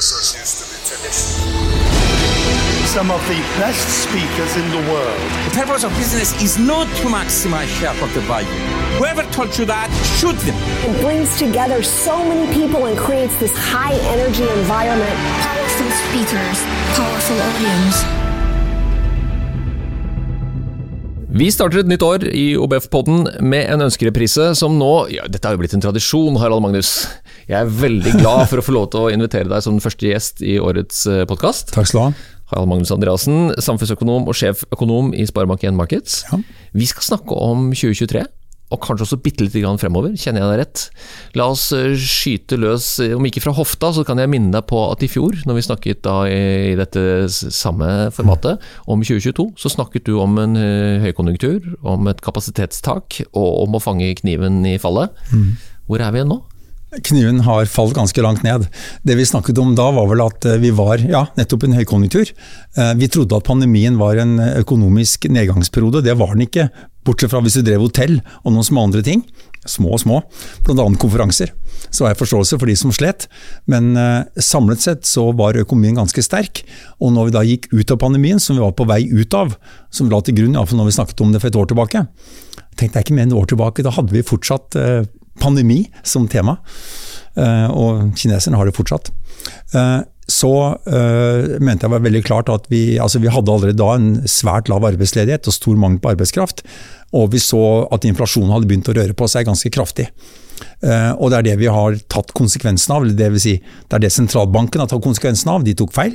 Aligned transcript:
Christmas 0.00 0.32
used 0.40 0.56
to 0.56 0.64
be 0.72 0.78
tradition. 0.88 1.28
Some 2.88 3.10
of 3.10 3.20
the 3.28 3.36
best 3.60 3.84
speakers 4.04 4.56
in 4.56 4.64
the 4.72 4.80
world. 4.90 5.20
The 5.44 5.60
purpose 5.60 5.84
of 5.84 5.92
business 6.00 6.32
is 6.40 6.56
not 6.56 6.88
to 7.00 7.04
maximize 7.12 7.68
shareholder 7.68 8.24
value. 8.24 8.48
Whoever 8.96 9.24
told 9.36 9.52
you 9.58 9.66
that 9.66 9.92
shoot 10.16 10.38
them. 10.48 10.56
It 10.88 10.96
brings 11.04 11.36
together 11.36 11.82
so 11.82 12.16
many 12.24 12.48
people 12.48 12.86
and 12.86 12.96
creates 12.96 13.36
this 13.40 13.52
high 13.52 13.92
energy 14.16 14.48
environment. 14.60 15.16
Powerful 15.44 15.90
speakers, 16.08 16.58
powerful 16.96 17.36
audience. 17.48 18.00
Vi 21.30 21.50
starter 21.52 21.78
et 21.84 21.86
nytt 21.86 22.02
år 22.02 22.24
i 22.24 22.56
OBF-podden 22.56 23.28
med 23.44 23.68
en 23.68 23.84
ønskereprise 23.84 24.48
som 24.58 24.80
nå 24.80 24.94
ja, 25.12 25.28
Dette 25.28 25.46
har 25.46 25.54
jo 25.54 25.60
blitt 25.60 25.76
en 25.76 25.84
tradisjon, 25.84 26.40
Harald 26.40 26.64
Magnus. 26.64 27.04
Jeg 27.48 27.56
er 27.60 27.72
veldig 27.80 28.16
glad 28.20 28.44
for 28.50 28.60
å 28.60 28.66
få 28.66 28.74
lov 28.76 28.90
til 28.92 29.06
å 29.06 29.14
invitere 29.14 29.48
deg 29.50 29.64
som 29.64 29.78
den 29.78 29.84
første 29.84 30.10
gjest 30.10 30.44
i 30.44 30.58
årets 30.60 31.06
podkast. 31.30 31.72
Takk 31.76 31.88
skal 31.88 32.00
du 32.00 32.04
ha. 32.08 32.36
Harald 32.50 32.70
Magnus 32.72 32.90
Andreassen, 32.90 33.54
samfunnsøkonom 33.62 34.26
og 34.26 34.34
sjeføkonom 34.34 35.14
i 35.14 35.26
Sparebank1 35.28 35.76
Markets. 35.78 36.24
Ja. 36.30 36.40
Vi 36.74 36.88
skal 36.90 37.06
snakke 37.12 37.36
om 37.38 37.70
2023, 37.70 38.24
og 38.70 38.78
kanskje 38.84 39.06
også 39.06 39.18
bitte 39.22 39.42
litt 39.42 39.54
fremover, 39.82 40.12
kjenner 40.14 40.44
jeg 40.44 40.50
deg 40.50 40.60
rett? 40.60 40.82
La 41.38 41.48
oss 41.50 41.70
eh, 41.74 41.96
skyte 41.98 42.58
løs, 42.58 42.86
eh, 43.02 43.16
om 43.16 43.26
ikke 43.26 43.42
fra 43.42 43.54
hofta, 43.54 43.90
så 43.94 44.04
kan 44.06 44.18
jeg 44.22 44.30
minne 44.30 44.52
deg 44.54 44.66
på 44.70 44.78
at 44.92 45.02
i 45.02 45.10
fjor, 45.10 45.40
når 45.46 45.58
vi 45.58 45.64
snakket 45.66 46.02
da 46.06 46.16
i 46.30 46.76
dette 46.78 47.02
samme 47.30 48.10
formatet 48.14 48.62
om 48.86 49.02
2022, 49.02 49.48
så 49.58 49.74
snakket 49.74 50.06
du 50.06 50.14
om 50.22 50.38
en 50.42 50.54
eh, 50.58 51.02
høykonjunktur, 51.02 51.74
om 51.82 52.10
et 52.10 52.22
kapasitetstak 52.22 53.24
og 53.32 53.50
om 53.64 53.74
å 53.74 53.82
fange 53.82 54.14
kniven 54.22 54.62
i 54.70 54.78
fallet. 54.82 55.18
Hvor 55.90 56.02
er 56.06 56.14
vi 56.14 56.26
nå? 56.26 56.38
Kniven 56.90 57.40
har 57.46 57.68
falt 57.70 57.94
ganske 57.94 58.22
langt 58.24 58.42
ned. 58.42 58.64
Det 59.06 59.14
vi 59.14 59.26
snakket 59.26 59.58
om 59.62 59.76
da 59.78 59.90
var 59.94 60.08
vel 60.10 60.24
at 60.24 60.46
vi 60.58 60.72
var 60.74 60.98
ja, 60.98 61.26
nettopp 61.38 61.68
en 61.68 61.76
høykonjunktur. 61.78 62.32
Vi 62.98 63.08
trodde 63.14 63.36
at 63.38 63.46
pandemien 63.46 63.98
var 64.00 64.18
en 64.18 64.40
økonomisk 64.40 65.28
nedgangsperiode, 65.30 66.02
det 66.02 66.16
var 66.18 66.34
den 66.34 66.48
ikke. 66.48 66.66
Bortsett 67.06 67.30
fra 67.32 67.40
hvis 67.44 67.60
du 67.60 67.62
drev 67.64 67.84
hotell 67.86 68.18
og 68.42 68.50
noen 68.52 68.66
små 68.66 68.88
andre 68.88 69.04
ting. 69.06 69.22
Små 69.68 69.92
og 69.94 70.00
små, 70.02 70.18
bl.a. 70.66 70.84
konferanser. 70.98 71.52
Så 71.92 72.04
har 72.04 72.14
jeg 72.14 72.20
forståelse 72.24 72.58
for 72.58 72.70
de 72.70 72.74
som 72.80 72.92
slet. 72.96 73.28
Men 73.70 73.92
samlet 74.40 74.82
sett 74.82 75.06
så 75.08 75.28
var 75.36 75.58
økonomien 75.60 76.00
ganske 76.00 76.24
sterk. 76.26 76.64
Og 76.98 77.14
når 77.14 77.30
vi 77.30 77.36
da 77.36 77.46
gikk 77.46 77.70
ut 77.70 77.94
av 77.94 78.00
pandemien, 78.02 78.42
som 78.42 78.58
vi 78.58 78.64
var 78.64 78.74
på 78.74 78.88
vei 78.90 79.04
ut 79.06 79.36
av, 79.36 79.54
som 79.94 80.10
la 80.10 80.20
til 80.24 80.40
grunn, 80.40 80.58
iallfall 80.58 80.82
når 80.82 80.90
vi 80.90 80.98
snakket 80.98 81.22
om 81.22 81.32
det 81.32 81.44
for 81.44 81.52
et 81.52 81.60
år 81.60 81.70
tilbake, 81.70 82.04
tenkte 82.80 82.98
jeg 82.98 83.06
ikke 83.06 83.18
mer 83.18 83.28
enn 83.28 83.34
et 83.34 83.40
år 83.40 83.50
tilbake, 83.52 83.84
da 83.84 83.94
hadde 83.94 84.16
vi 84.16 84.26
fortsatt 84.26 84.80
pandemi 85.40 85.82
som 86.06 86.28
tema, 86.30 86.58
og 87.74 88.10
kineserne 88.18 88.58
har 88.58 88.68
det 88.68 88.76
fortsatt. 88.76 89.12
Så 90.30 90.50
mente 90.86 91.86
jeg 91.86 91.92
var 91.94 92.04
veldig 92.04 92.22
klart 92.26 92.50
at 92.52 92.68
vi, 92.70 92.98
altså 93.02 93.18
vi 93.22 93.32
hadde 93.32 93.50
allerede 93.50 93.80
da 93.80 93.94
en 93.96 94.12
svært 94.30 94.70
lav 94.70 94.84
arbeidsledighet 94.86 95.48
og 95.50 95.56
stor 95.56 95.80
mangel 95.80 96.02
på 96.02 96.12
arbeidskraft, 96.12 96.62
og 97.16 97.32
vi 97.32 97.40
så 97.42 97.64
at 97.90 98.06
inflasjonen 98.06 98.52
hadde 98.54 98.70
begynt 98.70 98.92
å 98.92 98.94
røre 99.00 99.16
på 99.18 99.26
seg 99.30 99.48
ganske 99.48 99.72
kraftig. 99.74 100.06
Og 101.18 101.30
det 101.32 101.38
er 101.38 101.46
det 101.48 101.56
vi 101.60 101.68
har 101.72 101.96
tatt 102.12 102.30
konsekvensen 102.36 102.94
av, 102.94 103.08
det 103.16 103.30
vil 103.34 103.42
si, 103.42 103.56
det 103.60 103.96
er 103.96 104.04
det 104.04 104.12
sentralbanken 104.14 104.82
har 104.82 104.90
tatt 104.92 105.02
konsekvensen 105.04 105.50
av, 105.52 105.64
de 105.66 105.74
tok 105.76 105.92
feil. 105.96 106.14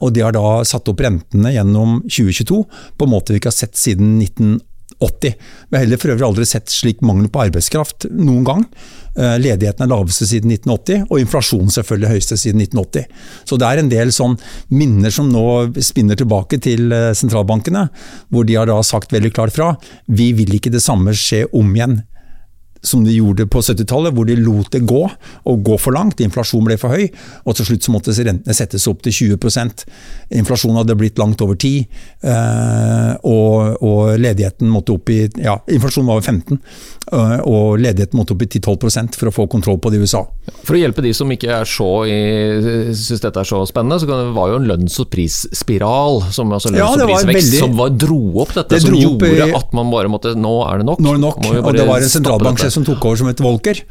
Og 0.00 0.14
de 0.14 0.24
har 0.24 0.34
da 0.36 0.60
satt 0.66 0.88
opp 0.90 1.02
rentene 1.02 1.52
gjennom 1.54 2.00
2022 2.06 2.60
på 2.96 3.08
en 3.08 3.12
måte 3.12 3.34
vi 3.34 3.42
ikke 3.42 3.50
har 3.50 3.60
sett 3.60 3.76
siden 3.78 4.16
1980. 4.22 4.66
80. 5.00 5.36
Vi 5.68 5.76
har 5.76 5.84
heller 5.84 6.00
for 6.00 6.12
øvrig 6.14 6.26
aldri 6.26 6.46
sett 6.48 6.72
slik 6.72 7.00
mangel 7.04 7.30
på 7.32 7.44
arbeidskraft 7.46 8.08
noen 8.12 8.44
gang. 8.46 8.66
Ledigheten 9.16 9.82
er 9.84 9.90
laveste 9.90 10.26
siden 10.28 10.52
1980, 10.54 11.08
og 11.10 11.22
inflasjonen 11.22 11.72
selvfølgelig 11.74 12.12
høyeste 12.12 12.38
siden 12.38 12.62
1980. 12.62 13.08
Så 13.48 13.58
det 13.58 13.66
er 13.66 13.82
en 13.82 13.90
del 13.90 14.12
sånn 14.14 14.36
minner 14.70 15.12
som 15.14 15.28
nå 15.32 15.44
spinner 15.82 16.20
tilbake 16.20 16.60
til 16.62 16.94
sentralbankene, 17.18 17.88
hvor 18.30 18.46
de 18.46 18.56
har 18.60 18.70
da 18.70 18.78
sagt 18.86 19.12
veldig 19.14 19.32
klart 19.34 19.56
fra. 19.56 19.72
Vi 20.06 20.30
vil 20.38 20.54
ikke 20.56 20.72
det 20.72 20.84
samme 20.84 21.16
skje 21.16 21.46
om 21.50 21.74
igjen 21.74 22.00
som 22.82 23.04
de 23.04 23.14
gjorde 23.14 23.46
på 23.50 23.60
70-tallet, 23.60 24.14
hvor 24.16 24.28
de 24.28 24.38
lot 24.40 24.70
det 24.72 24.82
gå, 24.88 25.02
og 25.50 25.64
gå 25.66 25.76
for 25.80 25.96
langt. 25.96 26.22
Inflasjonen 26.24 26.68
ble 26.70 26.78
for 26.80 26.96
høy, 26.96 27.08
og 27.44 27.56
til 27.58 27.68
slutt 27.68 27.86
så 27.86 27.94
måtte 27.94 28.14
rentene 28.16 28.56
settes 28.56 28.86
opp 28.90 29.02
til 29.04 29.36
20% 29.36 29.84
Inflasjonen 30.40 30.78
hadde 30.80 30.96
blitt 30.98 31.18
langt 31.20 31.40
over 31.44 31.56
10 31.58 31.70
og, 33.26 33.82
og 33.82 34.02
ledigheten 34.20 34.70
måtte 34.70 34.94
opp 34.94 35.10
i 35.12 35.22
ja, 35.40 35.56
Inflasjonen 35.70 36.10
var 36.10 36.20
over 36.20 36.26
15 36.26 36.60
og 37.12 37.78
ledigheten 37.82 38.18
måtte 38.18 38.34
opp 38.36 38.42
i 38.44 38.46
10-12% 38.46 39.16
for 39.18 39.30
å 39.30 39.32
få 39.34 39.46
kontroll 39.50 39.78
på 39.82 39.90
det 39.90 39.98
i 39.98 40.04
USA. 40.06 40.20
For 40.62 40.76
å 40.76 40.80
hjelpe 40.80 41.02
de 41.02 41.12
som 41.16 41.30
ikke 41.34 41.50
er 41.60 41.64
så 41.68 41.88
syns 42.06 43.22
dette 43.24 43.40
er 43.42 43.48
så 43.48 43.60
spennende, 43.68 43.98
så 44.00 44.06
det 44.08 44.18
var 44.36 44.52
jo 44.52 44.60
en 44.60 44.68
lønns- 44.70 44.98
og 45.02 45.10
prisspiral, 45.12 46.20
som, 46.32 46.52
altså 46.54 46.70
lønns- 46.74 47.02
og 47.02 47.08
prisvekst, 47.10 47.36
veldig- 47.40 47.62
som 47.64 47.76
var, 47.76 47.90
dro 47.90 48.20
opp 48.44 48.54
dette, 48.54 48.68
Det 48.76 48.82
som 48.82 48.94
gjorde 48.94 49.16
opp 49.16 49.50
i- 49.50 49.56
at 49.60 49.72
man 49.72 49.90
bare 49.90 50.08
måtte 50.08 50.34
Nå 50.36 50.54
er 50.72 50.78
det 50.78 50.86
nok. 50.86 51.00
Nå 51.00 51.10
er 51.10 51.18
det 51.18 51.20
nok, 51.20 51.38
og 51.66 51.72
det 51.76 51.86
var 51.88 51.96
en 51.98 52.08
sentralbanksjef 52.08 52.72
som 52.72 52.84
tok 52.84 53.04
over 53.04 53.16
som 53.16 53.28
et 53.28 53.40
Volker, 53.40 53.82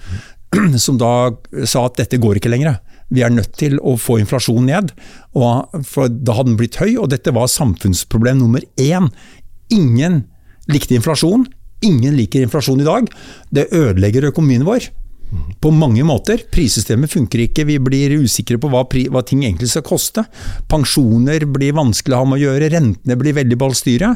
som 0.78 0.98
da 0.98 1.32
sa 1.66 1.86
at 1.86 1.96
dette 1.98 2.18
går 2.18 2.40
ikke 2.40 2.50
lenger. 2.50 2.80
Vi 3.12 3.22
er 3.26 3.30
nødt 3.30 3.54
til 3.58 3.78
å 3.80 3.98
få 3.98 4.20
inflasjonen 4.22 4.66
ned. 4.70 4.92
Og 5.36 5.86
for 5.86 6.08
da 6.08 6.34
hadde 6.34 6.46
den 6.54 6.58
blitt 6.58 6.76
høy, 6.78 6.96
og 7.02 7.10
dette 7.10 7.34
var 7.34 7.48
samfunnsproblem 7.48 8.38
nummer 8.40 8.62
én. 8.78 9.10
Ingen 9.72 10.24
likte 10.70 10.96
inflasjon. 10.98 11.48
Ingen 11.86 12.18
liker 12.18 12.44
inflasjon 12.44 12.82
i 12.82 12.88
dag. 12.88 13.08
Det 13.50 13.70
ødelegger 13.76 14.30
økonomien 14.32 14.66
vår. 14.68 14.90
På 15.62 15.72
mange 15.72 16.04
måter. 16.08 16.42
Prissystemet 16.52 17.12
funker 17.14 17.44
ikke, 17.46 17.68
vi 17.70 17.78
blir 17.82 18.16
usikre 18.24 18.58
på 18.62 18.72
hva, 18.72 18.84
hva 19.14 19.24
ting 19.26 19.44
egentlig 19.46 19.70
skal 19.72 19.86
koste. 19.86 20.26
Pensjoner 20.72 21.46
blir 21.46 21.78
vanskelig 21.78 22.18
å 22.18 22.24
ha 22.24 22.30
med 22.30 22.40
å 22.40 22.46
gjøre, 22.48 22.72
rentene 22.74 23.20
blir 23.20 23.38
veldig 23.38 23.60
ballstyre. 23.62 24.16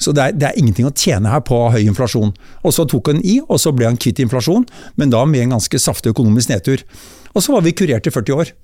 Så 0.00 0.14
det 0.16 0.24
er, 0.24 0.36
det 0.36 0.48
er 0.48 0.58
ingenting 0.58 0.88
å 0.88 0.94
tjene 0.96 1.30
her 1.30 1.42
på 1.44 1.58
høy 1.74 1.82
inflasjon. 1.84 2.32
Og 2.64 2.74
så 2.74 2.86
tok 2.88 3.12
han 3.12 3.20
i, 3.20 3.38
og 3.44 3.60
så 3.60 3.72
ble 3.76 3.90
han 3.90 4.00
kvitt 4.00 4.22
inflasjon, 4.24 4.64
men 4.96 5.12
da 5.12 5.26
med 5.28 5.44
en 5.44 5.58
ganske 5.58 5.80
saftig 5.80 6.14
økonomisk 6.14 6.52
nedtur. 6.52 6.82
Og 7.34 7.44
så 7.44 7.54
var 7.54 7.64
vi 7.66 7.76
kurert 7.76 8.08
i 8.08 8.12
40 8.14 8.40
år. 8.40 8.54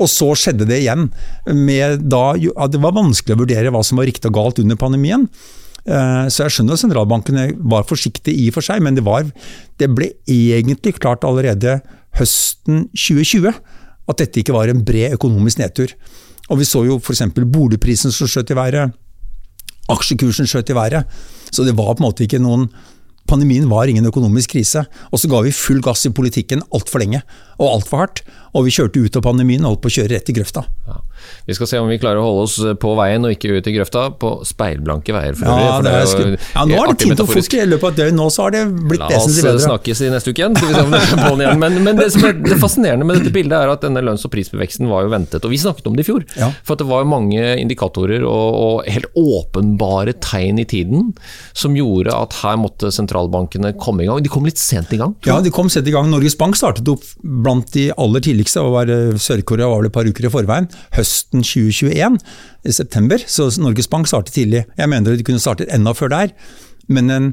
Og 0.00 0.08
så 0.08 0.30
skjedde 0.38 0.66
det 0.70 0.80
igjen. 0.84 1.10
Med 1.50 2.06
da, 2.10 2.32
det 2.38 2.80
var 2.82 2.94
vanskelig 2.96 3.36
å 3.36 3.42
vurdere 3.42 3.74
hva 3.74 3.82
som 3.86 4.00
var 4.00 4.08
riktig 4.08 4.30
og 4.30 4.38
galt 4.38 4.62
under 4.62 4.78
pandemien. 4.80 5.26
Eh, 5.86 6.26
Så 6.30 6.44
jeg 6.44 6.54
skjønner 6.56 6.76
at 6.76 6.82
sentralbankene 6.82 7.46
var 7.58 7.86
forsiktige 7.88 8.36
i 8.38 8.48
og 8.50 8.58
for 8.58 8.66
seg, 8.66 8.82
men 8.82 8.94
det, 8.94 9.04
var, 9.04 9.26
det 9.78 9.90
ble 9.90 10.12
egentlig 10.30 10.94
klart 11.00 11.24
allerede 11.26 11.80
høsten 12.18 12.88
2020 12.94 13.50
at 13.50 14.18
dette 14.18 14.42
ikke 14.42 14.54
var 14.54 14.70
en 14.70 14.84
bred 14.84 15.16
økonomisk 15.16 15.58
nedtur. 15.62 15.94
Og 16.50 16.58
vi 16.60 16.66
så 16.68 16.84
jo 16.86 16.98
f.eks. 16.98 17.22
boligprisen 17.34 18.12
som 18.14 18.30
skjøt 18.30 18.50
i 18.52 18.58
været, 18.58 18.94
aksjekursen 19.90 20.46
skjøt 20.46 20.70
i 20.70 20.76
været. 20.76 21.06
Så 21.50 21.64
det 21.66 21.76
var 21.76 21.94
på 21.94 22.02
en 22.02 22.10
måte 22.10 22.26
ikke 22.26 22.42
noen 22.42 22.68
Pandemien 23.28 23.68
var 23.70 23.86
ingen 23.86 24.06
økonomisk 24.08 24.56
krise, 24.56 24.82
og 25.14 25.20
så 25.20 25.28
ga 25.30 25.38
vi 25.44 25.52
full 25.54 25.78
gass 25.84 26.02
i 26.08 26.10
politikken 26.10 26.64
altfor 26.74 27.04
lenge 27.04 27.20
og 27.54 27.68
altfor 27.68 28.02
hardt. 28.02 28.22
Og 28.50 28.66
vi 28.66 28.74
kjørte 28.74 28.98
ut 28.98 29.18
av 29.18 29.22
pandemien 29.22 29.62
og 29.62 29.76
holdt 29.76 29.84
på 29.84 29.92
å 29.92 29.94
kjøre 29.94 30.16
rett 30.16 30.32
i 30.32 30.34
grøfta. 30.36 30.64
Ja. 30.88 30.96
Vi 31.46 31.56
skal 31.56 31.70
se 31.70 31.80
om 31.82 31.90
vi 31.90 31.98
klarer 32.02 32.20
å 32.22 32.26
holde 32.26 32.46
oss 32.46 32.56
på 32.82 32.94
veien 32.98 33.24
og 33.26 33.34
ikke 33.34 33.52
ut 33.56 33.68
i 33.68 33.74
grøfta, 33.76 34.04
på 34.22 34.32
speilblanke 34.48 35.14
veier 35.14 35.36
for 35.38 35.48
øvrig. 35.48 35.66
Ja, 35.66 35.76
for 35.76 35.86
det 35.86 35.92
er 35.92 36.02
jo 36.02 36.36
ja, 36.36 36.64
nå 36.68 36.78
er 36.78 36.92
det 36.92 36.98
tid 37.02 37.08
og 37.08 37.14
metaforisk. 37.16 37.52
fort 37.52 37.62
i 37.62 37.68
løpet 37.70 37.86
av 37.88 37.92
et 37.92 38.00
døgn. 38.02 38.18
Nå 38.20 38.28
så 38.32 38.46
har 38.46 38.54
det 38.56 38.62
blitt 38.92 39.02
La 39.02 39.10
oss 39.18 39.64
snakkes 39.66 40.02
i 40.06 40.10
neste 40.12 40.32
uke 40.32 40.42
igjen. 40.44 40.56
Skal 40.58 40.70
vi 40.70 40.76
se 40.76 40.84
om 40.86 40.94
det 40.94 41.00
er 41.02 41.22
på'n 41.22 41.44
igjen. 41.44 41.62
Men, 41.62 41.78
men 41.86 42.00
det 42.00 42.08
som 42.14 42.26
er 42.28 42.36
det 42.38 42.58
fascinerende 42.62 43.08
med 43.08 43.20
dette 43.20 43.34
bildet, 43.34 43.56
er 43.58 43.72
at 43.72 43.84
denne 43.84 44.02
lønns- 44.04 44.26
og 44.26 44.32
prisbeveksten 44.34 44.90
var 44.90 45.06
jo 45.06 45.12
ventet. 45.12 45.44
Og 45.44 45.52
vi 45.52 45.60
snakket 45.62 45.88
om 45.90 45.98
det 45.98 46.06
i 46.06 46.08
fjor. 46.10 46.26
Ja. 46.38 46.50
For 46.66 46.78
det 46.80 46.86
var 46.88 47.08
mange 47.08 47.54
indikatorer 47.62 48.24
og, 48.26 48.58
og 48.62 48.90
helt 48.90 49.08
åpenbare 49.18 50.14
tegn 50.22 50.60
i 50.62 50.66
tiden 50.68 51.12
som 51.56 51.76
gjorde 51.76 52.14
at 52.14 52.36
her 52.42 52.58
måtte 52.60 52.92
sentralbankene 52.94 53.74
komme 53.80 54.04
i 54.04 54.10
gang. 54.10 54.22
De 54.24 54.32
kom 54.32 54.46
litt 54.48 54.60
sent 54.60 54.92
i 54.94 55.00
gang. 55.00 55.14
Ja, 55.28 55.40
de 55.42 55.52
kom 55.54 55.70
sent 55.72 55.88
i 55.88 55.94
gang. 55.94 56.10
Norges 56.12 56.36
Bank 56.38 56.58
startet 56.58 56.88
opp 56.92 57.04
blant 57.22 57.72
de 57.76 57.88
aller 57.96 58.24
tidligste, 58.24 58.62
og 58.62 58.76
var 58.76 58.92
eh, 58.92 59.14
Sør-Korea 59.20 59.68
var 59.70 59.82
vel 59.82 59.90
et 59.90 59.96
par 59.96 60.08
uker 60.08 60.28
i 60.28 60.32
forveien, 60.32 60.68
høsten 61.12 61.44
2021, 61.44 62.18
i 62.64 62.72
september. 62.72 63.20
Så 63.28 63.50
Norges 63.60 63.88
Bank 63.88 64.08
startet 64.08 64.34
tidlig. 64.34 64.64
Jeg 64.78 64.88
mener 64.88 65.16
de 65.16 65.26
kunne 65.26 65.42
startet 65.42 65.70
enda 65.72 65.92
før 65.92 66.12
der. 66.12 66.32
Men 66.88 67.10
den, 67.10 67.28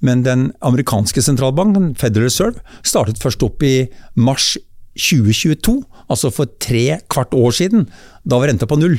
men 0.00 0.22
den 0.24 0.52
amerikanske 0.62 1.22
sentralbanken, 1.22 1.94
Federal 1.98 2.30
Reserve, 2.30 2.62
startet 2.86 3.20
først 3.22 3.42
opp 3.42 3.62
i 3.66 3.88
mars 4.14 4.54
2022, 4.96 5.82
altså 6.08 6.30
for 6.32 6.48
tre 6.62 7.00
kvart 7.12 7.34
år 7.36 7.52
siden. 7.52 7.88
Da 8.24 8.38
var 8.40 8.48
renta 8.48 8.68
på 8.68 8.78
null. 8.80 8.98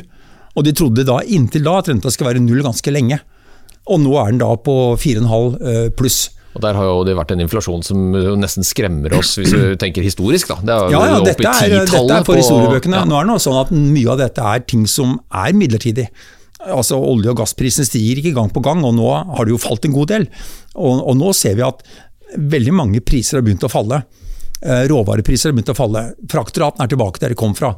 Og 0.58 0.66
de 0.66 0.74
trodde 0.74 1.06
da 1.08 1.22
inntil 1.26 1.66
da 1.66 1.80
at 1.80 1.90
renta 1.90 2.12
skulle 2.12 2.34
være 2.34 2.44
null 2.44 2.64
ganske 2.66 2.94
lenge. 2.94 3.20
Og 3.88 4.02
nå 4.04 4.14
er 4.20 4.34
den 4.34 4.42
da 4.42 4.52
på 4.60 4.98
4,5 5.00 5.58
eh, 5.62 5.88
pluss. 5.96 6.28
Og 6.58 6.62
Der 6.66 6.74
har 6.74 6.88
jo 6.90 7.04
det 7.06 7.14
vært 7.20 7.32
en 7.36 7.44
inflasjon 7.44 7.84
som 7.86 8.08
nesten 8.42 8.66
skremmer 8.66 9.14
oss, 9.20 9.36
hvis 9.38 9.52
du 9.54 9.76
tenker 9.78 10.02
historisk. 10.06 10.50
da. 10.50 10.56
Det 10.66 10.74
er 10.74 10.96
Ja, 10.96 11.02
ja, 11.14 11.20
dette 11.22 11.44
i 11.46 11.46
er, 11.46 11.86
dette 11.86 12.02
er 12.02 12.24
for 12.26 12.34
på- 12.34 12.40
historiebøkene. 12.42 12.98
Ja. 12.98 13.06
Nå 13.06 13.20
er 13.22 13.30
det 13.30 13.38
sånn 13.46 13.62
at 13.62 13.70
mye 13.72 14.10
av 14.10 14.18
dette 14.24 14.42
er 14.42 14.60
ting 14.66 14.88
som 14.90 15.20
er 15.32 15.54
midlertidig. 15.54 16.08
Altså 16.66 16.98
Olje- 16.98 17.30
og 17.30 17.38
gassprisen 17.38 17.86
stiger 17.86 18.18
ikke 18.24 18.34
gang 18.34 18.50
på 18.50 18.64
gang, 18.66 18.82
og 18.84 18.96
nå 18.98 19.06
har 19.38 19.46
det 19.46 19.54
jo 19.54 19.62
falt 19.62 19.86
en 19.86 19.94
god 19.94 20.08
del. 20.10 20.28
Og, 20.76 21.04
og 21.08 21.16
nå 21.16 21.30
ser 21.38 21.54
vi 21.56 21.62
at 21.62 21.84
veldig 22.36 22.74
mange 22.74 23.00
priser 23.06 23.38
har 23.38 23.46
begynt 23.46 23.64
å 23.64 23.70
falle. 23.72 24.02
Eh, 24.62 24.88
Råvarepriser 24.90 25.50
har 25.50 25.58
begynt 25.58 25.72
å 25.74 25.78
falle. 25.78 26.04
Fraktraten 26.32 26.84
er 26.84 26.90
tilbake 26.92 27.22
der 27.22 27.34
de 27.34 27.40
kom 27.40 27.54
fra. 27.58 27.76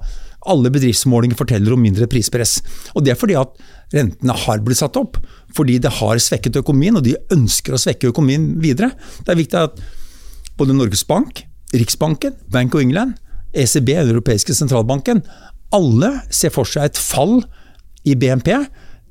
Alle 0.48 0.72
bedriftsmålinger 0.72 1.38
forteller 1.40 1.76
om 1.76 1.82
mindre 1.84 2.08
prispress. 2.08 2.60
Og 2.96 3.04
Det 3.04 3.12
er 3.12 3.20
fordi 3.20 3.36
at 3.36 3.56
rentene 3.92 4.36
har 4.46 4.60
blitt 4.64 4.80
satt 4.80 4.96
opp. 4.98 5.18
Fordi 5.56 5.80
det 5.80 5.92
har 6.00 6.16
svekket 6.16 6.62
økonomien, 6.62 6.96
og 6.96 7.04
de 7.04 7.18
ønsker 7.32 7.74
å 7.74 7.82
svekke 7.82 8.14
økonomien 8.14 8.62
videre. 8.62 8.92
Det 9.26 9.34
er 9.34 9.42
viktig 9.42 9.60
at 9.60 9.80
både 10.58 10.76
Norges 10.76 11.04
Bank, 11.04 11.44
Riksbanken, 11.74 12.36
Bank 12.50 12.76
of 12.76 12.82
England, 12.82 13.16
ECB, 13.54 13.96
den 13.96 14.12
europeiske 14.14 14.54
sentralbanken, 14.54 15.24
alle 15.74 16.22
ser 16.30 16.54
for 16.54 16.66
seg 16.66 16.90
et 16.90 16.98
fall 16.98 17.44
i 18.06 18.16
BNP. 18.16 18.54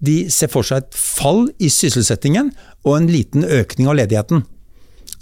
De 0.00 0.30
ser 0.30 0.50
for 0.50 0.66
seg 0.66 0.84
et 0.84 0.94
fall 0.94 1.48
i 1.58 1.68
sysselsettingen 1.68 2.52
og 2.84 2.96
en 2.96 3.10
liten 3.10 3.44
økning 3.44 3.90
av 3.90 3.98
ledigheten. 3.98 4.44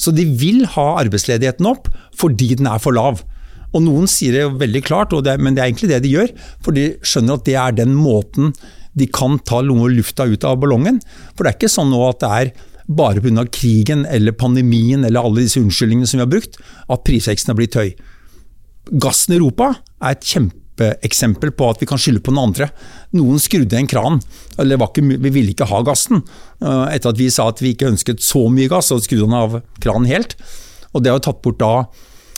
Så 0.01 0.13
de 0.15 0.27
vil 0.39 0.65
ha 0.77 0.87
arbeidsledigheten 1.03 1.69
opp 1.69 1.91
fordi 2.17 2.55
den 2.59 2.69
er 2.71 2.83
for 2.83 2.97
lav. 2.97 3.23
Og 3.75 3.83
Noen 3.85 4.09
sier 4.09 4.37
det 4.37 4.61
veldig 4.61 4.83
klart, 4.87 5.13
det, 5.25 5.37
men 5.43 5.57
det 5.57 5.63
er 5.63 5.71
egentlig 5.71 5.91
det 5.93 6.03
de 6.05 6.15
gjør. 6.15 6.33
For 6.65 6.77
de 6.77 6.89
skjønner 7.05 7.41
at 7.41 7.49
det 7.49 7.57
er 7.61 7.77
den 7.83 7.97
måten 7.99 8.55
de 8.97 9.09
kan 9.13 9.37
ta 9.45 9.61
noe 9.65 9.91
lufta 9.93 10.25
ut 10.25 10.45
av 10.49 10.57
ballongen. 10.63 11.03
For 11.35 11.45
det 11.45 11.53
er 11.53 11.59
ikke 11.59 11.73
sånn 11.73 11.93
nå 11.93 12.01
at 12.07 12.23
det 12.23 12.33
er 12.33 12.53
bare 12.87 13.21
pga. 13.21 13.45
krigen 13.51 14.07
eller 14.07 14.33
pandemien 14.33 15.05
eller 15.05 15.21
alle 15.21 15.43
disse 15.43 15.61
unnskyldningene 15.61 16.07
som 16.07 16.21
vi 16.21 16.25
har 16.25 16.33
brukt, 16.33 16.57
at 16.89 17.05
prisveksten 17.05 17.53
har 17.53 17.59
blitt 17.59 17.77
høy. 17.77 17.91
Gassen 19.03 19.35
i 19.35 19.41
Europa 19.41 19.75
er 20.01 20.15
et 20.15 20.25
kjempeeksempel 20.77 21.53
på 21.57 21.71
at 21.71 21.81
vi 21.81 21.87
kan 21.87 21.99
skylde 21.99 22.23
på 22.23 22.33
noen 22.33 22.51
andre. 22.51 22.71
Noen 23.13 23.39
skrudde 23.39 23.77
en 23.77 23.87
kran, 23.87 24.21
eller 24.59 24.77
ikke, 24.77 25.03
vi 25.03 25.31
ville 25.31 25.53
ikke 25.53 25.69
ha 25.69 25.83
gassen. 25.83 26.23
Eh, 26.61 26.95
etter 26.95 27.11
at 27.11 27.19
vi 27.19 27.31
sa 27.31 27.49
at 27.49 27.61
vi 27.61 27.75
ikke 27.75 27.91
ønsket 27.91 28.21
så 28.23 28.49
mye 28.49 28.69
gass, 28.69 28.91
så 28.91 28.99
skrudde 29.01 29.27
han 29.27 29.37
av 29.37 29.63
kranen 29.81 30.07
helt. 30.07 30.37
Og 30.95 31.03
det 31.03 31.13
har 31.13 31.21
tatt 31.21 31.43
bort 31.43 31.59
da 31.59 31.87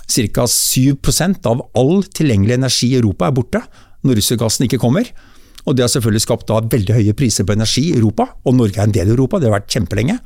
ca. 0.08 0.46
7% 0.46 1.46
av 1.46 1.68
all 1.76 2.02
tilgjengelig 2.04 2.54
energi 2.54 2.92
i 2.92 2.98
Europa 2.98 3.28
er 3.28 3.34
borte 3.36 3.62
når 4.04 4.18
russergassen 4.18 4.64
ikke 4.66 4.80
kommer. 4.80 5.08
Og 5.66 5.76
Det 5.76 5.82
har 5.82 5.90
selvfølgelig 5.92 6.24
skapt 6.24 6.48
da 6.48 6.62
veldig 6.62 6.94
høye 6.94 7.14
priser 7.14 7.44
på 7.44 7.52
energi 7.52 7.90
i 7.90 7.96
Europa, 7.98 8.30
og 8.46 8.54
Norge 8.56 8.78
er 8.78 8.86
en 8.86 8.94
del 8.94 9.10
av 9.10 9.18
Europa, 9.18 9.38
det 9.38 9.50
har 9.50 9.58
vært 9.58 9.74
kjempelenge. 9.74 10.18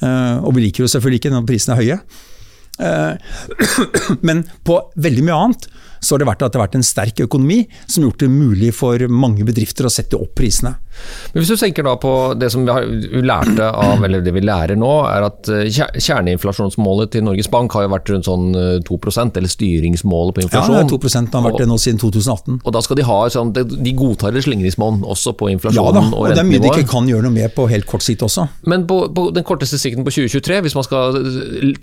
Eh, 0.00 0.36
og 0.44 0.54
vi 0.54 0.68
liker 0.68 0.84
jo 0.84 0.90
selvfølgelig 0.92 1.18
ikke 1.18 1.32
når 1.34 1.48
prisene 1.48 1.74
er 1.74 1.80
høye. 1.80 1.98
Eh, 2.80 3.14
men 4.26 4.44
på 4.66 4.80
veldig 4.96 5.26
mye 5.26 5.38
annet 5.44 5.68
så 6.00 6.14
har 6.14 6.22
det 6.22 6.30
vært 6.30 6.42
at 6.46 6.52
det 6.52 6.60
har 6.60 6.66
vært 6.66 6.78
en 6.78 6.86
sterk 6.86 7.20
økonomi 7.26 7.58
som 7.84 8.00
har 8.00 8.08
gjort 8.08 8.22
det 8.24 8.30
mulig 8.32 8.70
for 8.76 9.04
mange 9.12 9.44
bedrifter 9.44 9.84
å 9.84 9.92
sette 9.92 10.16
opp 10.16 10.32
prisene. 10.40 10.78
Men 11.32 11.42
Hvis 11.42 11.52
du 11.52 11.60
tenker 11.60 11.86
da 11.86 11.94
på 12.00 12.12
det 12.38 12.50
som 12.52 12.64
vi, 12.66 12.72
har, 12.74 12.86
vi 12.86 13.22
lærte 13.24 13.70
av, 13.70 14.02
eller 14.04 14.24
det 14.24 14.34
vi 14.34 14.42
lærer 14.44 14.78
nå, 14.78 14.90
er 15.10 15.26
at 15.28 15.50
eh, 15.52 15.68
kjerneinflasjonsmålet 15.70 17.14
til 17.14 17.24
Norges 17.26 17.50
Bank 17.52 17.74
har 17.76 17.86
jo 17.86 17.92
vært 17.94 18.12
rundt 18.12 18.28
sånn 18.28 18.48
2 18.86 18.98
eh, 18.98 19.20
eller 19.40 19.50
styringsmålet 19.50 20.36
på 20.36 20.44
inflasjon. 20.46 20.76
Ja, 20.76 20.84
det 20.84 20.96
er 20.98 21.22
2 21.22 21.36
har 21.36 21.46
vært 21.46 21.60
det 21.62 21.68
nå 21.70 21.78
siden 21.80 22.00
2018. 22.02 22.60
Og 22.64 22.74
da 22.74 22.82
skal 22.84 23.00
de 23.00 23.06
ha 23.06 23.18
sånn, 23.32 23.52
De 23.54 23.94
godtar 23.96 24.36
et 24.36 24.46
slingringsmonn 24.46 25.04
også 25.04 25.34
på 25.38 25.50
inflasjonen 25.52 25.80
ja, 25.80 25.94
da, 25.96 26.04
og, 26.10 26.26
og 26.26 26.34
det 26.34 26.42
er 26.42 26.48
mye 26.48 26.62
de 26.62 26.72
ikke 26.72 26.88
kan 26.90 27.08
gjøre 27.08 27.26
noe 27.28 27.34
med 27.34 27.54
på 27.54 27.66
helt 27.70 27.88
kort 27.88 28.04
sikt 28.04 28.24
også. 28.26 28.46
Men 28.70 28.86
på, 28.90 29.02
på 29.14 29.28
den 29.34 29.46
korteste 29.46 29.78
sikten 29.80 30.06
på 30.06 30.14
2023, 30.14 30.60
hvis 30.66 30.76
man 30.78 30.86
skal 30.86 31.20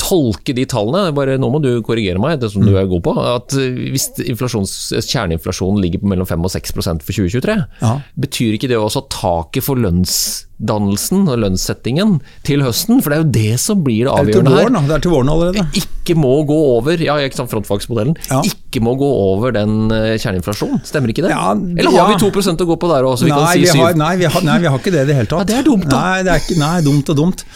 tolke 0.01 0.55
de 0.57 0.67
tallene, 0.69 1.13
bare 1.15 1.37
nå 1.39 1.49
må 1.53 1.61
du 1.63 1.71
korrigere 1.85 2.21
meg, 2.21 2.39
det 2.41 2.51
som 2.53 2.65
du 2.65 2.73
mm. 2.73 2.79
er 2.81 2.89
god 2.91 3.03
på, 3.07 3.15
at 3.37 3.55
hvis 3.57 4.09
kjerneinflasjonen 4.17 5.81
ligger 5.83 6.03
på 6.03 6.11
mellom 6.11 6.27
5 6.29 6.47
og 6.47 6.53
6% 6.53 7.05
for 7.05 7.19
2023, 7.19 7.57
ja. 7.81 7.93
betyr 8.19 8.57
ikke 8.57 8.69
det 8.71 8.79
også 8.79 9.03
at 9.03 9.06
taket 9.13 9.65
for 9.65 9.79
lønnsdannelsen 9.81 11.27
og 11.27 11.39
lønnssettingen 11.43 12.17
til 12.47 12.63
høsten, 12.65 12.99
for 13.03 13.13
det 13.13 13.17
er 13.17 13.23
jo 13.23 13.29
det 13.37 13.61
som 13.63 13.83
blir 13.85 14.07
det 14.07 14.13
avgjørende 14.13 14.55
her, 14.55 14.73
det 14.89 14.97
er 14.97 15.05
til 15.05 15.13
våren 15.13 15.31
allerede. 15.33 15.65
ikke 15.81 16.17
må 16.19 16.33
gå 16.49 16.57
over 16.73 17.03
ja, 17.03 17.17
ikke 17.23 17.39
sant, 17.41 17.51
frontfagsmodellen, 17.53 18.17
ja. 18.29 18.41
ikke 18.47 18.83
må 18.85 18.97
gå 18.99 19.07
over 19.07 19.55
den 19.55 19.93
eh, 19.93 20.17
kjerneinflasjonen. 20.17 20.83
Stemmer 20.87 21.13
ikke 21.13 21.27
det? 21.27 21.33
Ja, 21.35 21.55
Eller 21.55 21.97
har 21.97 22.13
vi 22.13 22.19
2% 22.25 22.65
å 22.65 22.69
gå 22.73 22.79
på 22.81 22.91
der 22.91 23.07
òg, 23.07 23.17
nei, 23.23 23.39
si 23.55 23.81
nei, 23.97 24.13
vi 24.21 24.29
har, 24.29 24.45
nei, 24.45 24.59
vi 24.63 24.69
har 24.71 24.77
ikke 24.79 24.93
det 24.93 25.07
i 25.07 25.11
det 25.11 25.17
hele 25.21 25.31
tatt. 25.31 25.43
Ja, 25.45 25.49
det 25.53 25.57
er 25.61 25.67
dumt, 25.67 25.89
da. 25.89 26.03
Nei, 26.03 26.21
det 26.27 26.35
er 26.35 26.45
ikke, 26.45 26.61
nei, 26.61 26.75
dumt 26.85 27.15
og 27.15 27.19
dumt. 27.25 27.47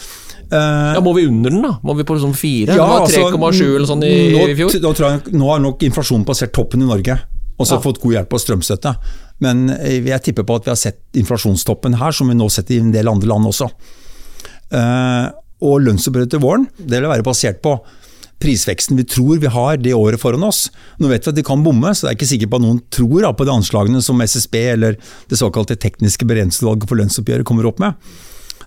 Uh, 0.52 0.92
ja, 0.92 1.00
Må 1.00 1.14
vi 1.16 1.24
under 1.26 1.48
den, 1.48 1.62
da? 1.64 1.76
Må 1.80 1.94
vi 1.96 2.04
på 2.04 2.18
sånn 2.20 2.34
fire? 2.36 2.76
Ja, 2.76 2.86
3,7 3.06 3.38
altså, 3.38 3.68
eller 3.72 3.88
sånn 3.88 4.02
i, 4.04 4.14
nå, 4.34 4.42
i 4.52 4.56
fjor? 4.58 4.74
Nå, 4.84 4.90
tror 4.98 5.06
jeg, 5.08 5.36
nå 5.40 5.48
har 5.48 5.62
nok 5.64 5.84
inflasjonen 5.88 6.26
passert 6.28 6.52
toppen 6.52 6.84
i 6.84 6.88
Norge, 6.88 7.16
og 7.56 7.68
så 7.68 7.78
ja. 7.78 7.84
fått 7.84 8.02
god 8.02 8.18
hjelp 8.18 8.36
av 8.36 8.42
strømstøtte. 8.42 8.92
Men 9.42 9.68
eh, 9.74 10.02
jeg 10.04 10.24
tipper 10.28 10.46
på 10.48 10.58
at 10.58 10.68
vi 10.68 10.74
har 10.74 10.80
sett 10.80 11.00
inflasjonstoppen 11.18 11.98
her, 12.00 12.14
som 12.14 12.30
vi 12.30 12.36
nå 12.38 12.48
sett 12.52 12.70
i 12.70 12.80
en 12.82 12.92
del 12.94 13.10
andre 13.10 13.30
land 13.32 13.48
også. 13.48 13.70
Uh, 14.72 15.28
og 15.62 15.82
lønnsoppgjøret 15.84 16.30
til 16.32 16.40
våren 16.40 16.62
det 16.78 16.96
vil 16.96 17.10
være 17.10 17.26
basert 17.26 17.58
på 17.60 17.74
prisveksten 18.42 18.96
vi 18.96 19.04
tror 19.06 19.38
vi 19.42 19.50
har 19.52 19.76
det 19.78 19.94
året 19.94 20.20
foran 20.20 20.44
oss. 20.46 20.66
Nå 20.98 21.10
vet 21.10 21.26
vi 21.26 21.32
at 21.32 21.38
de 21.38 21.44
kan 21.46 21.62
bomme, 21.62 21.92
så 21.94 22.06
det 22.06 22.12
er 22.12 22.18
ikke 22.18 22.30
sikkert 22.32 22.52
på 22.52 22.60
at 22.60 22.64
noen 22.64 22.80
tror 22.90 23.28
på 23.38 23.46
de 23.46 23.54
anslagene 23.54 24.02
som 24.02 24.22
SSB 24.24 24.56
eller 24.74 24.98
det 25.30 25.38
såkalte 25.38 25.78
tekniske 25.78 26.26
beregningsutvalget 26.28 26.88
for 26.90 26.98
lønnsoppgjøret 26.98 27.46
kommer 27.48 27.68
opp 27.70 27.82
med. 27.82 27.98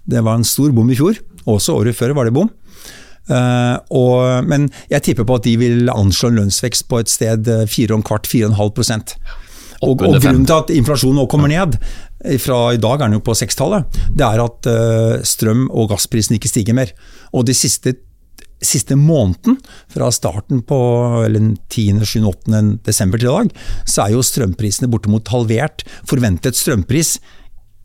Det 0.06 0.21
var 0.23 0.39
en 0.39 0.47
stor 0.47 0.71
bom 0.75 0.89
i 0.91 0.97
fjor. 0.97 1.19
Også 1.50 1.75
året 1.75 1.97
før 1.97 2.15
var 2.15 2.29
det 2.29 2.35
bom. 2.38 2.51
Uh, 3.25 3.81
og, 3.89 4.45
men 4.45 4.69
jeg 4.91 5.01
tipper 5.09 5.25
på 5.27 5.39
at 5.39 5.47
de 5.47 5.56
vil 5.57 5.89
anslå 5.89 6.29
en 6.29 6.44
lønnsvekst 6.44 6.88
på 6.91 7.01
et 7.01 7.11
sted 7.11 7.50
4,25-4,5 7.50 9.09
og, 9.83 10.01
og 10.01 10.18
grunnen 10.22 10.45
til 10.48 10.56
at 10.57 10.74
inflasjonen 10.75 11.19
nå 11.22 11.27
kommer 11.31 11.51
ned, 11.51 11.77
fra 12.42 12.60
i 12.74 12.81
dag 12.81 13.00
er 13.00 13.10
den 13.10 13.19
jo 13.19 13.25
på 13.25 13.36
sekstallet, 13.38 14.00
det 14.16 14.25
er 14.25 14.42
at 14.44 14.69
uh, 14.72 15.22
strøm- 15.25 15.69
og 15.69 15.92
gassprisen 15.92 16.38
ikke 16.38 16.51
stiger 16.51 16.77
mer. 16.77 16.92
Og 17.36 17.45
de 17.48 17.56
siste, 17.57 17.95
siste 18.63 18.98
måneden, 18.98 19.60
fra 19.92 20.10
starten 20.16 20.63
på 20.66 20.80
eller 21.25 21.54
10., 21.69 22.01
7., 22.01 22.19
8. 22.31 22.62
desember 22.88 23.22
til 23.22 23.30
i 23.30 23.36
dag, 23.36 23.66
så 23.86 24.06
er 24.06 24.16
jo 24.16 24.25
strømprisene 24.25 24.89
bortimot 24.92 25.33
halvert. 25.33 25.86
Forventet 26.07 26.57
strømpris 26.57 27.18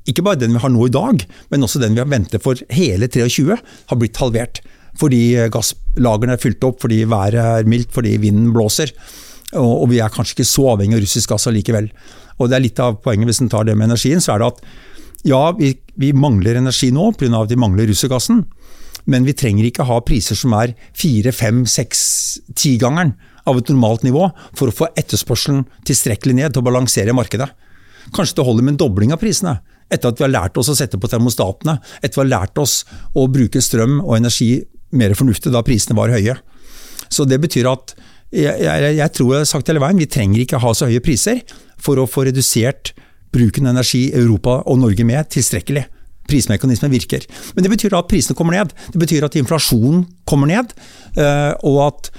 ikke 0.08 0.24
bare 0.24 0.40
den 0.40 0.54
vi 0.56 0.62
har 0.62 0.72
nå 0.72 0.86
i 0.88 0.92
dag, 0.94 1.24
men 1.52 1.66
også 1.66 1.82
den 1.82 1.96
vi 1.96 2.02
har 2.02 2.10
ventet 2.10 2.42
for 2.42 2.58
hele 2.72 3.08
23, 3.10 3.56
har 3.90 4.00
blitt 4.00 4.20
halvert. 4.22 4.62
Fordi 4.98 5.22
gasslagrene 5.52 6.34
er 6.34 6.42
fylt 6.42 6.64
opp, 6.66 6.80
fordi 6.82 7.04
været 7.08 7.38
er 7.40 7.68
mildt, 7.68 7.92
fordi 7.94 8.16
vinden 8.22 8.50
blåser. 8.54 8.90
Og, 9.58 9.88
vi 9.90 9.98
er 9.98 10.12
kanskje 10.12 10.38
ikke 10.38 10.46
så 10.46 10.68
avhengig 10.74 10.98
av 10.98 11.02
russisk 11.04 11.32
gass 11.32 11.48
allikevel. 11.50 11.90
Og 12.38 12.50
det 12.50 12.56
er 12.56 12.64
litt 12.64 12.82
av 12.82 13.00
poenget 13.02 13.30
hvis 13.30 13.42
en 13.42 13.50
tar 13.50 13.66
det 13.66 13.74
med 13.78 13.90
energien, 13.90 14.22
så 14.22 14.34
er 14.34 14.42
det 14.42 14.52
at 14.52 14.62
ja, 15.26 15.40
vi, 15.58 15.74
vi 16.00 16.12
mangler 16.16 16.60
energi 16.60 16.90
nå 16.94 17.10
pga. 17.18 17.42
at 17.42 17.50
vi 17.50 17.58
mangler 17.60 17.90
russergassen. 17.90 18.44
Men 19.10 19.24
vi 19.26 19.34
trenger 19.34 19.66
ikke 19.66 19.88
ha 19.88 19.98
priser 20.04 20.38
som 20.38 20.54
er 20.56 20.74
fire, 20.96 21.32
fem, 21.32 21.64
seks, 21.66 22.02
tigangeren 22.54 23.14
av 23.48 23.58
et 23.58 23.72
normalt 23.72 24.04
nivå 24.04 24.28
for 24.56 24.68
å 24.68 24.76
få 24.76 24.90
etterspørselen 25.00 25.64
tilstrekkelig 25.88 26.36
ned 26.36 26.54
til 26.54 26.62
å 26.62 26.68
balansere 26.68 27.16
markedet. 27.16 27.48
Kanskje 28.14 28.38
det 28.38 28.46
holder 28.46 28.66
med 28.66 28.74
en 28.74 28.82
dobling 28.84 29.14
av 29.14 29.20
prisene, 29.22 29.58
etter 29.90 30.12
at 30.12 30.20
vi 30.20 30.26
har 30.26 30.32
lært 30.32 30.60
oss 30.60 30.70
å 30.70 30.76
sette 30.76 31.00
på 31.00 31.08
termostatene, 31.10 31.78
etter 32.00 32.12
at 32.12 32.18
vi 32.20 32.22
har 32.26 32.32
lært 32.36 32.60
oss 32.60 32.82
å 33.16 33.26
bruke 33.32 33.62
strøm 33.64 33.98
og 34.04 34.16
energi 34.20 34.52
mer 34.96 35.14
fornuftig 35.18 35.52
da 35.54 35.62
prisene 35.66 35.96
var 35.98 36.12
høye. 36.12 36.36
Så 37.10 37.26
det 37.26 37.40
betyr 37.42 37.68
at 37.70 37.94
jeg, 38.30 38.62
jeg, 38.62 38.96
jeg 38.96 39.12
tror 39.16 39.32
jeg 39.34 39.44
har 39.44 39.48
sagt 39.50 39.70
hele 39.70 39.82
veien, 39.82 39.98
vi 39.98 40.08
trenger 40.10 40.42
ikke 40.44 40.60
ha 40.62 40.74
så 40.76 40.88
høye 40.90 41.02
priser 41.02 41.40
for 41.80 41.98
å 41.98 42.08
få 42.10 42.28
redusert 42.28 42.92
bruken 43.34 43.66
av 43.66 43.76
energi 43.76 44.08
Europa 44.16 44.60
og 44.70 44.80
Norge 44.82 45.06
med 45.06 45.30
tilstrekkelig. 45.34 45.86
Prismekanismen 46.30 46.92
virker. 46.92 47.24
Men 47.56 47.66
det 47.66 47.72
betyr 47.72 47.96
at 47.98 48.10
prisene 48.10 48.36
kommer 48.38 48.54
ned. 48.54 48.74
Det 48.94 49.00
betyr 49.02 49.26
at 49.26 49.38
inflasjonen 49.38 50.04
kommer 50.30 50.50
ned, 50.50 50.74
eh, 51.18 51.52
og 51.66 51.80
at 51.88 52.12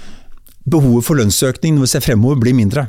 behovet 0.68 1.06
for 1.06 1.18
lønnsøkning 1.18 1.76
når 1.76 1.86
vi 1.86 1.92
ser 1.94 2.04
fremover 2.04 2.40
blir 2.42 2.56
mindre. 2.56 2.86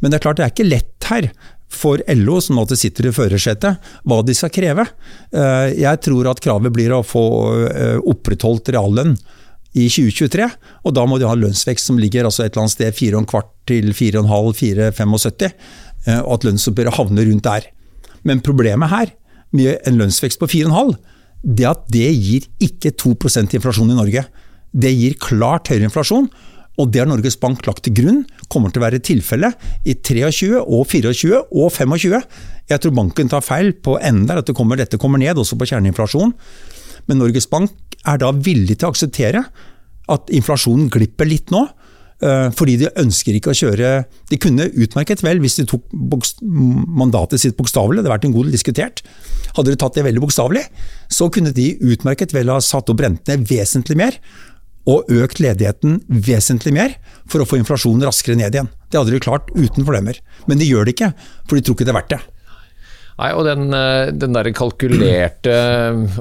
Men 0.00 0.10
det 0.12 0.20
er 0.20 0.26
klart 0.26 0.40
det 0.40 0.46
er 0.46 0.54
ikke 0.54 0.68
lett 0.68 1.08
her 1.10 1.30
for 1.70 2.02
LO, 2.10 2.40
som 2.42 2.58
alltid 2.58 2.80
sitter 2.80 3.08
i 3.08 3.14
førersetet, 3.14 3.90
hva 4.04 4.20
de 4.26 4.34
skal 4.36 4.52
kreve. 4.52 4.84
Eh, 5.32 5.80
jeg 5.80 6.02
tror 6.04 6.32
at 6.32 6.42
kravet 6.42 6.74
blir 6.74 6.92
å 6.92 7.04
få 7.06 7.26
eh, 7.70 7.98
opprettholdt 8.10 8.72
reallønn 8.74 9.14
i 9.74 9.86
2023, 9.86 10.48
og 10.84 10.94
da 10.96 11.04
må 11.06 11.20
de 11.20 11.28
ha 11.28 11.36
lønnsvekst 11.38 11.90
som 11.90 11.98
ligger 12.00 12.26
altså 12.26 12.44
et 12.44 12.52
eller 12.54 12.66
annet 12.66 12.74
sted 12.74 12.96
4,25 12.96 13.50
til 13.70 13.92
4,5-4,75, 13.94 15.50
eh, 16.06 16.20
og 16.24 16.32
at 16.38 16.46
lønnsoppgjøret 16.48 16.98
havner 16.98 17.30
rundt 17.30 17.46
der. 17.46 17.70
Men 18.26 18.42
problemet 18.44 18.90
her, 18.90 19.14
med 19.50 19.80
en 19.86 19.98
lønnsvekst 19.98 20.38
på 20.42 20.48
4,5, 20.50 20.94
det 21.42 21.66
at 21.66 21.86
det 21.90 22.10
gir 22.12 22.46
ikke 22.62 22.92
2% 23.00 23.56
inflasjon 23.56 23.90
i 23.90 23.98
Norge. 23.98 24.26
Det 24.70 24.90
gir 24.94 25.16
klart 25.22 25.70
høyere 25.72 25.88
inflasjon, 25.88 26.28
og 26.80 26.90
det 26.92 27.02
har 27.02 27.08
Norges 27.10 27.36
Bank 27.40 27.64
lagt 27.66 27.84
til 27.84 27.96
grunn 27.98 28.20
kommer 28.50 28.72
til 28.72 28.80
å 28.80 28.86
være 28.86 29.02
tilfellet 29.04 29.88
i 29.88 29.96
23 29.96 30.60
og 30.60 30.84
24 30.88 31.40
og 31.50 31.72
25. 31.74 32.20
Jeg 32.70 32.82
tror 32.82 32.94
banken 32.96 33.30
tar 33.30 33.44
feil 33.44 33.72
på 33.74 33.98
enden 33.98 34.28
der, 34.30 34.40
at 34.40 34.48
det 34.48 34.56
kommer, 34.56 34.78
dette 34.80 35.00
kommer 35.00 35.20
ned 35.20 35.38
også 35.40 35.58
på 35.60 35.68
kjerneinflasjon. 35.72 36.32
Men 37.10 37.20
Norges 37.20 37.50
Bank 37.50 37.74
er 38.06 38.22
da 38.22 38.30
villig 38.32 38.78
til 38.78 38.88
å 38.88 38.94
akseptere 38.94 39.44
at 40.10 40.32
inflasjonen 40.34 40.88
glipper 40.92 41.28
litt 41.28 41.50
nå. 41.54 41.66
Eh, 42.20 42.48
fordi 42.52 42.76
de 42.82 42.90
ønsker 43.00 43.32
ikke 43.32 43.54
å 43.54 43.56
kjøre 43.56 43.90
De 44.28 44.36
kunne 44.36 44.66
utmerket 44.68 45.22
vel, 45.24 45.38
hvis 45.40 45.54
de 45.56 45.64
tok 45.70 45.86
mandatet 45.96 47.40
sitt 47.40 47.56
bokstavelig, 47.56 48.02
det 48.02 48.04
hadde 48.04 48.12
vært 48.12 48.26
en 48.28 48.34
god 48.34 48.50
diskutert. 48.52 49.00
Hadde 49.56 49.72
de 49.72 49.78
tatt 49.80 49.96
det 49.96 50.04
veldig 50.04 50.22
bokstavelig, 50.26 50.66
så 51.08 51.30
kunne 51.32 51.54
de 51.56 51.72
utmerket 51.80 52.34
vel 52.36 52.52
ha 52.52 52.58
satt 52.60 52.92
opp 52.92 53.00
rentene 53.00 53.48
vesentlig 53.48 53.96
mer 53.98 54.20
og 54.88 55.08
økt 55.12 55.40
ledigheten 55.42 55.98
vesentlig 56.08 56.72
mer 56.76 56.94
for 57.30 57.42
å 57.42 57.48
få 57.48 57.58
inflasjonen 57.60 58.04
raskere 58.04 58.38
ned 58.38 58.56
igjen. 58.56 58.70
Det 58.90 59.00
hadde 59.00 59.14
de 59.14 59.22
klart 59.22 59.50
uten 59.54 59.84
problemer. 59.84 60.20
Men 60.48 60.60
de 60.60 60.68
gjør 60.68 60.88
det 60.88 60.96
ikke, 60.96 61.12
for 61.46 61.56
de 61.56 61.64
tror 61.64 61.76
ikke 61.76 61.88
det 61.88 61.92
er 61.94 62.00
verdt 62.00 62.14
det. 62.14 62.20
Nei, 63.20 63.30
og 63.36 63.44
den, 63.44 63.66
eh, 63.76 64.10
den 64.16 64.32
der 64.32 64.48
kalkulerte 64.56 65.52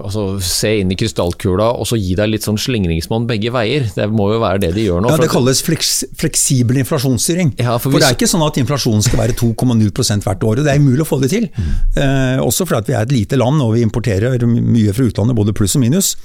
altså 0.01 0.23
Se 0.43 0.73
inn 0.81 0.91
i 0.91 0.97
krystallkula 0.99 1.69
og 1.79 1.87
så 1.87 1.95
gi 1.99 2.15
deg 2.19 2.33
litt 2.33 2.43
sånn 2.43 2.59
slingringsmonn 2.59 3.27
begge 3.29 3.53
veier. 3.55 3.85
Det 3.95 4.09
må 4.11 4.27
jo 4.33 4.41
være 4.43 4.65
det 4.65 4.73
de 4.75 4.87
gjør 4.89 5.05
nå. 5.05 5.13
Ja, 5.13 5.19
Det 5.21 5.29
kalles 5.31 5.61
fleks, 5.63 5.93
fleksibel 6.19 6.81
inflasjonsstyring. 6.83 7.53
Ja, 7.61 7.77
for 7.77 7.93
for, 7.93 8.01
det 8.03 8.09
er 8.09 8.17
ikke 8.17 8.27
sånn 8.27 8.43
at 8.43 8.59
inflasjonen 8.59 9.05
skal 9.05 9.21
være 9.21 9.37
2,0 9.39 10.25
hvert 10.25 10.43
år. 10.43 10.59
og 10.59 10.67
Det 10.67 10.73
er 10.73 10.81
umulig 10.83 11.05
å 11.05 11.07
få 11.07 11.21
det 11.23 11.31
til. 11.31 11.47
Eh, 11.95 12.37
også 12.43 12.67
fordi 12.67 12.81
at 12.83 12.91
vi 12.91 12.97
er 12.97 13.07
et 13.07 13.15
lite 13.15 13.39
land 13.39 13.63
og 13.63 13.77
vi 13.77 13.85
importerer 13.85 14.35
mye 14.49 14.95
fra 14.95 15.07
utlandet, 15.07 15.39
både 15.39 15.55
pluss 15.55 15.77
og 15.79 15.85
minus. 15.85 16.15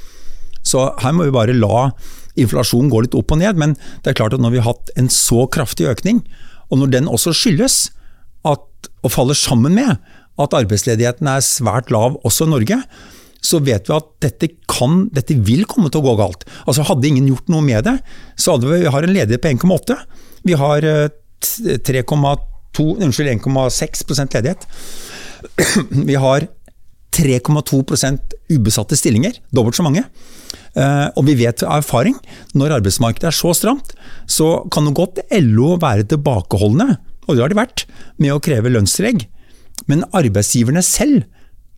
Så 0.66 0.88
her 1.04 1.14
må 1.14 1.28
vi 1.28 1.34
bare 1.34 1.54
la 1.54 1.90
inflasjonen 2.40 2.90
gå 2.90 3.04
litt 3.04 3.14
opp 3.14 3.30
og 3.30 3.38
ned. 3.38 3.60
Men 3.60 3.76
det 4.02 4.10
er 4.10 4.18
klart 4.18 4.34
at 4.34 4.42
når 4.42 4.56
vi 4.56 4.62
har 4.64 4.72
hatt 4.74 4.90
en 4.98 5.12
så 5.12 5.46
kraftig 5.46 5.86
økning, 5.92 6.24
og 6.72 6.82
når 6.82 6.96
den 6.98 7.06
også 7.06 7.30
skyldes 7.36 7.92
at, 8.44 8.90
og 9.04 9.12
faller 9.12 9.38
sammen 9.38 9.76
med 9.78 10.02
at 10.40 10.56
arbeidsledigheten 10.56 11.28
er 11.30 11.44
svært 11.44 11.92
lav 11.94 12.16
også 12.26 12.48
i 12.48 12.52
Norge, 12.54 12.78
så 13.44 13.60
vet 13.60 13.90
vi 13.90 13.94
at 13.96 14.08
dette, 14.24 14.48
kan, 14.70 15.04
dette 15.14 15.36
vil 15.46 15.66
komme 15.68 15.90
til 15.92 16.00
å 16.00 16.06
gå 16.08 16.14
galt. 16.22 16.46
Altså 16.64 16.86
Hadde 16.88 17.10
ingen 17.10 17.28
gjort 17.28 17.50
noe 17.52 17.64
med 17.64 17.84
det, 17.86 17.98
så 18.40 18.54
hadde 18.56 18.70
vi, 18.70 18.80
vi 18.86 18.92
har 18.94 19.04
en 19.04 19.14
ledighet 19.14 19.44
på 19.44 19.52
1,8. 19.52 19.98
Vi 20.48 20.56
har 20.60 20.88
eh, 20.88 21.08
3,2 21.44 22.86
Unnskyld, 23.04 23.30
1,6% 23.44 24.38
ledighet. 24.38 24.64
Vi 26.08 26.14
har 26.16 26.46
3,2% 27.14 28.32
ubesatte 28.50 28.96
stillinger, 28.98 29.36
dobbelt 29.54 29.76
så 29.76 29.84
mange. 29.86 30.02
Eh, 30.74 31.06
Og 31.14 31.26
vi 31.28 31.36
vet 31.38 31.62
av 31.62 31.82
erfaring, 31.82 32.16
når 32.56 32.78
arbeidsmarkedet 32.80 33.28
er 33.30 33.36
så 33.36 33.52
stramt, 33.54 33.92
så 34.26 34.64
kan 34.74 34.88
det 34.88 34.96
godt 34.98 35.20
LO 35.44 35.76
være 35.82 36.08
tilbakeholdne, 36.10 36.96
og 37.28 37.36
det 37.36 37.44
har 37.44 37.52
de 37.52 37.60
vært, 37.60 37.84
med 38.18 38.34
å 38.34 38.40
kreve 38.42 38.72
lønnstillegg. 38.72 39.28
Men 39.90 40.04
arbeidsgiverne 40.16 40.82
selv 40.84 41.24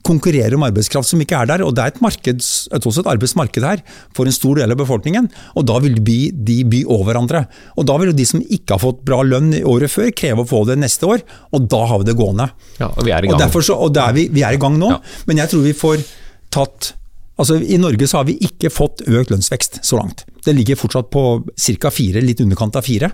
konkurrerer 0.07 0.55
om 0.55 0.63
arbeidskraft 0.63 1.09
som 1.11 1.23
ikke 1.23 1.35
er 1.35 1.49
der, 1.51 1.63
og 1.67 1.73
det 1.75 1.83
er 1.83 1.91
et, 1.95 2.01
marked, 2.05 2.43
et 2.77 2.85
også 2.87 3.03
et 3.03 3.09
arbeidsmarked 3.11 3.65
her 3.67 3.81
for 4.15 4.29
en 4.29 4.35
stor 4.37 4.61
del 4.61 4.71
av 4.71 4.79
befolkningen, 4.79 5.27
og 5.59 5.67
da 5.67 5.81
vil 5.83 5.97
by, 6.07 6.19
de 6.47 6.61
by 6.71 6.85
over 6.85 7.09
hverandre. 7.11 7.41
Og 7.75 7.89
da 7.91 7.97
vil 7.99 8.13
jo 8.13 8.19
de 8.21 8.27
som 8.29 8.45
ikke 8.45 8.77
har 8.77 8.83
fått 8.85 9.01
bra 9.09 9.19
lønn 9.27 9.51
i 9.59 9.65
året 9.67 9.91
før, 9.91 10.13
kreve 10.15 10.45
å 10.45 10.49
få 10.49 10.63
det 10.69 10.79
neste 10.79 11.09
år, 11.11 11.25
og 11.51 11.67
da 11.73 11.83
har 11.91 12.03
vi 12.03 12.07
det 12.11 12.15
gående. 12.21 12.47
Ja, 12.79 12.93
og 12.93 13.03
vi 13.09 13.17
er 13.17 13.27
i 13.27 13.33
gang. 13.33 13.43
og 13.49 13.59
så, 13.67 13.75
og 13.75 13.99
er 14.05 14.15
vi, 14.15 14.29
vi 14.37 14.47
er 14.47 14.55
i 14.55 14.63
gang 14.63 14.79
nå, 14.79 14.93
Ja. 14.95 15.01
men 15.27 15.43
jeg 15.43 15.51
tror 15.51 15.67
vi 15.67 15.75
får 15.75 16.07
tatt 16.55 16.93
Altså 17.37 17.59
I 17.61 17.77
Norge 17.77 18.07
så 18.09 18.17
har 18.23 18.25
vi 18.25 18.39
ikke 18.41 18.71
fått 18.73 19.03
økt 19.05 19.29
lønnsvekst 19.29 19.83
så 19.85 19.99
langt. 19.99 20.23
Det 20.47 20.55
ligger 20.57 20.79
fortsatt 20.81 21.11
på 21.13 21.45
ca. 21.45 21.91
fire, 21.93 22.23
litt 22.25 22.41
underkant 22.41 22.79
av 22.81 22.87
fire. 22.87 23.11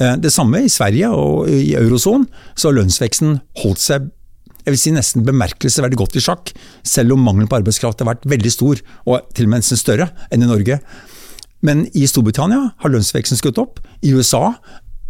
Eh, 0.00 0.16
Det 0.16 0.32
samme 0.32 0.64
i 0.64 0.68
Sverige 0.68 1.08
og 1.10 1.48
i 1.48 1.74
eurosonen, 1.74 2.26
så 2.56 2.68
har 2.68 2.78
lønnsveksten 2.80 3.40
holdt 3.62 3.82
seg 3.82 4.10
jeg 4.64 4.72
vil 4.72 4.80
si 4.80 4.90
nesten 4.94 5.24
bemerkelsesverdig 5.26 5.98
godt 6.00 6.14
i 6.16 6.22
sjakk, 6.24 6.50
selv 6.88 7.12
om 7.12 7.20
mangelen 7.20 7.50
på 7.50 7.58
arbeidskraft 7.58 8.00
har 8.00 8.08
vært 8.08 8.24
veldig 8.24 8.52
stor, 8.52 8.78
og 9.04 9.26
til 9.36 9.44
og 9.44 9.50
med 9.52 9.60
nesten 9.60 9.76
større 9.76 10.06
enn 10.32 10.40
i 10.40 10.48
Norge. 10.48 10.78
Men 11.60 11.84
i 11.92 12.06
Storbritannia 12.08 12.70
har 12.80 12.92
lønnsveksten 12.92 13.36
skutt 13.36 13.60
opp. 13.60 13.82
I 14.00 14.14
USA 14.16 14.54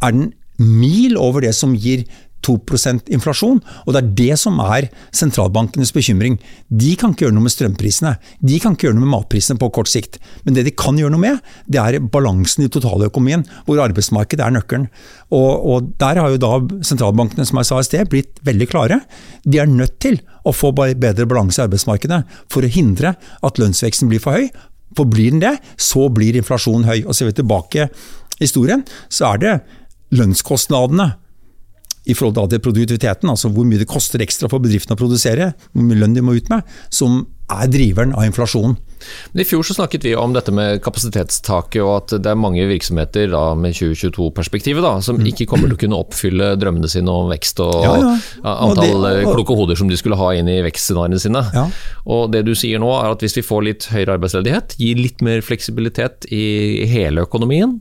er 0.02 0.10
den 0.10 0.32
mil 0.58 1.14
over 1.18 1.46
det 1.46 1.54
som 1.54 1.74
gir 1.78 2.02
2% 2.44 3.10
inflasjon, 3.14 3.60
og 3.84 3.94
det 3.94 4.00
er 4.00 4.10
det 4.20 4.38
som 4.40 4.58
er 4.62 4.88
sentralbankenes 5.16 5.92
bekymring. 5.94 6.36
De 6.68 6.92
kan 7.00 7.14
ikke 7.14 7.26
gjøre 7.26 7.36
noe 7.36 7.46
med 7.46 7.54
strømprisene, 7.54 8.14
de 8.44 8.58
kan 8.62 8.76
ikke 8.76 8.88
gjøre 8.88 8.98
noe 8.98 9.06
med 9.06 9.14
matprisene 9.16 9.60
på 9.60 9.70
kort 9.74 9.90
sikt. 9.90 10.20
Men 10.44 10.58
det 10.58 10.66
de 10.68 10.74
kan 10.76 10.98
gjøre 11.00 11.14
noe 11.14 11.22
med, 11.24 11.40
det 11.70 11.80
er 11.80 12.00
balansen 12.14 12.66
i 12.66 12.70
totaløkonomien, 12.72 13.46
hvor 13.66 13.82
arbeidsmarkedet 13.84 14.44
er 14.44 14.54
nøkkelen. 14.58 14.86
Og, 15.34 15.50
og 15.64 15.88
der 16.00 16.20
har 16.20 16.34
jo 16.34 16.42
da 16.42 16.52
sentralbankene, 16.86 17.46
som 17.48 17.60
jeg 17.60 17.70
sa 17.70 17.80
i 17.80 17.88
sted, 17.88 18.10
blitt 18.12 18.38
veldig 18.46 18.68
klare. 18.70 19.00
De 19.44 19.60
er 19.62 19.70
nødt 19.70 19.98
til 20.04 20.20
å 20.44 20.52
få 20.54 20.74
bedre 20.76 21.26
balanse 21.28 21.62
i 21.62 21.66
arbeidsmarkedet 21.66 22.22
for 22.52 22.64
å 22.64 22.70
hindre 22.70 23.16
at 23.16 23.60
lønnsveksten 23.60 24.10
blir 24.12 24.22
for 24.22 24.36
høy. 24.36 24.50
For 24.94 25.08
blir 25.10 25.32
den 25.34 25.42
det, 25.42 25.56
så 25.80 26.06
blir 26.12 26.36
inflasjonen 26.38 26.86
høy. 26.86 27.00
Og 27.08 27.16
ser 27.16 27.30
vi 27.30 27.38
tilbake 27.40 27.88
i 27.88 28.44
historien, 28.44 28.84
så 29.10 29.32
er 29.32 29.42
det 29.42 29.54
lønnskostnadene 30.14 31.14
i 32.06 32.14
forhold 32.14 32.50
til 32.52 32.60
produktiviteten, 32.60 33.30
altså 33.32 33.48
hvor 33.52 33.64
mye 33.64 33.80
det 33.80 33.88
koster 33.88 34.20
ekstra 34.24 34.50
for 34.52 34.60
bedriftene 34.64 34.96
å 34.96 35.00
produsere, 35.00 35.52
hvor 35.72 35.86
mye 35.86 36.00
lønn 36.02 36.14
de 36.16 36.20
må 36.24 36.36
ut 36.36 36.50
med, 36.52 36.62
som 36.92 37.22
er 37.52 37.68
driveren 37.68 38.14
av 38.16 38.24
inflasjonen. 38.24 38.76
I 39.36 39.44
fjor 39.44 39.60
så 39.68 39.74
snakket 39.76 40.04
vi 40.06 40.14
om 40.16 40.32
dette 40.32 40.52
med 40.54 40.78
kapasitetstaket, 40.84 41.82
og 41.84 41.90
at 41.98 42.14
det 42.24 42.30
er 42.30 42.38
mange 42.40 42.64
virksomheter 42.70 43.28
da, 43.34 43.42
med 43.58 43.76
2022-perspektivet 43.76 45.04
som 45.04 45.20
ikke 45.20 45.44
kommer 45.50 45.68
til 45.68 45.76
å 45.76 45.80
kunne 45.82 45.98
oppfylle 46.00 46.54
drømmene 46.60 46.88
sine 46.88 47.12
om 47.12 47.28
vekst 47.32 47.60
og 47.60 47.74
Ja, 47.84 47.94
ja. 48.00 48.14
antall 48.44 48.70
Og 48.70 49.04
det- 49.04 49.18
eh, 49.20 49.28
og- 49.28 49.34
kloke 49.36 49.56
hoder 49.56 49.76
som 49.76 49.88
de 49.88 49.96
skulle 49.96 50.16
ha 50.16 50.30
inn 50.32 50.48
i 50.48 50.62
vekstscenarioene 50.62 51.20
sine. 51.20 51.44
Ja. 51.52 51.68
Og 52.06 52.32
det 52.32 52.44
du 52.46 52.54
sier 52.54 52.78
nå 52.78 52.88
er 53.04 53.10
at 53.12 53.20
hvis 53.20 53.36
vi 53.36 53.42
får 53.42 53.64
litt 53.64 53.82
høyere 53.92 54.16
arbeidsledighet, 54.18 54.76
gir 54.78 54.96
litt 54.96 55.20
mer 55.20 55.40
fleksibilitet 55.42 56.24
i 56.32 56.86
hele 56.86 57.26
økonomien, 57.28 57.80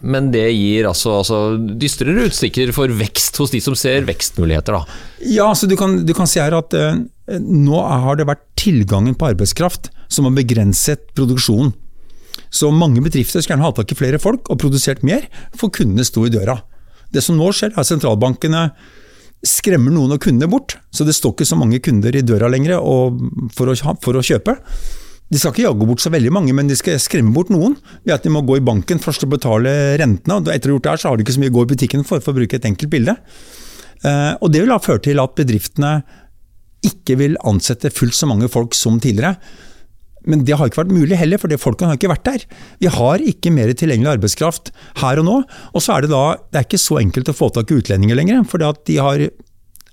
men 0.00 0.30
det 0.32 0.44
gir 0.52 0.86
altså, 0.88 1.18
altså 1.20 1.38
dystrere 1.80 2.28
utstikker 2.28 2.70
for 2.76 2.92
vekst 3.00 3.40
hos 3.40 3.52
de 3.52 3.60
som 3.64 3.76
ser 3.78 4.06
vekstmuligheter. 4.08 4.76
da. 4.76 5.00
Ja, 5.26 5.48
så 5.54 5.68
du 5.68 5.76
kan, 5.78 5.98
du 6.06 6.12
kan 6.16 6.28
si 6.30 6.40
her 6.40 6.54
at 6.56 6.74
eh, 6.76 7.00
nå 7.40 7.80
har 7.82 8.18
det 8.18 8.28
vært 8.28 8.44
tilgangen 8.58 9.16
på 9.18 9.30
arbeidskraft 9.32 9.90
som 10.12 10.28
har 10.28 10.36
begrenset 10.36 11.10
produksjonen. 11.18 11.74
Så 12.52 12.70
mange 12.70 13.02
bedrifter 13.02 13.42
skulle 13.42 13.56
gjerne 13.56 13.66
ha 13.66 13.74
tak 13.74 13.92
i 13.92 13.98
flere 13.98 14.20
folk 14.22 14.48
og 14.52 14.60
produsert 14.62 15.02
mer, 15.06 15.26
for 15.56 15.72
kundene 15.74 16.06
sto 16.06 16.24
i 16.26 16.32
døra. 16.32 16.60
Det 17.12 17.22
som 17.24 17.38
nå 17.38 17.48
skjer, 17.54 17.72
er 17.74 17.82
at 17.82 17.88
sentralbankene 17.88 18.68
skremmer 19.46 19.92
noen 19.94 20.14
av 20.14 20.20
kundene 20.22 20.50
bort. 20.50 20.76
Så 20.94 21.04
det 21.06 21.16
står 21.16 21.34
ikke 21.34 21.48
så 21.48 21.58
mange 21.58 21.80
kunder 21.84 22.14
i 22.16 22.24
døra 22.26 22.48
lenger 22.52 22.78
for, 23.56 23.72
å, 23.72 23.96
for 24.02 24.18
å 24.18 24.24
kjøpe. 24.24 24.56
De 25.26 25.40
skal 25.40 25.50
ikke 25.50 25.64
jage 25.64 25.86
bort 25.88 26.02
så 26.04 26.10
veldig 26.14 26.30
mange, 26.34 26.54
men 26.54 26.68
de 26.70 26.76
skal 26.78 27.00
skremme 27.02 27.34
bort 27.34 27.50
noen. 27.50 27.74
Ved 28.06 28.14
at 28.14 28.26
de 28.26 28.30
må 28.30 28.44
gå 28.46 28.60
i 28.60 28.64
banken 28.64 29.00
først 29.02 29.26
og 29.26 29.32
betale 29.34 29.72
rentene. 29.98 30.38
og 30.38 30.50
Etter 30.52 30.70
å 30.70 30.74
ha 30.74 30.76
gjort 30.76 30.86
det 30.86 30.92
her, 30.94 31.02
så 31.02 31.10
har 31.10 31.18
de 31.18 31.26
ikke 31.26 31.34
så 31.34 31.42
mye 31.42 31.52
å 31.52 31.56
gå 31.56 31.64
i 31.66 31.70
butikken 31.72 32.06
for, 32.06 32.22
for 32.22 32.34
å 32.34 32.38
bruke 32.38 32.60
et 32.60 32.68
enkelt 32.68 32.92
bilde. 32.92 33.16
Eh, 34.06 34.32
og 34.38 34.52
Det 34.52 34.62
vil 34.62 34.74
ha 34.74 34.82
ført 34.82 35.06
til 35.08 35.22
at 35.22 35.34
bedriftene 35.38 35.94
ikke 36.86 37.16
vil 37.18 37.38
ansette 37.48 37.90
fullt 37.90 38.14
så 38.14 38.28
mange 38.30 38.50
folk 38.52 38.76
som 38.78 39.00
tidligere. 39.02 39.34
Men 40.26 40.42
det 40.46 40.56
har 40.58 40.68
ikke 40.68 40.82
vært 40.82 40.94
mulig 40.94 41.18
heller, 41.18 41.38
for 41.38 41.50
folkene 41.62 41.92
har 41.92 41.98
ikke 41.98 42.10
vært 42.10 42.26
der. 42.26 42.44
Vi 42.82 42.90
har 42.90 43.22
ikke 43.22 43.52
mer 43.54 43.70
tilgjengelig 43.78 44.16
arbeidskraft 44.16 44.72
her 45.02 45.22
og 45.22 45.26
nå. 45.26 45.36
Og 45.72 45.82
så 45.82 45.96
er 45.96 46.06
det 46.06 46.12
da 46.14 46.24
det 46.50 46.60
er 46.60 46.66
ikke 46.66 46.82
så 46.82 46.98
enkelt 47.02 47.30
å 47.30 47.36
få 47.36 47.50
tak 47.54 47.70
i 47.70 47.78
utlendinger 47.78 48.18
lenger, 48.18 48.42
for 48.50 48.62
de 48.62 48.98
har 48.98 49.26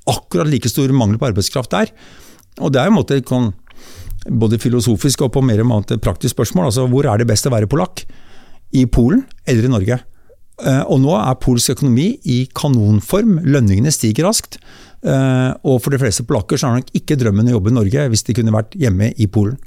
akkurat 0.10 0.50
like 0.50 0.70
stor 0.70 0.92
mangel 0.94 1.22
på 1.22 1.30
arbeidskraft 1.30 1.74
der. 1.74 1.94
Og 2.62 2.74
det 2.74 2.82
er 2.82 2.90
jo 2.90 2.94
en 2.94 3.00
måte 3.00 3.22
både 4.30 4.60
filosofisk 4.62 5.22
og 5.26 5.34
på 5.36 5.44
mer 5.44 5.60
en 5.64 5.70
måte 5.70 5.98
praktisk 6.02 6.36
spørsmål. 6.36 6.70
altså 6.70 6.88
Hvor 6.90 7.06
er 7.12 7.18
det 7.18 7.28
best 7.28 7.48
å 7.48 7.52
være 7.54 7.68
polakk? 7.68 8.06
I 8.74 8.86
Polen 8.86 9.26
eller 9.46 9.66
i 9.68 9.72
Norge? 9.72 10.00
Eh, 10.64 10.84
Og 10.90 11.02
nå 11.02 11.14
er 11.18 11.36
polsk 11.42 11.76
økonomi 11.76 12.20
i 12.26 12.48
kanonform. 12.54 13.40
Lønningene 13.44 13.92
stiger 13.92 14.26
raskt. 14.30 14.58
Eh, 15.04 15.54
Og 15.64 15.82
for 15.82 15.90
de 15.92 16.00
fleste 16.00 16.24
polakker 16.24 16.58
så 16.58 16.70
er 16.70 16.80
nok 16.82 16.94
ikke 16.94 17.18
drømmen 17.20 17.50
å 17.50 17.58
jobbe 17.60 17.70
i 17.70 17.78
Norge 17.80 18.10
hvis 18.10 18.24
de 18.24 18.34
kunne 18.34 18.54
vært 18.54 18.78
hjemme 18.80 19.14
i 19.18 19.28
Polen. 19.28 19.58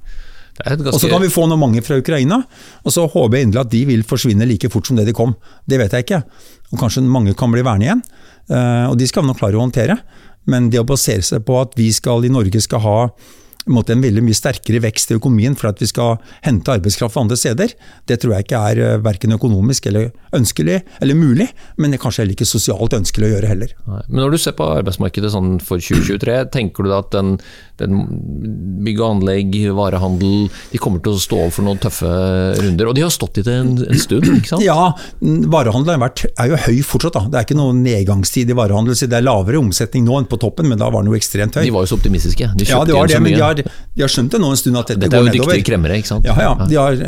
Det 0.56 0.86
Og 0.88 1.00
så 1.00 1.10
kan 1.10 1.20
vi 1.20 1.28
få 1.28 1.44
noen 1.46 1.60
mange 1.60 1.82
fra 1.84 1.98
Ukraina, 2.00 2.38
og 2.82 2.90
så 2.92 3.04
håper 3.06 3.36
jeg 3.36 3.44
inderlig 3.46 3.60
at 3.66 3.70
de 3.70 3.84
vil 3.84 4.02
forsvinne 4.02 4.46
like 4.48 4.70
fort 4.72 4.86
som 4.86 4.96
det 4.96 5.04
de 5.04 5.12
kom. 5.12 5.34
Det 5.68 5.76
vet 5.78 5.92
jeg 5.92 6.06
ikke. 6.06 6.22
Og 6.72 6.78
kanskje 6.80 7.02
mange 7.04 7.34
kan 7.36 7.52
bli 7.52 7.60
værende 7.60 7.84
igjen. 7.84 8.02
Eh, 8.48 8.86
Og 8.88 8.96
de 8.96 9.06
skal 9.06 9.22
vi 9.22 9.28
nok 9.28 9.38
klare 9.38 9.54
å 9.58 9.68
håndtere. 9.68 9.98
Men 10.46 10.70
det 10.70 10.80
å 10.80 10.86
basere 10.86 11.22
seg 11.22 11.44
på 11.44 11.60
at 11.60 11.74
vi 11.76 11.90
skal 11.92 12.24
i 12.24 12.28
Norge 12.32 12.60
skal 12.62 12.80
ha 12.80 13.10
måte, 13.72 13.94
en 13.94 14.04
veldig 14.04 14.22
mye 14.24 14.36
sterkere 14.36 14.82
vekst 14.84 15.12
i 15.12 15.18
økonomien 15.18 15.56
for 15.58 15.70
at 15.70 15.80
vi 15.82 15.88
skal 15.90 16.16
hente 16.46 16.72
arbeidskraft 16.72 17.14
fra 17.14 17.24
andre 17.24 17.38
steder, 17.40 17.74
det 18.06 18.20
tror 18.22 18.36
jeg 18.36 18.46
ikke 18.46 18.62
er 18.70 18.82
eh, 18.82 18.98
verken 19.04 19.36
økonomisk 19.36 19.88
eller 19.90 20.10
ønskelig 20.36 20.80
eller 21.02 21.18
mulig, 21.18 21.48
men 21.76 21.92
det 21.92 21.98
er 21.98 22.04
kanskje 22.04 22.24
heller 22.24 22.36
ikke 22.36 22.48
sosialt 22.48 22.96
ønskelig 22.96 23.30
å 23.30 23.32
gjøre 23.36 23.50
heller. 23.50 23.74
Nei. 23.88 24.02
Men 24.08 24.22
når 24.22 24.36
du 24.36 24.40
ser 24.42 24.56
på 24.58 24.68
arbeidsmarkedet 24.78 25.32
sånn 25.34 25.56
for 25.64 25.82
2023, 25.82 26.38
tenker 26.54 26.86
du 26.86 26.92
at 26.96 27.10
den, 27.14 27.36
den 27.80 28.04
bygg 28.86 29.02
og 29.02 29.08
anlegg, 29.16 29.56
varehandel, 29.76 30.48
de 30.72 30.82
kommer 30.82 31.02
til 31.04 31.16
å 31.16 31.22
stå 31.22 31.40
overfor 31.46 31.66
noen 31.66 31.82
tøffe 31.82 32.10
runder? 32.60 32.90
Og 32.90 32.96
de 32.98 33.04
har 33.06 33.14
stått 33.14 33.40
i 33.42 33.46
det 33.46 33.56
en, 33.62 33.74
en 33.86 34.02
stund, 34.02 34.28
ikke 34.38 34.54
sant? 34.54 34.64
Ja, 34.66 34.92
vært, 35.20 36.26
er 36.36 36.52
jo 36.52 36.60
høy 36.66 36.80
fortsatt. 36.86 37.16
da. 37.16 37.24
Det 37.30 37.40
er 37.40 37.48
ikke 37.48 37.58
noen 37.58 37.82
nedgangstid 37.84 38.50
i 38.52 38.56
varehandel. 38.56 38.96
så 38.96 39.08
Det 39.10 39.18
er 39.18 39.26
lavere 39.26 39.60
omsetning 39.60 40.06
nå 40.06 40.20
enn 40.20 40.28
på 40.30 40.38
toppen, 40.42 40.68
men 40.70 40.80
da 40.80 40.90
var 40.92 41.04
den 41.04 41.12
jo 41.12 41.18
ekstremt 41.18 41.56
høy. 41.58 41.64
De 41.66 41.74
var 41.74 41.86
jo 41.86 41.92
så 41.92 41.98
optimistiske. 42.00 42.50
De 42.56 42.68
Ja, 42.68 42.82
det 42.86 42.96
var 42.96 43.10
det, 43.10 43.18
så 43.18 43.22
men 43.24 43.36
de 43.36 43.42
har, 43.42 43.55
de 43.64 44.02
har 44.04 44.12
skjønt 44.12 44.32
det 44.34 44.40
nå 44.42 44.50
en 44.52 44.58
stund 44.60 44.78
at 44.80 44.90
dette, 44.92 45.00
Dette 45.06 45.18
er 45.20 45.28
jo 45.28 45.44
dyktige 45.46 45.66
kremmere, 45.70 45.98
ikke 46.00 46.10
sant? 46.12 46.26
Ja, 46.28 46.34
ja. 46.40 46.54
De 46.68 46.78
har, 46.80 46.98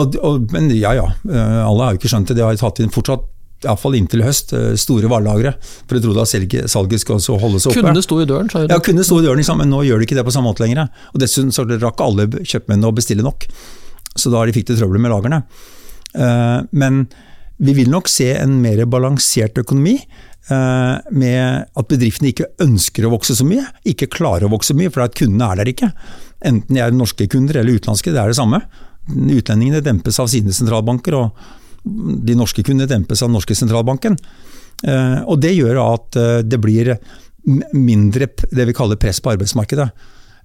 og, 0.00 0.18
og, 0.20 0.48
men 0.54 0.68
ja, 0.76 0.94
ja. 0.98 1.06
eh, 1.28 1.60
Alle 1.64 1.86
har 1.88 1.94
jo 1.96 2.02
ikke 2.02 2.10
skjønt 2.12 2.32
det. 2.32 2.36
De 2.40 2.44
har 2.46 2.58
tatt 2.60 2.82
inn 2.84 2.92
fortsatt, 2.94 3.24
iallfall 3.64 3.96
inntil 3.96 4.24
høst, 4.26 4.52
eh, 4.56 4.72
store 4.80 5.08
varelagre. 5.12 5.54
For 5.88 5.96
de 5.96 6.04
trodde 6.04 6.24
at 6.24 6.30
salget, 6.30 6.66
salget 6.72 7.04
skal 7.04 7.22
holde 7.40 7.62
seg 7.62 7.72
oppe. 7.72 7.84
Kunne 7.88 8.04
stå 8.04 8.20
i 8.22 8.28
døren, 8.28 8.50
sa 8.52 8.64
du? 8.64 8.72
Ja, 8.74 8.80
kunne 8.84 9.06
stå 9.06 9.20
i 9.22 9.26
døren, 9.26 9.40
liksom, 9.40 9.62
men 9.62 9.72
nå 9.72 9.84
gjør 9.88 10.02
de 10.02 10.08
ikke 10.08 10.18
det 10.18 10.26
på 10.26 10.34
samme 10.34 10.50
måte 10.52 10.64
lenger. 10.66 10.90
Og 11.14 11.22
Dessuten 11.22 11.54
så 11.54 11.64
rakk 11.72 12.02
alle 12.04 12.28
kjøpmennene 12.42 12.90
å 12.90 12.96
bestille 12.96 13.24
nok. 13.24 13.48
Så 14.14 14.30
da 14.30 14.44
de 14.46 14.54
fikk 14.54 14.68
de 14.70 14.78
trøbbel 14.78 15.00
med 15.02 15.14
lagrene. 15.14 15.42
Eh, 16.14 16.58
men 16.76 17.06
vi 17.64 17.74
vil 17.76 17.90
nok 17.92 18.10
se 18.10 18.32
en 18.36 18.58
mer 18.62 18.84
balansert 18.90 19.58
økonomi. 19.62 19.96
Eh, 20.50 20.94
Med 21.10 21.66
at 21.74 21.88
bedriftene 21.90 22.32
ikke 22.32 22.50
ønsker 22.64 23.06
å 23.06 23.12
vokse 23.14 23.36
så 23.38 23.46
mye, 23.48 23.66
ikke 23.84 24.10
klarer 24.12 24.48
å 24.48 24.52
vokse 24.52 24.76
mye, 24.76 24.92
for 24.92 25.04
at 25.04 25.16
kundene 25.18 25.50
er 25.50 25.62
der 25.62 25.72
ikke. 25.72 25.90
Enten 26.44 26.76
de 26.76 26.82
er 26.84 26.94
norske 26.94 27.28
kunder 27.30 27.60
eller 27.60 27.78
utenlandske, 27.78 28.12
det 28.12 28.20
er 28.20 28.32
det 28.32 28.38
samme. 28.38 28.62
Utlendingene 29.08 29.84
dempes 29.84 30.20
av 30.20 30.30
sine 30.32 30.52
sentralbanker, 30.52 31.16
og 31.16 31.30
de 31.84 32.36
norske 32.36 32.64
kundene 32.64 32.88
dempes 32.88 33.22
av 33.22 33.28
den 33.28 33.38
norske 33.38 33.56
sentralbanken. 33.56 34.16
Eh, 34.84 35.20
Og 35.24 35.40
det 35.40 35.54
gjør 35.54 35.80
at 35.84 36.16
eh, 36.16 36.42
det 36.42 36.60
blir 36.60 36.96
mindre 37.44 38.28
det 38.50 38.64
vi 38.64 38.76
kaller 38.76 38.96
press 38.96 39.20
på 39.20 39.34
arbeidsmarkedet. 39.34 39.90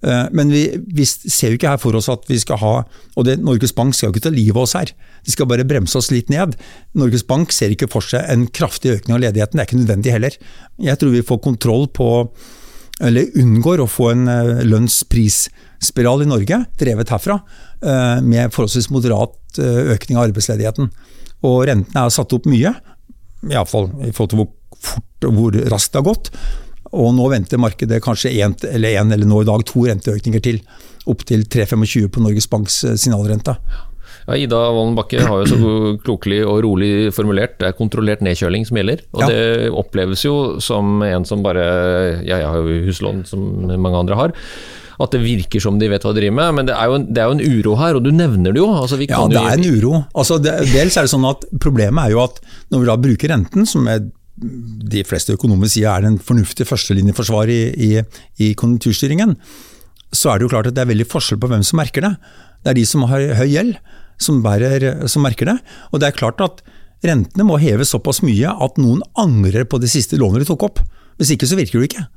Eh, 0.01 0.25
Men 0.31 0.51
vi, 0.53 0.63
vi 0.95 1.05
ser 1.05 1.51
jo 1.51 1.59
ikke 1.59 1.73
her 1.73 1.81
for 1.81 1.97
oss 1.99 2.07
at 2.11 2.23
vi 2.29 2.37
skal 2.39 2.59
ha 2.61 2.73
Og 3.17 3.25
det, 3.27 3.39
Norges 3.43 3.73
Bank 3.75 3.95
skal 3.95 4.09
jo 4.09 4.13
ikke 4.15 4.27
ta 4.29 4.31
livet 4.33 4.55
av 4.55 4.63
oss 4.63 4.75
her, 4.77 4.93
de 5.25 5.33
skal 5.33 5.49
bare 5.49 5.67
bremse 5.67 5.97
oss 5.99 6.11
litt 6.13 6.29
ned. 6.31 6.55
Norges 6.95 7.25
Bank 7.27 7.51
ser 7.51 7.73
ikke 7.73 7.89
for 7.91 8.05
seg 8.05 8.23
en 8.31 8.47
kraftig 8.47 8.93
økning 8.95 9.17
av 9.17 9.23
ledigheten, 9.25 9.57
det 9.59 9.65
er 9.65 9.69
ikke 9.69 9.81
nødvendig 9.81 10.13
heller. 10.15 10.37
Jeg 10.79 11.01
tror 11.01 11.11
vi 11.11 11.25
får 11.27 11.41
kontroll 11.43 11.89
på 11.91 12.09
eller 12.99 13.35
unngår 13.39 13.79
å 13.79 13.87
få 13.87 14.09
en 14.11 14.27
eh, 14.31 14.61
lønnsprisspiral 14.67 16.23
i 16.23 16.29
Norge, 16.31 16.61
drevet 16.79 17.11
herfra, 17.13 17.37
eh, 17.79 18.17
med 18.23 18.55
forholdsvis 18.55 18.89
moderat 18.91 19.35
økning 19.59 20.19
av 20.19 20.27
arbeidsledigheten. 20.27 20.91
Og 21.47 21.63
rentene 21.67 22.03
er 22.05 22.11
satt 22.13 22.35
opp 22.35 22.47
mye, 22.47 22.73
iallfall 23.49 23.87
i 24.05 24.11
forhold 24.11 24.33
til 24.33 24.41
hvor 24.43 24.51
fort 24.79 25.27
hvor 25.27 25.55
raskt 25.71 25.93
det 25.93 25.99
har 25.99 26.07
gått. 26.07 26.31
Og 26.91 27.12
nå 27.13 27.27
venter 27.31 27.62
markedet 27.62 28.01
kanskje 28.05 28.31
én 28.41 28.55
eller, 28.69 28.96
en, 29.01 29.12
eller 29.13 29.29
nå 29.29 29.43
i 29.43 29.50
dag 29.50 29.65
to 29.69 29.86
renteøkninger 29.86 30.41
til, 30.41 30.62
opp 31.10 31.22
til 31.29 31.43
3,25 31.46 32.10
på 32.15 32.24
Norges 32.25 32.48
Banks 32.50 32.84
eh, 32.88 32.96
signalrente. 32.98 33.55
Ja, 34.29 34.36
Ida 34.38 34.58
Wolden 34.75 34.96
Bakke 34.98 35.22
har 35.25 35.43
jo 35.43 35.46
så 35.50 35.69
klokelig 36.05 36.41
og 36.46 36.60
rolig 36.65 36.89
formulert 37.15 37.55
det 37.62 37.69
er 37.72 37.77
kontrollert 37.77 38.22
nedkjøling 38.25 38.65
som 38.67 38.77
gjelder. 38.77 39.01
Og 39.15 39.24
Ja. 39.24 39.29
det 39.31 39.72
oppleves 39.74 40.25
jo 40.25 40.36
som 40.62 41.01
en 41.05 41.25
som 41.25 41.41
bare 41.46 41.63
ja, 42.25 42.38
Jeg 42.38 42.46
har 42.46 42.58
jo 42.60 42.84
huslån 42.89 43.24
som 43.25 43.48
mange 43.81 43.98
andre 44.03 44.15
har. 44.19 44.34
At 45.00 45.13
det 45.15 45.22
virker 45.24 45.62
som 45.63 45.77
de 45.79 45.88
vet 45.88 46.03
hva 46.03 46.12
de 46.13 46.19
driver 46.19 46.36
med, 46.36 46.53
men 46.58 46.65
det 46.67 46.75
er 46.75 46.89
jo 46.91 46.98
det 47.08 47.22
er 47.24 47.29
jo 47.29 47.36
en 47.38 47.43
uro 47.62 47.75
her, 47.79 47.96
og 47.96 48.03
du 48.03 48.12
nevner 48.12 48.51
det 48.51 48.60
jo. 48.60 48.67
Altså, 48.75 48.98
vi 49.00 49.08
Ja, 49.08 49.22
det 49.31 49.39
er 49.39 49.55
en 49.55 49.63
uro. 49.79 50.03
Altså, 50.13 50.38
det, 50.43 50.58
dels 50.74 50.98
er 51.00 51.08
det 51.08 51.13
sånn 51.13 51.25
at 51.29 51.46
Problemet 51.63 52.03
er 52.10 52.12
jo 52.17 52.24
at 52.25 52.41
når 52.69 52.79
vi 52.84 52.89
da 52.89 52.98
bruker 53.00 53.31
renten, 53.31 53.65
som 53.65 53.88
er, 53.88 54.03
de 54.39 55.03
fleste 55.08 55.36
økonomer 55.36 55.69
sier 55.72 55.91
er 55.91 56.08
en 56.08 56.19
fornuftig 56.24 56.67
førstelinjeforsvar 56.69 57.51
i, 57.51 57.62
i, 57.75 57.89
i 58.39 58.53
konjunkturstyringen, 58.60 59.36
så 60.15 60.31
er 60.31 60.39
det 60.39 60.48
jo 60.48 60.53
klart 60.53 60.69
at 60.69 60.77
det 60.77 60.84
er 60.84 60.91
veldig 60.91 61.08
forskjell 61.10 61.39
på 61.41 61.50
hvem 61.51 61.63
som 61.65 61.79
merker 61.81 62.05
det. 62.05 62.13
Det 62.63 62.72
er 62.72 62.79
de 62.79 62.86
som 62.88 63.05
har 63.10 63.25
høy 63.39 63.48
gjeld, 63.51 63.75
som, 64.19 64.39
bærer, 64.43 65.08
som 65.12 65.24
merker 65.25 65.51
det. 65.51 65.58
Og 65.93 66.01
det 66.01 66.10
er 66.10 66.17
klart 66.17 66.41
at 66.43 66.63
rentene 67.05 67.46
må 67.48 67.60
heves 67.62 67.93
såpass 67.93 68.24
mye 68.25 68.51
at 68.51 68.79
noen 68.81 69.03
angrer 69.19 69.67
på 69.69 69.79
det 69.81 69.91
siste 69.91 70.19
lånet 70.19 70.43
de 70.43 70.50
tok 70.50 70.65
opp. 70.67 70.81
Hvis 71.19 71.36
ikke 71.36 71.48
så 71.50 71.60
virker 71.60 71.79
det 71.79 71.91
ikke. 71.91 72.08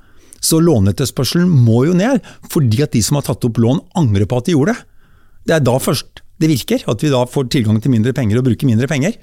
Så 0.42 0.58
låneetterspørselen 0.62 1.46
må 1.46 1.84
jo 1.86 1.94
ned, 1.94 2.24
fordi 2.50 2.82
at 2.82 2.94
de 2.96 3.02
som 3.04 3.18
har 3.18 3.26
tatt 3.28 3.44
opp 3.46 3.60
lån 3.62 3.82
angrer 3.98 4.26
på 4.26 4.40
at 4.40 4.48
de 4.48 4.56
gjorde 4.56 4.74
det. 4.74 4.88
Det 5.46 5.56
er 5.58 5.64
da 5.66 5.76
først 5.82 6.22
det 6.42 6.50
virker, 6.50 6.82
at 6.90 7.02
vi 7.04 7.10
da 7.12 7.22
får 7.28 7.50
tilgang 7.54 7.78
til 7.82 7.92
mindre 7.92 8.14
penger 8.16 8.40
og 8.40 8.48
bruker 8.48 8.66
mindre 8.66 8.88
penger. 8.90 9.14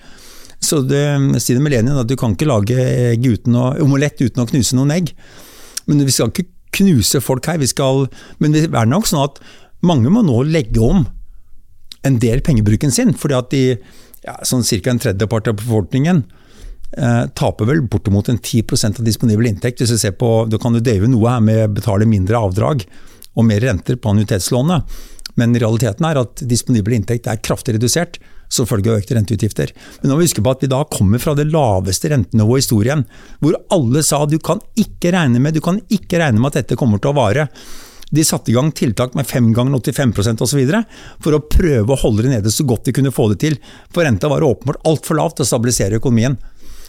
Så 0.60 0.82
det 0.84 1.04
sier 1.42 1.60
Lenin 1.64 1.98
at 2.00 2.10
du 2.10 2.18
kan 2.20 2.36
ikke 2.36 2.50
lage 2.50 2.76
uten 3.24 3.56
å, 3.56 3.72
omelett 3.84 4.20
uten 4.20 4.44
å 4.44 4.48
knuse 4.50 4.76
noen 4.76 4.92
egg. 4.98 5.14
Men 5.88 6.04
vi 6.04 6.14
skal 6.14 6.34
ikke 6.34 6.50
knuse 6.76 7.22
folk 7.24 7.48
her, 7.50 7.58
vi 7.62 7.70
skal, 7.70 8.06
men 8.44 8.54
det 8.54 8.68
er 8.68 8.90
nok 8.90 9.08
sånn 9.10 9.24
at 9.24 9.40
mange 9.86 10.12
må 10.14 10.22
nå 10.26 10.44
legge 10.46 10.82
om 10.84 11.06
en 12.06 12.20
del 12.22 12.44
pengebruken 12.46 12.94
sin, 12.94 13.16
fordi 13.18 13.38
at 13.38 13.50
de, 13.54 13.64
ja, 14.26 14.36
sånn 14.48 14.64
ca. 14.68 14.92
en 14.92 15.02
tredjepart 15.02 15.50
av 15.52 15.58
befolkningen 15.60 16.22
eh, 16.98 17.24
taper 17.36 17.70
vel 17.72 17.82
bortimot 17.92 18.30
en 18.30 18.40
10 18.40 19.00
av 19.00 19.06
disponibel 19.08 19.50
inntekt. 19.50 19.82
Hvis 19.82 19.96
du 19.96 20.00
ser 20.00 20.16
på, 20.20 20.46
Da 20.52 20.60
kan 20.62 20.76
du 20.76 20.80
døyve 20.80 21.10
noe 21.10 21.30
her 21.30 21.44
med 21.44 21.64
å 21.66 21.74
betale 21.80 22.08
mindre 22.10 22.38
avdrag 22.38 22.86
og 23.36 23.46
mer 23.48 23.64
renter 23.64 23.96
på 23.96 24.12
annuitetslånet, 24.12 25.00
men 25.40 25.56
realiteten 25.56 26.06
er 26.06 26.20
at 26.20 26.44
disponibel 26.44 26.98
inntekt 26.98 27.28
er 27.28 27.42
kraftig 27.42 27.78
redusert 27.78 28.20
som 28.50 28.68
følge 28.70 28.92
av 28.92 29.00
økte 29.00 29.16
renteutgifter. 29.16 29.74
Men 30.02 30.10
nå 30.10 30.16
må 30.16 30.24
vi 30.24 30.30
huske 30.30 30.44
på 30.46 30.54
at 30.54 30.64
vi 30.66 30.72
da 30.72 30.82
kommer 30.90 31.22
fra 31.22 31.36
det 31.38 31.48
laveste 31.50 32.12
rentenivået 32.12 32.60
i 32.60 32.66
historien, 32.66 33.06
hvor 33.40 33.60
alle 33.76 34.04
sa 34.06 34.24
du 34.26 34.40
kan 34.42 34.62
ikke 34.80 35.14
regne 35.16 35.42
med, 35.42 35.56
du 35.56 35.64
kan 35.64 35.80
ikke 35.88 36.22
regne 36.22 36.42
med 36.42 36.52
at 36.52 36.64
dette 36.64 36.80
kommer 36.80 37.02
til 37.02 37.14
å 37.14 37.20
vare. 37.20 37.48
De 38.10 38.24
satte 38.26 38.50
i 38.50 38.56
gang 38.56 38.72
tiltak 38.74 39.14
med 39.14 39.28
5 39.30 39.52
ganger 39.54 39.78
85% 39.78 40.42
osv. 40.42 40.62
for 41.22 41.38
å 41.38 41.44
prøve 41.46 41.94
å 41.94 42.00
holde 42.02 42.26
det 42.26 42.32
nede 42.34 42.54
så 42.54 42.66
godt 42.66 42.90
de 42.90 42.96
kunne 42.98 43.14
få 43.14 43.30
det 43.34 43.40
til. 43.44 43.60
For 43.94 44.04
renta 44.04 44.32
var 44.32 44.46
åpenbart 44.46 44.82
altfor 44.90 45.20
lavt 45.20 45.38
til 45.38 45.46
å 45.46 45.52
stabilisere 45.52 46.02
økonomien. 46.02 46.40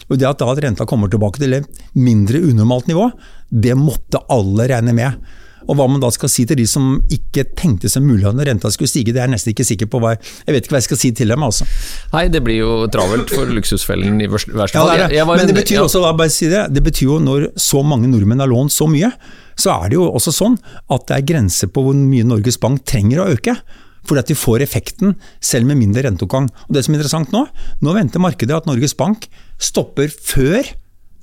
Og 0.09 0.17
det 0.17 0.27
at 0.27 0.41
da 0.41 0.55
renta 0.57 0.87
kommer 0.89 1.11
tilbake 1.11 1.39
til 1.39 1.53
et 1.59 1.83
mindre 1.93 2.41
unormalt 2.41 2.89
nivå, 2.89 3.05
det 3.53 3.77
måtte 3.77 4.23
alle 4.33 4.65
regne 4.73 4.95
med. 4.97 5.29
Og 5.67 5.77
hva 5.77 5.87
man 5.91 6.01
da 6.01 6.09
skal 6.13 6.31
si 6.31 6.45
til 6.49 6.57
de 6.57 6.65
som 6.69 6.95
ikke 7.13 7.45
tenkte 7.57 7.89
seg 7.91 8.03
mulig 8.05 8.25
at 8.29 8.39
renta 8.47 8.71
skulle 8.73 8.89
stige, 8.89 9.13
det 9.13 9.21
er 9.21 9.27
jeg 9.29 9.35
nesten 9.35 9.53
ikke 9.53 9.67
sikker 9.67 9.89
på 9.91 10.01
hva 10.01 10.15
jeg, 10.15 10.23
jeg 10.47 10.55
vet 10.55 10.65
ikke 10.65 10.75
hva 10.75 10.81
jeg 10.81 10.87
skal 10.89 11.01
si 11.03 11.11
til 11.21 11.33
dem. 11.33 11.43
altså. 11.47 11.67
Nei, 12.13 12.25
det 12.33 12.41
blir 12.45 12.59
jo 12.61 12.71
travelt 12.93 13.29
for 13.33 13.51
luksusfellen 13.51 14.17
i 14.21 14.29
verste 14.31 14.51
fall. 14.55 14.71
Ja, 14.73 14.85
det 14.87 15.05
er 15.05 15.13
det. 15.13 15.27
Men 15.27 15.45
det 15.45 15.55
en- 15.55 15.61
betyr 15.61 15.79
ja. 15.81 15.85
også, 15.85 16.01
bare 16.17 16.33
si 16.33 16.49
det, 16.51 16.65
det 16.73 16.83
betyr 16.83 17.07
jo 17.09 17.19
når 17.19 17.51
så 17.59 17.83
mange 17.85 18.09
nordmenn 18.11 18.39
har 18.41 18.49
lånt 18.51 18.73
så 18.73 18.87
mye, 18.89 19.11
så 19.59 19.75
er 19.83 19.91
det 19.91 19.99
jo 19.99 20.09
også 20.09 20.33
sånn 20.33 20.57
at 20.89 21.07
det 21.07 21.17
er 21.19 21.27
grenser 21.33 21.69
på 21.69 21.83
hvor 21.85 21.95
mye 21.97 22.25
Norges 22.25 22.57
Bank 22.57 22.85
trenger 22.89 23.21
å 23.21 23.29
øke. 23.35 23.55
Fordi 24.01 24.17
at 24.23 24.29
de 24.31 24.33
får 24.33 24.63
effekten 24.65 25.11
selv 25.39 25.67
med 25.69 25.77
mindre 25.77 26.01
renteoppgang. 26.07 26.47
Og 26.67 26.73
det 26.73 26.81
som 26.83 26.95
er 26.95 26.97
interessant 26.97 27.29
nå, 27.35 27.43
nå 27.85 27.93
venter 27.93 28.23
markedet 28.23 28.55
at 28.55 28.65
Norges 28.65 28.95
Bank 28.97 29.27
stopper 29.61 30.09
før 30.09 30.65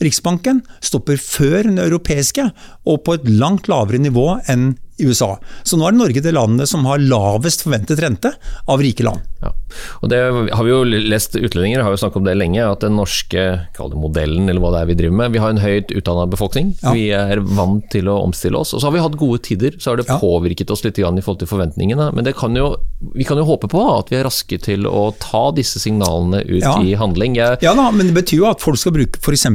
Riksbanken, 0.03 0.63
stopper 0.85 1.19
før 1.19 1.67
den 1.67 1.79
europeiske, 1.83 2.51
og 2.87 3.03
på 3.07 3.19
et 3.19 3.27
langt 3.29 3.71
lavere 3.71 3.99
nivå 4.03 4.37
enn 4.51 4.77
USA. 5.01 5.39
Så 5.65 5.79
nå 5.79 5.87
er 5.89 5.95
det 5.97 6.01
Norge 6.03 6.23
det 6.25 6.35
landet 6.35 6.69
som 6.71 6.85
har 6.89 6.99
lavest 7.03 7.65
forventet 7.67 8.01
rente 8.03 8.33
av 8.69 8.83
rike 8.83 9.05
land. 9.07 9.23
Ja. 9.43 9.53
Og 10.03 10.11
det 10.11 10.19
har 10.51 10.65
vi 10.65 10.71
jo 10.73 10.81
lest 10.85 11.37
Utlendinger 11.39 11.85
har 11.85 11.93
jo 11.95 12.01
snakket 12.01 12.17
om 12.19 12.25
det 12.27 12.35
lenge, 12.39 12.63
at 12.65 12.83
den 12.83 12.97
norske 12.99 13.45
modellen, 13.95 14.49
eller 14.49 14.63
hva 14.63 14.73
det 14.75 14.81
er 14.81 14.89
vi 14.91 14.97
driver 14.99 15.17
med 15.21 15.33
Vi 15.37 15.43
har 15.43 15.53
en 15.55 15.61
høyt 15.63 15.93
utdanna 15.95 16.27
befolkning. 16.31 16.73
Ja. 16.83 16.93
Vi 16.97 17.05
er 17.15 17.43
vant 17.45 17.87
til 17.93 18.09
å 18.11 18.19
omstille 18.25 18.59
oss. 18.59 18.75
Og 18.75 18.81
så 18.83 18.89
har 18.89 18.97
vi 18.97 19.05
hatt 19.05 19.19
gode 19.21 19.43
tider, 19.47 19.77
så 19.79 19.93
har 19.93 20.01
det 20.01 20.09
Ja. 20.09 20.19
påvirket 20.19 20.71
oss 20.71 20.83
litt 20.85 20.99
i 20.99 21.03
forhold 21.03 21.39
til 21.39 21.49
forventningene. 21.49 22.13
Men 22.15 22.25
det 22.25 22.35
kan 22.37 22.55
jo, 22.57 22.77
vi 23.15 23.25
kan 23.25 23.37
jo 23.39 23.45
håpe 23.45 23.69
på 23.69 23.85
at 23.99 24.11
vi 24.11 24.17
er 24.17 24.25
raske 24.25 24.59
til 24.61 24.87
å 24.87 25.15
ta 25.19 25.51
disse 25.53 25.79
signalene 25.79 26.43
ut 26.49 26.65
i 26.85 26.95
handling. 26.95 27.37
Jeg, 27.37 27.59
Ja 27.63 27.75
da, 27.75 27.91
men 27.91 28.09
det 28.09 28.15
betyr 28.25 28.39
jo 28.43 28.51
at 28.51 28.61
folk 28.61 28.79
skal 28.79 28.93
bruke 28.93 29.19
f.eks. 29.21 29.47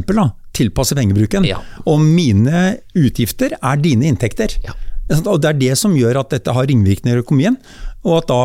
tilpasse 0.53 0.93
pengebruken. 0.95 1.43
Ja. 1.45 1.57
Og 1.85 1.99
mine 1.99 2.77
utgifter 2.95 3.57
er 3.61 3.77
dine 3.77 4.05
inntekter. 4.05 4.53
Ja. 4.63 4.73
Og 5.11 5.41
Det 5.41 5.49
er 5.49 5.59
det 5.59 5.73
som 5.77 5.95
gjør 5.97 6.21
at 6.21 6.31
dette 6.31 6.53
har 6.55 6.67
ringvirkninger 6.69 7.19
i 7.19 7.23
økonomien. 7.23 7.57
Og 8.03 8.21
at 8.21 8.29
da 8.31 8.43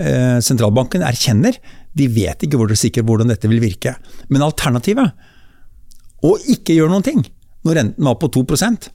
eh, 0.00 0.38
sentralbanken 0.44 1.04
erkjenner 1.04 1.58
de 1.98 2.06
vet 2.12 2.44
ikke 2.44 2.60
hvor 2.60 2.72
sikkert 2.78 3.08
hvordan 3.08 3.32
dette 3.32 3.48
vil 3.50 3.62
virke. 3.62 3.96
Men 4.28 4.44
alternativet, 4.46 5.12
å 6.24 6.34
ikke 6.50 6.76
gjøre 6.76 6.92
noen 6.92 7.06
ting 7.06 7.24
når 7.66 7.78
renten 7.78 8.06
var 8.06 8.16
på 8.20 8.30
2% 8.34 8.88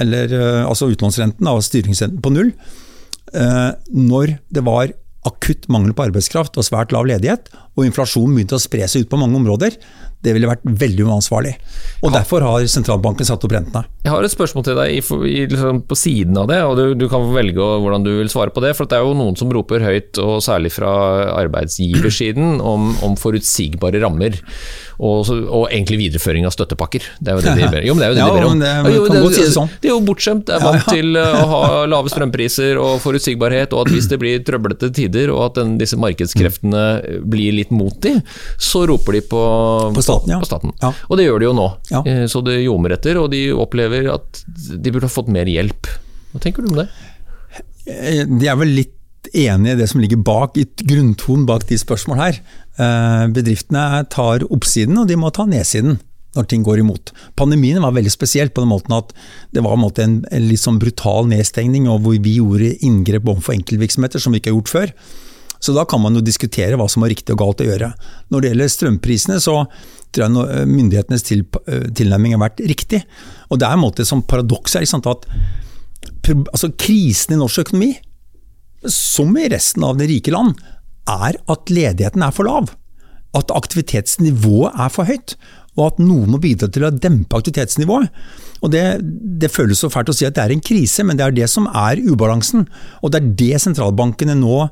eller 0.00 0.32
eh, 0.34 0.62
altså 0.62 0.90
utlånsrenten 0.92 1.48
og 1.50 1.64
styringsrenten 1.66 2.22
på 2.22 2.32
null, 2.34 2.52
eh, 3.34 3.70
når 3.90 4.36
det 4.54 4.62
var 4.66 4.92
akutt 5.26 5.66
mangel 5.72 5.92
på 5.96 6.06
arbeidskraft 6.06 6.56
og 6.56 6.64
svært 6.64 6.94
lav 6.94 7.08
ledighet, 7.10 7.50
og 7.76 7.88
inflasjonen 7.88 8.36
begynte 8.36 8.56
å 8.56 8.62
spre 8.62 8.86
seg 8.88 9.04
ut 9.04 9.10
på 9.10 9.18
mange 9.20 9.36
områder, 9.40 9.76
det 10.20 10.34
ville 10.36 10.48
vært 10.50 10.64
veldig 10.64 11.06
uansvarlig. 11.08 11.54
Og 12.04 12.12
Derfor 12.12 12.44
har 12.44 12.66
sentralbanken 12.68 13.28
satt 13.28 13.44
opp 13.46 13.54
rentene. 13.54 13.86
Jeg 14.04 14.12
har 14.12 14.24
et 14.24 14.32
spørsmål 14.32 14.66
til 14.66 14.76
deg 14.76 14.92
i, 14.92 15.00
i, 15.30 15.46
liksom 15.48 15.82
på 15.88 15.96
siden 15.96 16.36
av 16.40 16.50
det, 16.50 16.58
og 16.66 16.76
du, 16.76 16.84
du 16.98 17.06
kan 17.12 17.24
velge 17.32 17.56
hvordan 17.56 18.04
du 18.04 18.12
vil 18.18 18.32
svare 18.32 18.52
på 18.52 18.62
det. 18.64 18.74
For 18.76 18.88
det 18.88 18.98
er 18.98 19.06
jo 19.06 19.16
noen 19.16 19.38
som 19.40 19.52
roper 19.52 19.84
høyt, 19.84 20.20
og 20.20 20.42
særlig 20.44 20.74
fra 20.76 20.92
arbeidsgiversiden, 21.40 22.60
om, 22.60 22.92
om 23.06 23.16
forutsigbare 23.20 24.02
rammer. 24.04 24.36
Og, 25.00 25.30
og 25.32 25.62
egentlig 25.72 25.96
videreføring 25.96 26.44
av 26.44 26.52
støttepakker. 26.52 27.04
Det 27.24 27.30
er 27.32 27.38
jo 27.38 27.44
det 27.46 27.54
de 27.56 27.68
ber, 27.72 27.84
jo, 27.88 27.94
det 27.96 28.10
jo 28.10 28.16
det 28.18 28.20
Ja, 28.20 28.26
de 28.28 28.34
ber 28.36 28.46
om. 28.50 28.58
det- 28.60 28.96
jo, 29.16 29.30
si 29.32 29.40
det 29.46 29.52
sånn. 29.54 29.70
De 29.80 29.88
er 29.88 29.94
jo 29.94 30.00
bortskjemt, 30.04 30.50
er 30.52 30.60
vant 30.60 30.84
til 30.90 31.16
uh, 31.16 31.38
å 31.40 31.46
ha 31.48 31.60
lave 31.88 32.12
strømpriser 32.12 32.76
og 32.76 32.98
forutsigbarhet, 33.00 33.72
og 33.72 33.86
at 33.86 33.94
hvis 33.94 34.10
det 34.12 34.18
blir 34.20 34.42
trøblete 34.44 34.90
tider, 34.92 35.32
og 35.32 35.46
at 35.46 35.60
den, 35.62 35.78
disse 35.80 35.96
markedskreftene 35.96 36.84
blir 37.32 37.56
litt 37.56 37.72
mot 37.72 37.96
de, 38.04 38.18
så 38.60 38.84
roper 38.90 39.16
de 39.16 39.24
på, 39.32 39.40
På 39.96 40.04
staten, 40.04 40.34
ja. 40.36 40.42
på 40.44 40.50
staten. 40.50 40.76
Og 41.08 41.16
det 41.16 41.24
gjør 41.30 41.40
de 41.40 41.48
jo 41.48 41.56
nå. 41.56 41.68
Eh, 42.04 42.26
Så 42.28 42.44
det 42.44 42.60
ljomer 42.60 42.98
etter, 42.98 43.16
og 43.24 43.30
de 43.32 43.46
opplever 43.56 44.10
at 44.12 44.44
de 44.76 44.92
burde 44.92 45.08
ha 45.08 45.16
fått 45.16 45.32
mer 45.32 45.48
hjelp. 45.48 45.88
Hva 46.34 46.44
tenker 46.44 46.60
du 46.66 46.74
om 46.74 46.82
det? 46.82 46.90
Det 47.88 48.26
De 48.38 48.46
er 48.52 48.58
vel 48.60 48.76
litt 48.76 48.92
enig 49.36 49.72
i 49.74 49.78
det 49.78 49.88
som 49.90 50.02
ligger 50.02 50.20
bak, 50.24 50.58
i 50.58 50.66
grunntonen 50.86 51.46
bak 51.48 51.66
de 51.68 51.78
spørsmål 51.80 52.20
her. 52.20 52.40
Eh, 52.80 53.24
Bedriftene 53.34 54.04
tar 54.12 54.46
oppsiden, 54.50 54.98
og 55.00 55.10
de 55.10 55.18
må 55.20 55.32
ta 55.34 55.46
nedsiden 55.48 55.98
når 56.36 56.46
ting 56.46 56.62
går 56.62 56.82
imot. 56.82 57.10
Pandemien 57.38 57.82
var 57.82 57.96
veldig 57.96 58.12
spesielt 58.12 58.54
på 58.54 58.62
den 58.62 58.70
måten 58.70 58.94
at 58.94 59.10
det 59.54 59.64
var 59.66 59.74
en, 59.74 60.20
litt 60.46 60.62
sånn 60.62 60.78
brutal 60.78 61.26
nedstengning, 61.30 61.88
og 61.90 62.04
hvor 62.04 62.20
vi 62.22 62.36
gjorde 62.38 62.76
inngrep 62.86 63.26
overfor 63.26 63.56
enkeltvirksomheter 63.56 64.22
som 64.22 64.32
vi 64.32 64.42
ikke 64.42 64.52
har 64.52 64.60
gjort 64.60 64.74
før. 64.74 64.92
Så 65.60 65.74
da 65.76 65.84
kan 65.84 66.00
man 66.00 66.14
jo 66.16 66.22
diskutere 66.24 66.78
hva 66.78 66.86
som 66.88 67.02
er 67.04 67.12
riktig 67.12 67.34
og 67.34 67.42
galt 67.42 67.64
å 67.64 67.66
gjøre. 67.66 67.90
Når 68.32 68.42
det 68.42 68.52
gjelder 68.52 68.70
strømprisene, 68.72 69.40
så 69.42 69.56
tror 70.14 70.30
jeg 70.30 70.68
myndighetenes 70.70 71.26
til, 71.26 71.42
tilnærming 71.98 72.36
har 72.36 72.44
vært 72.46 72.62
riktig. 72.70 73.02
Og 73.50 73.60
det 73.60 73.66
er 73.68 73.76
en 73.76 73.82
måte 73.82 74.06
som 74.08 74.22
paradoks 74.22 74.78
er, 74.78 74.86
at 74.86 75.26
altså, 76.30 76.70
krisen 76.80 77.36
i 77.36 77.40
norsk 77.42 77.66
økonomi, 77.66 77.92
som 78.88 79.32
i 79.36 79.48
resten 79.52 79.84
av 79.84 79.98
det 79.98 80.08
rike 80.10 80.32
land, 80.34 80.58
er 81.10 81.40
at 81.50 81.72
ledigheten 81.72 82.22
er 82.24 82.34
for 82.34 82.48
lav. 82.48 82.70
At 83.36 83.52
aktivitetsnivået 83.54 84.78
er 84.80 84.92
for 84.92 85.08
høyt, 85.08 85.36
og 85.78 85.84
at 85.86 86.00
noen 86.02 86.32
må 86.34 86.40
bidra 86.42 86.68
til 86.72 86.86
å 86.86 86.92
dempe 86.92 87.38
aktivitetsnivået. 87.38 88.10
Og 88.60 88.72
det, 88.74 88.84
det 89.40 89.52
føles 89.52 89.80
så 89.80 89.90
fælt 89.92 90.10
å 90.12 90.16
si 90.16 90.26
at 90.28 90.36
det 90.36 90.44
er 90.44 90.54
en 90.54 90.64
krise, 90.64 91.04
men 91.06 91.18
det 91.18 91.26
er 91.26 91.36
det 91.36 91.50
som 91.52 91.68
er 91.70 92.02
ubalansen. 92.02 92.66
Og 93.00 93.12
det 93.12 93.20
er 93.20 93.30
det 93.42 93.60
sentralbankene 93.64 94.36
nå 94.38 94.66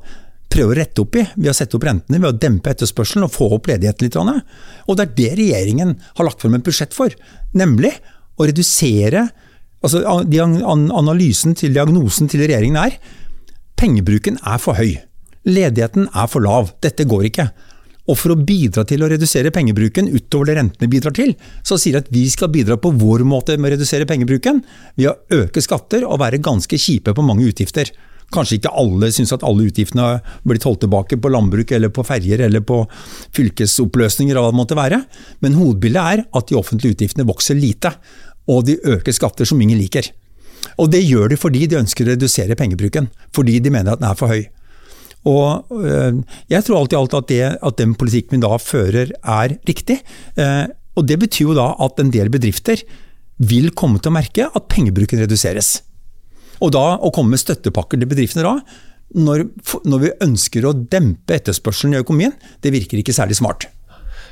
prøver 0.49 0.73
å 0.73 0.79
rette 0.79 1.03
opp 1.03 1.17
i 1.19 1.25
ved 1.35 1.51
å 1.51 1.55
sette 1.55 1.77
opp 1.77 1.85
rentene, 1.85 2.19
ved 2.19 2.31
å 2.31 2.39
dempe 2.41 2.73
etterspørselen 2.73 3.27
og 3.27 3.33
få 3.33 3.51
opp 3.57 3.69
ledigheten 3.69 4.07
litt. 4.07 4.17
Og 4.19 4.97
det 4.97 5.05
er 5.05 5.15
det 5.17 5.29
regjeringen 5.39 5.93
har 6.17 6.27
lagt 6.27 6.41
frem 6.41 6.57
et 6.57 6.65
budsjett 6.65 6.95
for, 6.97 7.13
nemlig 7.57 7.93
å 8.39 8.49
redusere 8.49 9.29
altså 9.79 10.01
Analysen 10.03 11.53
til 11.55 11.71
diagnosen 11.75 12.27
til 12.27 12.43
regjeringen 12.43 12.81
er 12.81 12.97
pengebruken 13.79 14.39
er 14.43 14.59
for 14.59 14.75
høy. 14.75 14.97
Ledigheten 15.47 16.09
er 16.11 16.27
for 16.27 16.43
lav. 16.43 16.73
Dette 16.83 17.07
går 17.07 17.29
ikke. 17.29 17.47
Og 18.09 18.17
for 18.17 18.33
å 18.33 18.41
bidra 18.41 18.83
til 18.89 19.05
å 19.05 19.09
redusere 19.11 19.53
pengebruken 19.53 20.09
utover 20.09 20.49
det 20.49 20.57
rentene 20.57 20.89
bidrar 20.91 21.13
til, 21.15 21.35
så 21.63 21.77
sier 21.77 21.95
de 21.95 22.03
at 22.03 22.11
vi 22.11 22.25
skal 22.31 22.51
bidra 22.51 22.79
på 22.81 22.91
vår 22.97 23.23
måte 23.27 23.55
med 23.55 23.69
å 23.69 23.75
redusere 23.75 24.07
pengebruken 24.09 24.63
ved 24.97 25.11
å 25.11 25.43
øke 25.43 25.61
skatter 25.63 26.07
og 26.07 26.19
være 26.23 26.41
ganske 26.43 26.79
kjipe 26.81 27.13
på 27.15 27.25
mange 27.25 27.45
utgifter. 27.47 27.91
Kanskje 28.33 28.59
ikke 28.59 28.73
alle 28.77 29.09
syns 29.13 29.31
at 29.33 29.45
alle 29.45 29.69
utgiftene 29.69 30.05
har 30.05 30.39
blitt 30.45 30.65
holdt 30.67 30.83
tilbake 30.83 31.17
på 31.21 31.31
landbruk 31.33 31.71
eller 31.77 31.93
på 31.93 32.05
ferjer 32.05 32.43
eller 32.45 32.65
på 32.65 32.81
fylkesoppløsninger 33.37 34.35
eller 34.35 34.49
hva 34.49 34.53
det 34.53 34.59
måtte 34.59 34.77
være, 34.77 35.03
men 35.45 35.57
hovedbildet 35.57 36.17
er 36.17 36.25
at 36.27 36.49
de 36.49 36.57
offentlige 36.59 36.97
utgiftene 36.97 37.29
vokser 37.29 37.57
lite, 37.57 37.93
og 38.49 38.65
de 38.67 38.77
øker 38.89 39.13
skatter 39.15 39.49
som 39.49 39.61
ingen 39.61 39.79
liker. 39.81 40.09
Og 40.77 40.91
det 40.93 41.01
gjør 41.05 41.31
de 41.31 41.39
fordi 41.39 41.65
de 41.69 41.79
ønsker 41.79 42.05
å 42.05 42.13
redusere 42.13 42.57
pengebruken, 42.59 43.09
fordi 43.35 43.59
de 43.63 43.73
mener 43.73 43.93
at 43.93 44.01
den 44.01 44.09
er 44.09 44.19
for 44.19 44.31
høy. 44.31 44.47
Og 45.27 45.67
øh, 45.75 46.21
Jeg 46.47 46.63
tror 46.63 46.79
alt 46.79 46.93
i 46.93 46.99
alt 46.99 47.15
at, 47.17 47.27
det, 47.27 47.43
at 47.59 47.79
den 47.79 47.95
politikken 47.99 48.37
vi 48.37 48.45
da 48.45 48.59
fører 48.61 49.11
er 49.19 49.55
riktig. 49.67 49.99
Eh, 50.39 50.65
og 50.95 51.07
Det 51.07 51.19
betyr 51.19 51.49
jo 51.49 51.57
da 51.57 51.73
at 51.79 51.99
en 51.99 52.11
del 52.11 52.31
bedrifter 52.31 52.83
vil 53.39 53.71
komme 53.71 53.99
til 53.99 54.11
å 54.11 54.17
merke 54.17 54.47
at 54.47 54.69
pengebruken 54.71 55.21
reduseres. 55.23 55.81
Og 56.59 56.73
da 56.75 56.99
å 56.99 57.11
komme 57.15 57.35
med 57.35 57.43
støttepakker 57.43 57.99
til 57.99 58.09
bedriftene 58.09 58.43
da, 58.43 58.55
når, 59.15 59.45
når 59.89 60.01
vi 60.03 60.15
ønsker 60.25 60.67
å 60.67 60.75
dempe 60.75 61.37
etterspørselen 61.39 61.95
i 61.95 62.01
økonomien, 62.03 62.35
det 62.61 62.73
virker 62.75 62.99
ikke 62.99 63.15
særlig 63.15 63.39
smart. 63.39 63.69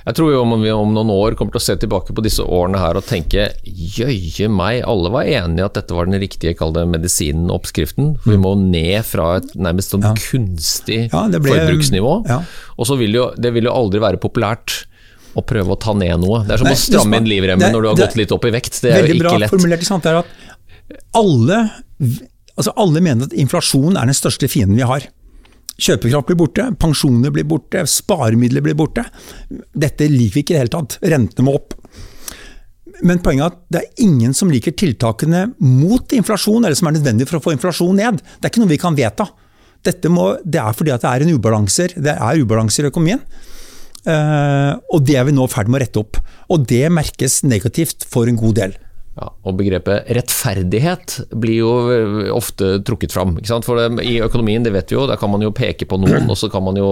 Jeg 0.07 0.15
tror 0.15 0.29
jo 0.31 0.41
om 0.45 0.53
vi 0.63 0.71
om 0.71 0.93
noen 0.95 1.09
år 1.11 1.35
kommer 1.35 1.51
til 1.51 1.59
å 1.59 1.65
se 1.65 1.75
tilbake 1.81 2.13
på 2.15 2.23
disse 2.23 2.39
årene 2.39 2.79
her 2.79 2.95
og 2.95 3.03
tenke 3.03 3.49
jøye 3.67 4.47
meg, 4.47 4.79
alle 4.87 5.11
var 5.11 5.27
enige 5.27 5.65
at 5.67 5.73
dette 5.81 5.91
var 5.97 6.07
den 6.07 6.15
riktige 6.21 6.53
kall 6.55 6.71
det 6.71 6.85
medisinen, 6.87 7.49
oppskriften. 7.51 8.13
For 8.23 8.31
vi 8.31 8.37
må 8.39 8.53
ned 8.61 9.03
fra 9.03 9.33
et 9.41 9.51
nærmest 9.59 9.91
sånn 9.91 10.05
Ja. 10.07 10.13
kunstig 10.15 11.11
Ja, 11.11 11.25
ble- 11.27 11.51
forbruksnivå. 11.51 12.13
ja. 12.29 12.39
Og 12.79 12.87
så 12.87 12.97
vil 12.97 13.11
jo, 13.19 13.31
det 13.35 13.51
vil 13.53 13.65
jo 13.67 13.71
aldri 13.75 13.99
være 13.99 14.17
populært 14.23 14.85
å 15.35 15.43
prøve 15.45 15.75
å 15.75 15.79
ta 15.79 15.91
ned 15.93 16.21
noe. 16.23 16.39
Det 16.47 16.53
er 16.55 16.57
som 16.63 16.67
Nei, 16.71 16.73
å 16.73 16.77
stramme 16.77 17.17
inn 17.19 17.27
livremmen 17.27 17.71
når 17.75 17.81
du 17.81 17.87
har 17.89 17.95
det- 17.95 18.07
gått 18.07 18.15
litt 18.17 18.31
opp 18.31 18.45
i 18.45 18.51
vekt. 18.51 18.79
Det 18.81 18.93
er 18.93 19.03
Veldig 19.03 19.17
jo 19.17 19.19
bra 19.23 19.31
ikke 19.31 19.39
lett. 19.43 19.51
formulert. 19.51 19.79
ikke 19.79 19.91
sant? 19.91 20.03
Det 20.03 20.11
er 20.13 20.17
at 20.23 20.25
alle, 21.13 21.71
altså 22.57 22.71
alle 22.77 23.01
mener 23.01 23.25
at 23.25 23.33
inflasjon 23.33 23.97
er 23.97 24.05
den 24.05 24.15
største 24.15 24.47
fienden 24.47 24.75
vi 24.77 24.83
har. 24.87 25.01
Kjøpekraft 25.77 26.29
blir 26.31 26.39
borte, 26.39 26.63
pensjoner 26.81 27.33
blir 27.33 27.45
borte, 27.45 27.83
sparemidler 27.85 28.63
blir 28.65 28.77
borte. 28.77 29.03
Dette 29.77 30.07
liker 30.09 30.39
vi 30.39 30.43
ikke 30.43 30.55
i 30.55 30.57
det 30.57 30.63
hele 30.63 30.73
tatt. 30.73 30.97
Rentene 31.05 31.45
må 31.45 31.53
opp. 31.59 31.75
Men 33.05 33.21
poenget 33.21 33.45
er 33.45 33.51
at 33.51 33.59
det 33.73 33.81
er 33.83 34.05
ingen 34.07 34.33
som 34.33 34.49
liker 34.49 34.73
tiltakene 34.73 35.43
mot 35.61 36.15
inflasjon, 36.17 36.65
eller 36.65 36.77
som 36.77 36.89
er 36.89 36.97
nødvendig 36.97 37.27
for 37.29 37.37
å 37.37 37.43
få 37.45 37.53
inflasjon 37.53 37.99
ned. 37.99 38.23
Det 38.23 38.47
er 38.49 38.53
ikke 38.53 38.63
noe 38.63 38.73
vi 38.73 38.81
kan 38.81 38.97
vedta. 38.97 39.27
Det 39.85 39.93
er 40.01 40.73
fordi 40.73 40.95
det 40.95 41.11
er 41.11 41.23
en 41.23 41.35
ubalanser, 41.37 41.93
det 41.93 42.15
er 42.17 42.41
ubalanser 42.41 42.87
i 42.87 42.89
økonomien. 42.89 43.21
Eh, 44.07 44.73
og 44.93 45.03
det 45.05 45.17
er 45.19 45.27
vi 45.27 45.35
nå 45.35 45.45
i 45.45 45.51
ferd 45.51 45.69
med 45.69 45.79
å 45.79 45.83
rette 45.85 46.01
opp. 46.01 46.19
Og 46.53 46.65
det 46.67 46.87
merkes 46.89 47.43
negativt 47.45 48.07
for 48.09 48.29
en 48.29 48.39
god 48.39 48.57
del. 48.63 48.75
Ja, 49.17 49.31
og 49.49 49.55
begrepet 49.57 50.05
rettferdighet 50.13 51.15
blir 51.41 51.55
jo 51.63 51.71
eh, 51.89 52.27
ofte 52.35 52.75
trukket 52.85 53.15
fram. 53.15 53.31
Ikke 53.39 53.49
sant? 53.49 53.65
For 53.65 53.79
det, 53.79 54.03
I 54.05 54.19
økonomien, 54.21 54.61
det 54.65 54.73
vet 54.75 54.91
vi 54.93 54.97
jo, 54.99 55.07
der 55.09 55.17
kan 55.17 55.31
man 55.33 55.41
jo 55.41 55.49
peke 55.57 55.87
på 55.89 55.97
noen, 56.01 56.27
og 56.29 56.37
så 56.37 56.49
kan 56.53 56.61
man 56.67 56.77
jo 56.77 56.91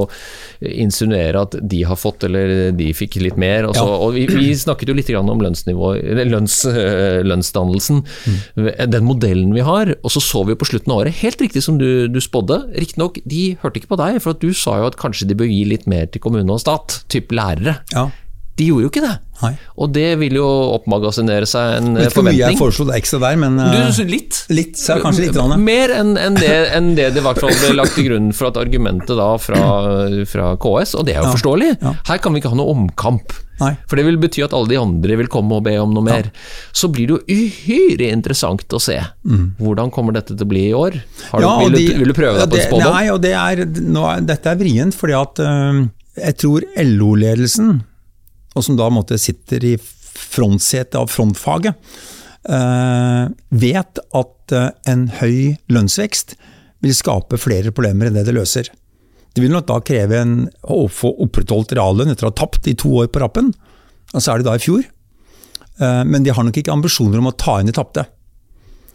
insinuere 0.66 1.44
at 1.46 1.58
de 1.62 1.84
har 1.86 2.00
fått 2.00 2.26
eller 2.26 2.72
de 2.76 2.90
fikk 2.98 3.20
litt 3.22 3.38
mer. 3.42 3.68
Og, 3.70 3.76
så, 3.78 3.86
Ja. 3.86 4.00
og 4.08 4.16
vi, 4.18 4.26
vi 4.32 4.50
snakket 4.58 4.90
jo 4.90 4.98
litt 4.98 5.12
grann 5.14 5.30
om 5.30 5.44
lønns, 5.44 5.62
lønnsdannelsen, 5.70 7.30
lønnsdannelsen, 7.30 8.04
den 8.96 9.06
modellen 9.08 9.54
vi 9.56 9.62
har. 9.66 9.94
Og 10.02 10.12
så 10.14 10.24
så 10.24 10.44
vi 10.48 10.56
jo 10.56 10.62
på 10.62 10.70
slutten 10.70 10.92
av 10.96 11.04
året, 11.06 11.20
helt 11.22 11.42
riktig 11.46 11.62
som 11.66 11.78
du, 11.82 12.08
du 12.10 12.20
spådde, 12.24 12.62
riktignok, 12.80 13.22
de 13.30 13.46
hørte 13.62 13.82
ikke 13.82 13.94
på 13.94 14.02
deg, 14.02 14.18
for 14.24 14.34
at 14.36 14.42
du 14.44 14.50
sa 14.58 14.80
jo 14.82 14.90
at 14.90 14.98
kanskje 15.00 15.30
de 15.30 15.38
bør 15.38 15.50
gi 15.52 15.62
litt 15.70 15.86
mer 15.92 16.10
til 16.10 16.24
kommune 16.26 16.50
og 16.58 16.62
stat, 16.64 17.04
typ 17.12 17.34
lærere. 17.36 17.78
Ja. 17.94 18.10
De 18.56 18.66
gjorde 18.70 18.86
jo 18.86 18.90
ikke 18.90 19.02
det. 19.04 19.14
Nei. 19.42 19.50
Og 19.84 19.90
det 19.92 20.14
vil 20.22 20.38
jo 20.38 20.46
oppmagasinere 20.78 21.44
seg 21.50 21.74
en 21.82 21.90
Vet 21.98 22.06
ikke 22.08 22.22
hvor 22.22 22.24
mye 22.24 22.32
jeg 22.32 22.40
forventning. 22.40 22.60
foreslo 22.62 22.86
det 22.88 22.96
ekstra 23.02 23.18
der, 23.20 23.36
men 23.42 23.58
eh, 23.60 23.74
Du, 23.98 24.04
litt. 24.08 24.38
litt, 24.56 24.78
så 24.80 24.96
kanskje 25.04 25.26
litt. 25.26 25.34
grann. 25.36 25.60
Mer 25.66 25.92
enn 25.92 26.14
en 26.18 26.38
det, 26.40 26.54
en 26.78 26.88
det 26.96 27.10
det 27.14 27.20
i 27.20 27.26
hvert 27.26 27.42
fall 27.44 27.52
ble 27.52 27.74
lagt 27.76 27.96
til 27.98 28.08
grunn 28.08 28.30
for 28.32 28.48
at 28.48 28.56
argumentet 28.62 29.12
da 29.20 29.28
fra, 29.44 29.60
fra 30.32 30.54
KS, 30.56 30.96
og 30.96 31.04
det 31.10 31.18
er 31.18 31.20
jo 31.20 31.26
Ja, 31.28 31.34
forståelig. 31.36 31.72
ja. 31.84 31.92
Her 32.08 32.18
kan 32.24 32.32
vi 32.32 32.40
ikke 32.40 32.54
ha 32.54 32.60
noe 32.62 32.72
omkamp. 32.78 33.36
Nei. 33.60 33.74
For 33.88 34.00
det 34.00 34.06
vil 34.08 34.18
bety 34.24 34.44
at 34.44 34.54
alle 34.56 34.68
de 34.72 34.80
andre 34.80 35.16
vil 35.20 35.28
komme 35.32 35.56
og 35.60 35.64
be 35.68 35.76
om 35.80 35.92
noe 35.96 36.04
mer. 36.04 36.32
Så 36.76 36.88
blir 36.92 37.08
det 37.12 37.18
jo 37.18 37.36
uhyre 37.36 38.08
interessant 38.16 38.64
å 38.76 38.80
se. 38.84 38.96
Hvordan 39.60 39.92
kommer 39.96 40.16
dette 40.16 40.32
til 40.36 40.48
å 40.48 40.52
bli 40.52 40.70
i 40.70 40.74
år? 40.76 40.96
Har 41.32 41.40
du, 41.40 41.46
Mm. 41.46 41.50
Ja, 41.50 41.58
vil, 41.60 41.76
de- 41.76 41.88
du, 41.92 42.00
vil 42.00 42.08
du 42.08 42.14
prøve 42.16 42.40
ja, 42.40 42.46
deg 42.46 42.56
på 42.56 42.64
en 42.64 42.72
spådom? 42.72 42.96
Nei, 42.96 43.10
og 43.12 43.20
det 43.22 43.34
er, 43.36 43.66
nå, 43.84 44.06
dette 44.26 44.48
er 44.52 44.56
vrient, 44.64 44.96
fordi 44.96 45.14
at 45.20 45.40
øh, 45.44 45.84
jeg 46.24 46.38
tror 46.40 46.64
LO-ledelsen, 46.80 47.82
og 48.56 48.66
som 48.66 48.78
da 48.80 48.90
måtte 48.94 49.20
sitter 49.22 49.64
i 49.68 49.76
frontsetet 50.16 50.96
av 51.00 51.12
frontfaget, 51.12 51.76
øh, 52.50 53.30
vet 53.52 54.02
at 54.02 54.56
øh, 54.56 54.70
en 54.92 55.08
høy 55.20 55.56
lønnsvekst 55.72 56.36
vil 56.86 56.96
skape 56.96 57.40
flere 57.42 57.74
problemer 57.76 58.10
enn 58.10 58.18
det 58.18 58.28
det 58.30 58.36
løser. 58.38 58.72
Det 59.36 59.44
vil 59.44 59.52
nok 59.52 59.68
da 59.68 59.82
kreve 59.84 60.22
en, 60.22 60.36
å 60.64 60.86
få 60.88 61.12
opprettholdt 61.26 61.76
reallønn 61.76 62.14
etter 62.14 62.30
å 62.30 62.32
ha 62.32 62.40
tapt 62.40 62.70
i 62.72 62.78
to 62.80 62.94
år 63.02 63.10
på 63.12 63.20
rappen, 63.24 63.52
og 64.14 64.22
så 64.22 64.32
er 64.32 64.40
det 64.40 64.48
da 64.48 64.56
i 64.56 64.64
fjor. 64.64 64.86
Eh, 65.82 66.04
Men 66.08 66.24
de 66.24 66.32
har 66.32 66.46
nok 66.48 66.62
ikke 66.62 66.72
ambisjoner 66.76 67.20
om 67.20 67.32
å 67.32 67.36
ta 67.36 67.60
inn 67.60 67.68
de 67.72 67.76
tapte. 67.76 68.06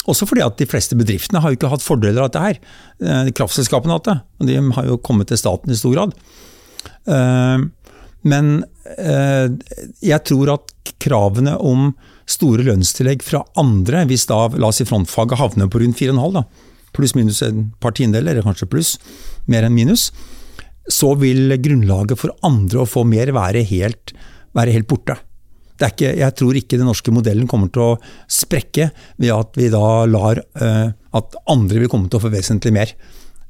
Også 0.08 0.24
fordi 0.24 0.40
at 0.40 0.56
de 0.56 0.68
fleste 0.68 0.96
bedriftene 0.96 1.42
har 1.44 1.52
jo 1.52 1.58
ikke 1.58 1.72
hatt 1.74 1.84
fordeler 1.84 2.22
av 2.22 2.30
dette 2.30 2.44
her. 2.44 2.60
Eh, 3.04 3.32
Kraftselskapene 3.36 3.92
har 3.92 4.00
hatt 4.00 4.08
det, 4.08 4.18
og 4.40 4.48
de 4.48 4.56
har 4.78 4.88
jo 4.88 4.96
kommet 5.04 5.28
til 5.28 5.40
staten 5.40 5.72
i 5.72 5.76
stor 5.76 5.92
grad. 5.98 6.16
Men 8.28 8.64
eh, 8.98 9.48
jeg 10.04 10.24
tror 10.28 10.54
at 10.56 10.74
kravene 11.00 11.56
om 11.56 11.92
store 12.30 12.66
lønnstillegg 12.66 13.24
fra 13.24 13.42
andre, 13.58 14.04
hvis 14.08 14.26
da 14.30 14.42
la 14.54 14.68
oss 14.70 14.80
si 14.82 14.86
frontfaget 14.88 15.40
havner 15.40 15.70
på 15.70 15.80
rundt 15.82 15.98
4,5, 16.00 16.36
da, 16.36 16.44
pluss 16.96 17.16
minus 17.16 17.40
en 17.46 17.70
par 17.82 17.94
tiendedeler, 17.96 18.36
eller 18.36 18.46
kanskje 18.46 18.68
pluss, 18.70 18.94
mer 19.50 19.66
enn 19.66 19.74
minus, 19.76 20.10
så 20.90 21.14
vil 21.18 21.56
grunnlaget 21.62 22.18
for 22.18 22.34
andre 22.46 22.82
å 22.82 22.88
få 22.88 23.04
mer 23.08 23.32
være 23.36 23.64
helt, 23.66 24.14
være 24.56 24.74
helt 24.74 24.90
borte. 24.90 25.16
Ikke, 25.80 26.10
jeg 26.18 26.36
tror 26.36 26.56
ikke 26.58 26.76
den 26.76 26.90
norske 26.90 27.12
modellen 27.14 27.48
kommer 27.48 27.70
til 27.72 27.94
å 27.94 27.98
sprekke 28.28 28.90
ved 29.16 29.30
at 29.32 29.54
vi 29.56 29.70
da 29.72 30.04
lar 30.10 30.42
eh, 30.60 30.90
at 31.16 31.38
andre 31.48 31.80
vil 31.80 31.88
komme 31.92 32.10
til 32.10 32.20
å 32.20 32.24
få 32.26 32.32
vesentlig 32.34 32.74
mer 32.76 32.92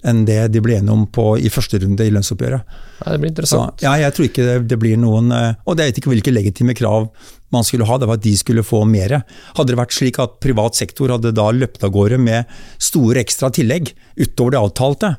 enn 0.06 0.22
det 0.28 0.38
de 0.54 0.60
ble 0.64 0.78
enige 0.78 0.94
om 0.94 1.02
på, 1.12 1.34
i 1.38 1.50
første 1.52 1.78
runde 1.82 2.06
i 2.06 2.12
lønnsoppgjøret. 2.14 2.76
Ja, 3.00 3.12
det 3.12 3.18
blir 3.20 3.28
Så, 3.28 3.34
interessant. 3.34 3.82
ja, 3.84 3.92
jeg 4.00 4.14
tror 4.16 4.28
ikke 4.28 4.46
det, 4.46 4.56
det 4.70 4.78
blir 4.80 4.96
noen 5.00 5.30
eh, 5.32 5.54
Og 5.66 5.76
jeg 5.78 5.90
vet 5.90 5.98
ikke 6.00 6.12
hvilke 6.12 6.32
legitime 6.34 6.74
krav 6.76 7.10
man 7.50 7.64
skulle 7.66 7.86
ha, 7.88 7.96
det 7.98 8.06
var 8.06 8.20
at 8.20 8.24
de 8.24 8.32
skulle 8.38 8.62
få 8.62 8.84
mer. 8.86 9.16
Hadde 9.56 9.72
det 9.72 9.78
vært 9.80 9.96
slik 9.96 10.20
at 10.22 10.38
privat 10.44 10.78
sektor 10.78 11.10
hadde 11.10 11.32
da 11.34 11.48
løpt 11.50 11.82
av 11.84 11.90
gårde 11.96 12.18
med 12.22 12.46
store 12.78 13.20
ekstra 13.24 13.50
tillegg 13.50 13.90
utover 14.20 14.54
det 14.54 14.60
avtalte, 14.60 15.14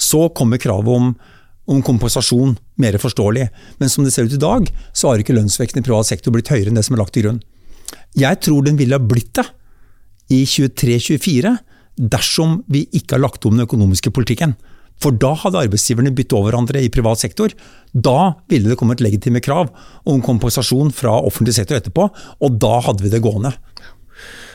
så 0.00 0.28
kommer 0.32 0.58
kravet 0.62 0.88
om, 0.88 1.10
om 1.68 1.82
kompensasjon 1.84 2.56
mer 2.80 2.96
forståelig. 2.98 3.50
Men 3.78 3.92
som 3.92 4.06
det 4.06 4.14
ser 4.14 4.24
ut 4.30 4.32
i 4.38 4.40
dag, 4.40 4.70
så 4.96 5.10
har 5.12 5.20
ikke 5.20 5.36
lønnsveksten 5.36 5.82
i 5.82 5.84
privat 5.84 6.08
sektor 6.08 6.32
blitt 6.32 6.48
høyere 6.48 6.72
enn 6.72 6.80
det 6.80 6.86
som 6.88 6.96
er 6.96 7.04
lagt 7.04 7.12
til 7.18 7.26
grunn. 7.28 7.42
Jeg 8.16 8.40
tror 8.46 8.64
den 8.64 8.80
ville 8.80 8.96
ha 8.96 9.02
blitt 9.02 9.34
det 9.36 9.44
i 10.32 10.44
23-24 10.48 11.52
dersom 11.98 12.62
vi 12.70 12.86
ikke 12.92 13.16
har 13.16 13.24
lagt 13.24 13.44
om 13.46 13.56
den 13.56 13.66
økonomiske 13.66 14.12
politikken. 14.14 14.56
For 15.02 15.14
da 15.18 15.32
hadde 15.42 15.58
arbeidsgiverne 15.64 16.12
byttet 16.14 16.36
over 16.38 16.52
hverandre 16.52 16.82
i 16.84 16.90
privat 16.92 17.18
sektor. 17.18 17.52
Da 17.92 18.34
ville 18.50 18.70
det 18.70 18.78
kommet 18.78 19.02
legitime 19.02 19.42
krav 19.42 19.72
om 20.06 20.22
kompensasjon 20.22 20.92
fra 20.94 21.16
offentlig 21.18 21.56
sektor 21.56 21.78
etterpå, 21.80 22.08
og 22.40 22.58
da 22.62 22.78
hadde 22.86 23.02
vi 23.04 23.10
det 23.12 23.22
gående. 23.24 23.54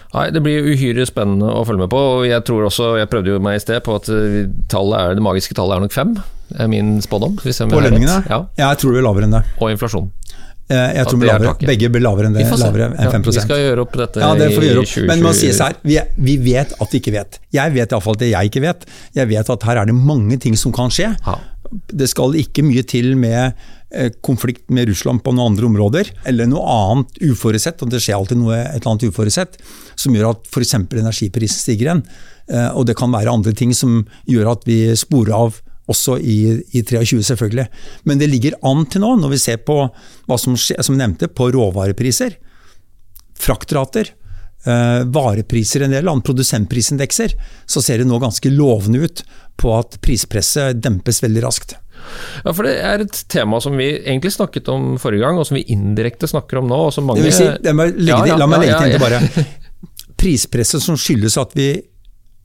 Nei, 0.10 0.30
Det 0.34 0.42
blir 0.42 0.66
uhyre 0.66 1.06
spennende 1.06 1.52
å 1.54 1.66
følge 1.68 1.84
med 1.86 1.92
på. 1.92 1.98
og 1.98 2.26
Jeg 2.26 2.42
tror 2.48 2.66
også, 2.66 2.98
jeg 2.98 3.10
prøvde 3.12 3.36
jo 3.36 3.40
meg 3.46 3.60
i 3.60 3.62
sted 3.62 3.84
på 3.86 3.94
at 4.00 4.10
eh, 4.10 4.48
er, 4.50 5.14
det 5.14 5.22
magiske 5.22 5.54
tallet 5.54 5.78
er 5.78 5.84
nok 5.86 5.94
fem. 5.94 6.16
er 6.58 6.68
min 6.68 6.96
spådom. 7.02 7.36
På 7.38 7.84
lønningene? 7.84 8.24
Ja, 8.30 8.46
Jeg 8.58 8.80
tror 8.80 8.92
det 8.92 8.98
blir 8.98 9.06
lavere 9.06 9.28
enn 9.30 9.38
det. 9.38 9.44
Og 9.62 9.70
inflasjon. 9.70 10.10
Eh, 10.70 10.92
Jeg 11.00 11.06
tror 11.10 11.18
blir 11.18 11.32
er 11.34 11.40
lavere. 11.42 11.66
Begge 11.66 11.90
blir 11.90 12.04
lavere 12.06 12.28
enn, 12.30 12.36
det, 12.38 12.46
Vi 12.46 12.58
lavere 12.62 12.90
enn 12.92 12.98
Ja, 13.02 13.20
Vi 13.26 13.42
skal 13.42 13.58
gjøre 13.64 13.82
opp 13.88 13.96
dette 13.98 14.22
Ja, 14.22 14.36
det 14.38 14.52
får 14.54 14.62
vi 14.62 14.68
i 14.68 14.70
gjøre 14.70 14.84
opp. 14.84 15.08
Men 15.10 15.24
man 15.26 15.34
sier 15.34 15.56
2020. 15.56 15.64
her, 15.66 15.76
vi, 15.84 15.98
vi 16.28 16.36
vet 16.52 16.76
at 16.78 16.94
vi 16.94 17.00
ikke 17.02 17.14
vet. 17.16 17.40
Jeg 17.58 17.74
vet 17.74 17.96
iallfall 17.96 18.20
det 18.22 18.30
jeg 18.30 18.52
ikke 18.52 18.62
vet. 18.68 18.86
Jeg 19.18 19.28
vet 19.32 19.50
at 19.50 19.64
her 19.66 19.82
er 19.82 19.90
det 19.90 19.96
mange 19.98 20.38
ting 20.38 20.56
som 20.56 20.72
kan 20.76 20.94
skje. 20.94 21.10
Ja. 21.26 21.36
Det 21.90 22.10
skal 22.10 22.38
ikke 22.38 22.62
mye 22.66 22.84
til 22.86 23.16
med 23.18 23.54
eh, 23.92 24.12
konflikt 24.26 24.70
med 24.70 24.90
Russland 24.90 25.24
på 25.26 25.34
noen 25.34 25.54
andre 25.56 25.66
områder, 25.70 26.12
eller 26.30 26.46
noe 26.50 26.62
annet 26.66 27.18
uforutsett, 27.32 27.82
og 27.82 27.90
det 27.90 28.02
skjer 28.06 28.18
alltid 28.18 28.38
noe 28.42 28.58
et 28.58 28.78
eller 28.78 28.92
annet 28.94 29.08
uforutsett, 29.10 29.58
som 29.98 30.14
gjør 30.14 30.32
at 30.36 30.46
f.eks. 30.50 30.74
energiprisen 30.78 31.62
stiger 31.66 31.90
igjen. 31.90 32.04
Eh, 32.50 32.70
Og 32.78 32.86
det 32.86 32.96
kan 32.98 33.10
være 33.14 33.34
andre 33.34 33.54
ting 33.58 33.74
som 33.74 34.04
gjør 34.30 34.52
at 34.54 34.66
vi 34.70 34.94
sporer 34.98 35.34
av 35.34 35.62
også 35.90 36.20
i, 36.22 36.38
i 36.78 36.84
23 36.84 37.24
selvfølgelig. 37.32 37.68
Men 38.10 38.22
det 38.22 38.30
ligger 38.32 38.58
an 38.68 38.86
til 38.90 39.04
nå, 39.04 39.16
når 39.22 39.34
vi 39.34 39.42
ser 39.42 39.60
på 39.66 39.82
hva 39.90 40.40
som 40.40 40.58
som 40.58 40.98
nevnte, 40.98 41.32
på 41.34 41.50
råvarepriser, 41.56 42.38
fraktrater, 43.40 44.14
eh, 44.66 45.02
varepriser 45.06 45.84
i 45.84 45.90
en 45.90 45.98
del 45.98 46.08
land, 46.08 46.24
produsentprisindekser, 46.28 47.36
så 47.66 47.84
ser 47.84 48.02
det 48.02 48.10
nå 48.10 48.20
ganske 48.22 48.52
lovende 48.54 49.06
ut 49.06 49.24
på 49.60 49.76
at 49.76 50.00
prispresset 50.04 50.82
dempes 50.84 51.24
veldig 51.24 51.46
raskt. 51.46 51.78
Ja, 52.46 52.54
for 52.54 52.64
det 52.64 52.78
er 52.80 53.04
et 53.04 53.22
tema 53.32 53.60
som 53.64 53.76
vi 53.80 53.90
egentlig 53.98 54.32
snakket 54.36 54.70
om 54.72 54.94
forrige 55.02 55.26
gang, 55.26 55.40
og 55.40 55.48
som 55.48 55.60
vi 55.60 55.66
indirekte 55.74 56.30
snakker 56.32 56.62
om 56.62 56.70
nå. 56.70 56.80
Og 56.88 56.94
som 56.96 57.08
mange... 57.10 57.28
Si, 57.36 57.46
det 57.46 57.76
Ja, 58.08 58.22
ja, 58.28 58.38
la 58.40 58.48
meg 58.50 58.66
legge 58.66 58.82
til 58.94 59.04
bare. 59.04 59.22
Prispresset 60.20 60.84
som 60.84 61.00
skyldes 61.00 61.38
at 61.40 61.56
vi 61.60 61.74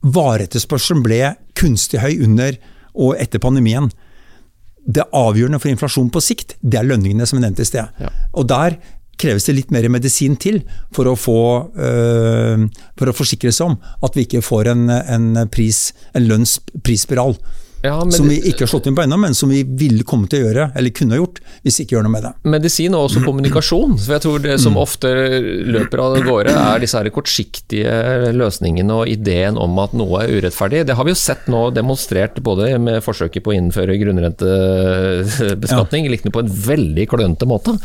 vareetterspørselen 0.05 1.01
ble 1.05 1.19
kunstig 1.57 2.01
høy 2.03 2.19
under 2.27 2.59
og 2.95 3.15
etter 3.21 3.41
pandemien. 3.43 3.89
Det 4.85 5.07
avgjørende 5.15 5.59
for 5.61 5.71
inflasjon 5.71 6.11
på 6.13 6.21
sikt, 6.21 6.55
det 6.61 6.79
er 6.79 6.87
lønningene 6.87 7.25
som 7.27 7.39
jeg 7.39 7.47
nevnte 7.47 7.65
i 7.65 7.69
sted. 7.69 8.01
Ja. 8.01 8.11
Og 8.37 8.47
der 8.49 8.77
kreves 9.21 9.47
det 9.47 9.55
litt 9.55 9.71
mer 9.71 9.87
medisin 9.91 10.35
til 10.39 10.61
for 10.93 11.07
å, 11.07 11.15
få, 11.19 11.39
øh, 11.79 12.65
for 12.99 13.11
å 13.11 13.15
forsikre 13.15 13.53
seg 13.55 13.71
om 13.71 13.77
at 14.05 14.17
vi 14.17 14.25
ikke 14.27 14.43
får 14.45 14.71
en, 14.73 14.89
en, 14.91 15.29
pris, 15.51 15.87
en 16.13 16.27
lønnsprisspiral. 16.27 17.37
Ja, 17.85 17.99
som 18.11 18.27
vi 18.31 18.37
ikke 18.49 18.61
har 18.65 18.71
slått 18.73 18.87
inn 18.89 18.95
på 18.97 19.03
ennå, 19.05 19.17
men 19.21 19.33
som 19.37 19.49
vi 19.53 19.61
ville 19.63 20.03
komme 20.07 20.27
til 20.31 20.39
å 20.41 20.43
gjøre, 20.49 20.63
eller 20.75 20.89
kunne 20.95 21.13
ha 21.15 21.19
gjort, 21.21 21.37
hvis 21.63 21.75
vi 21.79 21.83
ikke 21.85 21.95
gjør 21.97 22.05
noe 22.07 22.15
med 22.17 22.23
det. 22.27 22.33
medisin 22.55 22.93
og 22.97 23.01
også 23.09 23.19
kommunikasjon. 23.27 23.91
For 24.01 24.11
jeg 24.17 24.21
tror 24.25 24.37
det 24.43 24.53
Mm. 24.55 24.61
som 24.65 24.77
ofte 24.79 25.07
løper 25.67 25.99
av 26.01 26.15
gårde, 26.25 26.51
er 26.55 26.79
disse 26.79 26.95
her 26.97 27.09
kortsiktige 27.13 27.95
løsningene 28.33 28.93
og 29.01 29.07
ideen 29.11 29.57
om 29.61 29.77
at 29.83 29.91
noe 29.97 30.21
er 30.23 30.29
urettferdig. 30.39 30.85
Det 30.87 30.95
har 30.95 31.03
vi 31.05 31.11
jo 31.13 31.19
sett 31.19 31.47
nå 31.51 31.61
demonstrert 31.75 32.39
både 32.43 32.71
med 32.79 33.03
forsøket 33.05 33.43
på 33.45 33.51
å 33.51 33.55
innføre 33.57 33.97
grunnrentebeskatning, 33.99 36.07
liknende 36.11 36.33
på 36.35 36.39
en 36.43 36.51
veldig 36.67 37.05
klønete 37.11 37.45
måte, 37.49 37.75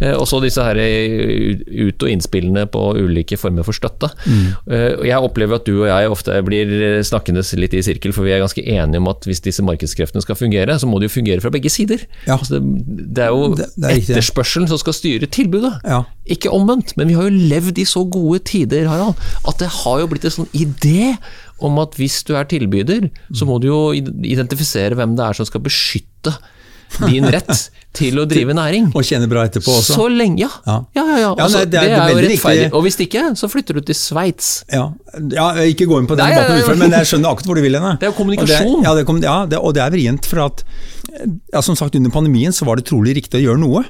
eh, 0.00 0.14
og 0.16 0.26
så 0.28 0.40
disse 0.42 0.62
her 0.62 0.76
ut- 0.76 2.02
og 2.02 2.10
innspillene 2.12 2.66
på 2.70 2.82
ulike 2.98 3.36
former 3.40 3.64
for 3.66 3.72
støtte. 3.76 4.10
Mm. 4.26 4.46
Eh, 4.70 4.92
Jeg 5.06 5.22
opplever 5.22 5.54
at 5.60 5.64
du 5.64 5.72
og 5.82 5.86
jeg 5.88 6.10
ofte 6.10 6.42
blir 6.44 6.66
snakkende 7.06 7.42
litt 7.60 7.74
i 7.74 7.82
sirkel, 7.82 8.12
for 8.12 8.22
vi 8.26 8.32
er 8.34 8.40
ganske 8.42 8.62
enige 8.66 8.96
om 9.00 9.08
at 9.08 9.24
hvis 9.24 9.40
disse 9.46 9.62
markedskreftene 9.64 10.22
skal 10.24 10.36
fungere, 10.38 10.76
så 10.82 10.88
må 10.90 10.98
de 11.00 11.08
jo 11.08 11.14
fungere 11.14 11.40
fra 11.44 11.52
begge 11.54 11.70
sider. 11.72 12.02
Ja. 12.26 12.36
Altså 12.36 12.58
det, 12.58 13.06
det 13.16 13.24
er 13.24 13.32
jo 13.32 13.54
Det- 13.56 13.68
er 13.82 13.96
etterspørselen 14.02 14.68
som 14.70 14.78
skal 14.82 14.96
styre 14.98 15.26
tilbudet. 15.30 15.72
Ja. 15.86 16.02
Ikke 16.26 16.50
omvendt, 16.52 16.96
men 16.98 17.08
vi 17.08 17.14
har 17.18 17.28
jo 17.30 17.46
levd 17.54 17.78
i 17.78 17.86
så 17.88 18.02
gode 18.10 18.42
tider, 18.44 18.88
Harald, 18.90 19.14
at 19.46 19.58
det 19.62 19.68
har 19.80 20.00
jo 20.02 20.10
blitt 20.10 20.26
en 20.28 20.36
sånn 20.42 20.52
idé 20.52 21.14
om 21.64 21.78
at 21.80 21.94
hvis 21.96 22.18
du 22.28 22.34
er 22.36 22.44
tilbyder, 22.50 23.08
så 23.32 23.46
må 23.48 23.56
du 23.62 23.68
jo 23.70 23.80
identifisere 23.96 24.94
hvem 24.98 25.14
det 25.16 25.24
er 25.24 25.38
som 25.38 25.46
skal 25.48 25.62
beskytte 25.64 26.34
din 27.06 27.26
rett 27.32 27.50
til 27.96 28.18
å 28.20 28.26
drive 28.28 28.54
næring. 28.56 28.90
Og 28.96 29.04
tjene 29.08 29.28
bra 29.30 29.46
etterpå 29.48 29.72
også. 29.80 29.96
Så 29.96 30.06
lenge, 30.12 30.44
ja. 30.44 30.50
Ja. 30.66 30.76
Ja, 30.96 31.04
ja, 31.04 31.16
ja. 31.16 31.30
Ja, 31.30 31.44
Altså, 31.46 31.62
nei, 31.62 31.68
det, 31.72 31.80
det 31.80 31.92
er 31.92 32.02
er 32.02 32.12
jo 32.12 32.22
rettferdig. 32.26 32.66
Og 32.76 32.84
hvis 32.86 32.98
ikke, 33.06 33.22
så 33.40 33.48
flytter 33.52 33.78
du 33.78 33.86
til 33.88 33.96
Sveits. 33.98 34.50
Ja, 34.72 34.86
ja 35.32 35.46
ikke 35.64 35.88
gå 35.88 36.00
inn 36.02 36.08
på 36.10 36.18
den 36.18 36.26
Nei, 36.28 36.36
debatten, 36.36 36.62
nei. 36.68 36.76
men 36.84 36.96
jeg 36.98 37.10
skjønner 37.12 37.32
akkurat 37.32 37.50
hvor 37.50 37.60
du 37.60 37.64
vil 37.64 37.78
hen. 37.80 37.88
Det 38.00 38.08
er 38.08 38.12
jo 38.12 38.18
kommunikasjon. 38.18 38.74
Og 38.74 38.82
det, 38.82 38.88
ja, 38.88 38.94
det, 39.00 39.06
kom- 39.08 39.22
ja 39.24 39.36
det, 39.50 39.60
og 39.62 39.76
det 39.76 39.84
er 39.86 39.94
vrient, 39.96 40.28
for 40.28 40.44
at 40.46 40.64
ja, 41.52 41.62
som 41.64 41.78
sagt 41.78 41.96
under 41.96 42.12
pandemien 42.12 42.52
så 42.52 42.68
var 42.68 42.76
det 42.80 42.86
trolig 42.90 43.16
riktig 43.16 43.40
å 43.40 43.44
gjøre 43.46 43.62
noe. 43.62 43.84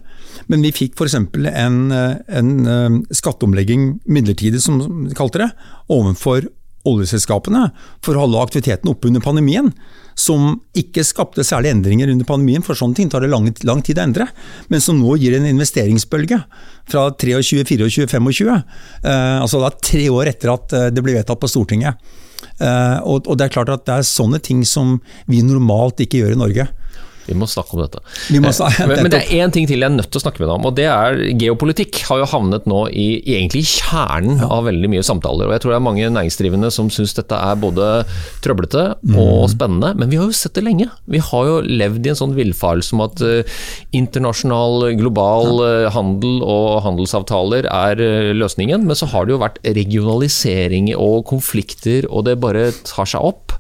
Men 0.53 0.63
vi 0.63 0.71
fikk 0.75 0.95
f.eks. 0.95 1.17
En, 1.19 1.81
en 1.91 2.53
eh, 2.71 3.01
skatteomlegging 3.19 3.97
midlertidig, 4.07 4.61
som 4.63 4.79
de 4.79 5.17
kalte 5.19 5.43
det, 5.43 5.51
overfor 5.91 6.47
oljeselskapene 6.87 7.65
for 8.05 8.15
å 8.15 8.25
holde 8.25 8.43
aktiviteten 8.47 8.91
oppe 8.93 9.11
under 9.11 9.25
pandemien. 9.25 9.73
Som 10.17 10.61
ikke 10.77 11.05
skapte 11.05 11.45
særlig 11.45 11.75
endringer 11.75 12.09
under 12.09 12.29
pandemien, 12.29 12.65
for 12.65 12.79
sånne 12.79 12.97
ting 12.97 13.11
tar 13.13 13.25
det 13.25 13.29
lang, 13.33 13.51
lang 13.69 13.83
tid 13.85 14.01
å 14.01 14.07
endre. 14.07 14.29
Men 14.73 14.81
som 14.85 14.97
nå 14.97 15.19
gir 15.21 15.37
en 15.37 15.49
investeringsbølge 15.51 16.41
fra 16.89 17.09
23, 17.13 17.67
24, 17.69 18.09
25. 18.17 18.55
Eh, 18.57 19.37
altså 19.43 19.61
da 19.61 19.73
tre 19.77 20.07
år 20.13 20.33
etter 20.33 20.55
at 20.55 20.77
eh, 20.77 20.89
det 20.95 21.05
ble 21.05 21.19
vedtatt 21.19 21.43
på 21.43 21.51
Stortinget. 21.53 22.01
Eh, 22.57 22.99
og, 23.05 23.29
og 23.29 23.37
det 23.37 23.47
er 23.47 23.55
klart 23.59 23.73
at 23.73 23.85
det 23.85 23.99
er 23.99 24.09
sånne 24.09 24.41
ting 24.41 24.65
som 24.65 24.97
vi 25.29 25.45
normalt 25.45 26.01
ikke 26.01 26.23
gjør 26.23 26.37
i 26.37 26.41
Norge. 26.41 26.69
Vi 27.27 27.35
må 27.39 27.49
snakke 27.51 27.75
om 27.77 27.83
dette. 27.85 28.03
Snakke- 28.53 28.83
Eh, 28.83 28.87
men, 28.89 29.03
men 29.07 29.11
det 29.11 29.23
er 29.25 29.45
én 29.47 29.53
ting 29.53 29.67
til 29.67 29.81
jeg 29.81 29.87
er 29.91 29.95
nødt 29.97 30.11
til 30.11 30.21
å 30.21 30.25
snakke 30.25 30.41
med 30.43 30.49
deg 30.49 30.55
om, 30.59 30.67
og 30.67 30.75
det 30.77 30.87
er 30.91 31.17
geopolitikk. 31.41 32.03
Har 32.11 32.19
jo 32.23 32.27
havnet 32.31 32.67
nå 32.71 32.85
i 32.93 33.07
egentlig 33.37 33.65
kjernen 33.67 33.87
kjernen 33.97 34.43
av 34.51 34.65
veldig 34.67 34.89
mye 34.93 35.03
samtaler. 35.07 35.47
og 35.49 35.53
Jeg 35.55 35.63
tror 35.63 35.73
det 35.73 35.77
er 35.79 35.85
mange 35.87 36.09
næringsdrivende 36.13 36.71
som 36.75 36.89
syns 36.93 37.15
dette 37.17 37.37
er 37.37 37.57
både 37.61 38.05
trøblete 38.45 38.83
og 39.17 39.49
spennende, 39.53 39.95
men 39.97 40.11
vi 40.11 40.17
har 40.21 40.27
jo 40.29 40.37
sett 40.37 40.55
det 40.59 40.65
lenge. 40.67 40.89
Vi 41.11 41.19
har 41.23 41.47
jo 41.49 41.57
levd 41.63 42.07
i 42.07 42.13
en 42.13 42.19
sånn 42.21 42.35
villfarelse 42.37 42.95
om 42.97 43.03
at 43.07 43.23
uh, 43.25 43.43
internasjonal, 43.97 44.93
global 44.99 45.61
uh, 45.63 45.91
handel 45.95 46.43
og 46.45 46.83
handelsavtaler 46.87 47.69
er 47.71 48.03
uh, 48.03 48.33
løsningen, 48.37 48.85
men 48.87 48.99
så 48.99 49.09
har 49.13 49.27
det 49.27 49.37
jo 49.37 49.43
vært 49.43 49.61
regionalisering 49.65 50.93
og 50.97 51.25
konflikter, 51.31 52.07
og 52.11 52.27
det 52.29 52.39
bare 52.43 52.69
tar 52.87 53.09
seg 53.09 53.23
opp. 53.27 53.57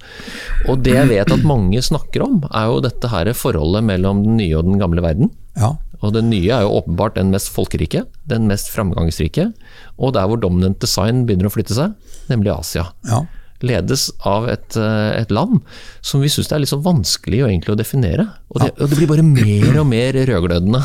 Og 0.66 0.83
det 0.83 0.96
jeg 0.96 1.09
vet 1.11 1.31
at 1.31 1.46
mange 1.46 1.81
snakker 1.85 2.24
om, 2.26 2.40
er 2.50 2.70
jo 2.70 2.83
dette 2.85 3.11
her 3.12 3.31
forholdet 3.38 3.85
mellom 3.87 4.24
den 4.24 4.38
nye 4.40 4.57
og 4.59 4.66
den 4.66 4.81
gamle 4.83 5.05
verden. 5.05 5.31
Ja. 5.57 5.76
Og 6.05 6.12
den 6.16 6.29
nye 6.33 6.50
er 6.52 6.66
jo 6.66 6.74
åpenbart 6.81 7.16
den 7.16 7.31
mest 7.33 7.52
folkerike, 7.55 8.05
den 8.29 8.48
mest 8.50 8.68
framgangsrike, 8.74 9.50
og 9.96 10.14
der 10.16 10.29
hvor 10.29 10.40
dominant 10.42 10.81
design 10.83 11.24
begynner 11.26 11.48
å 11.48 11.55
flytte 11.55 11.76
seg, 11.76 11.96
nemlig 12.33 12.55
Asia. 12.59 12.90
ja. 13.09 13.24
Ledes 13.64 14.11
av 14.29 14.50
et, 14.52 14.76
eh, 14.76 15.16
et 15.16 15.31
land 15.33 15.62
som 16.05 16.20
vi 16.20 16.29
syns 16.29 16.50
det 16.50 16.52
er 16.52 16.61
litt 16.61 16.68
så 16.68 16.76
vanskelig 16.76 17.38
å 17.40 17.48
å 17.72 17.76
definere. 17.79 18.26
Og 18.52 18.61
det, 18.61 18.68
og 18.76 18.90
det 18.90 18.98
blir 18.98 19.09
bare 19.09 19.24
mer 19.24 19.79
og 19.81 19.87
mer 19.88 20.12
rødglødende. 20.12 20.83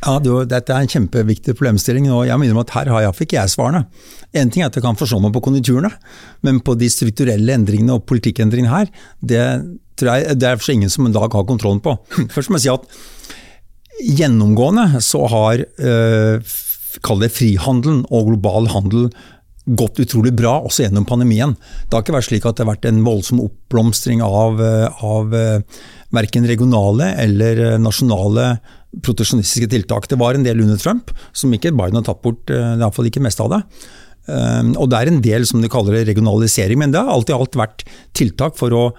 Ja, 0.00 0.16
du, 0.22 0.30
Dette 0.48 0.72
er 0.72 0.84
en 0.84 0.90
kjempeviktig 0.90 1.54
problemstilling, 1.58 2.08
og 2.08 2.24
jeg 2.28 2.40
minner 2.40 2.56
om 2.56 2.62
at 2.62 2.72
her 2.72 2.88
har 2.94 3.04
jeg, 3.04 3.16
fikk 3.18 3.36
jeg 3.36 3.52
svarene. 3.52 3.84
En 4.32 4.52
ting 4.52 4.64
er 4.64 4.70
at 4.70 4.78
jeg 4.78 4.84
kan 4.84 4.98
forstå 4.98 5.20
meg 5.20 5.34
på 5.34 5.42
konjunkturene, 5.44 5.90
men 6.46 6.62
på 6.64 6.76
de 6.80 6.88
strukturelle 6.92 7.56
endringene 7.58 7.98
og 7.98 8.06
politikkendringene 8.08 8.72
her, 8.72 8.90
det 9.20 9.40
jeg 10.00 10.38
det 10.40 10.46
er 10.48 10.56
for 10.56 10.72
ingen 10.72 10.88
som 10.88 11.04
en 11.04 11.12
dag 11.12 11.28
har 11.28 11.44
kontrollen 11.44 11.82
på. 11.84 11.92
Først 12.34 12.48
må 12.48 12.56
jeg 12.56 12.64
si 12.64 12.72
at 12.72 12.86
gjennomgående 14.20 15.02
så 15.04 15.26
har 15.28 15.60
øh, 15.60 16.54
kall 17.04 17.20
det 17.20 17.34
frihandelen 17.36 18.06
og 18.08 18.30
global 18.30 18.70
handel 18.72 19.10
gått 19.76 20.00
utrolig 20.00 20.32
bra, 20.34 20.54
også 20.64 20.86
gjennom 20.86 21.04
pandemien. 21.06 21.52
Det 21.84 21.92
har 21.92 22.02
ikke 22.02 22.16
vært 22.16 22.30
slik 22.30 22.48
at 22.48 22.56
det 22.56 22.64
har 22.64 22.72
vært 22.72 22.88
en 22.88 23.04
voldsom 23.04 23.42
oppblomstring 23.44 24.24
av, 24.24 24.56
eh, 24.64 25.04
av 25.04 25.36
verken 26.16 26.48
regionale 26.48 27.12
eller 27.20 27.76
nasjonale 27.78 28.54
proteksjonistiske 29.04 29.70
tiltak. 29.70 30.08
Det 30.10 30.18
var 30.18 30.34
en 30.34 30.44
del 30.46 30.60
under 30.64 30.78
Trump, 30.80 31.12
som 31.32 31.52
ikke 31.54 31.72
Biden 31.76 32.00
har 32.00 32.06
tatt 32.08 32.22
bort, 32.22 32.50
eh, 32.50 32.74
i 32.74 32.80
hvert 32.80 32.96
fall 32.96 33.10
ikke 33.10 33.22
mest 33.22 33.40
av 33.40 33.50
det. 33.54 33.62
Um, 34.26 34.76
Og 34.76 34.90
det 34.90 34.98
er 34.98 35.08
en 35.08 35.22
del 35.24 35.46
som 35.46 35.62
de 35.62 35.68
kaller 35.68 35.96
det 35.96 36.08
regionalisering, 36.10 36.78
men 36.78 36.92
det 36.92 37.00
har 37.00 37.08
alltid 37.08 37.34
alt 37.34 37.56
vært 37.56 37.84
tiltak 38.14 38.58
for 38.58 38.70
å 38.70 38.92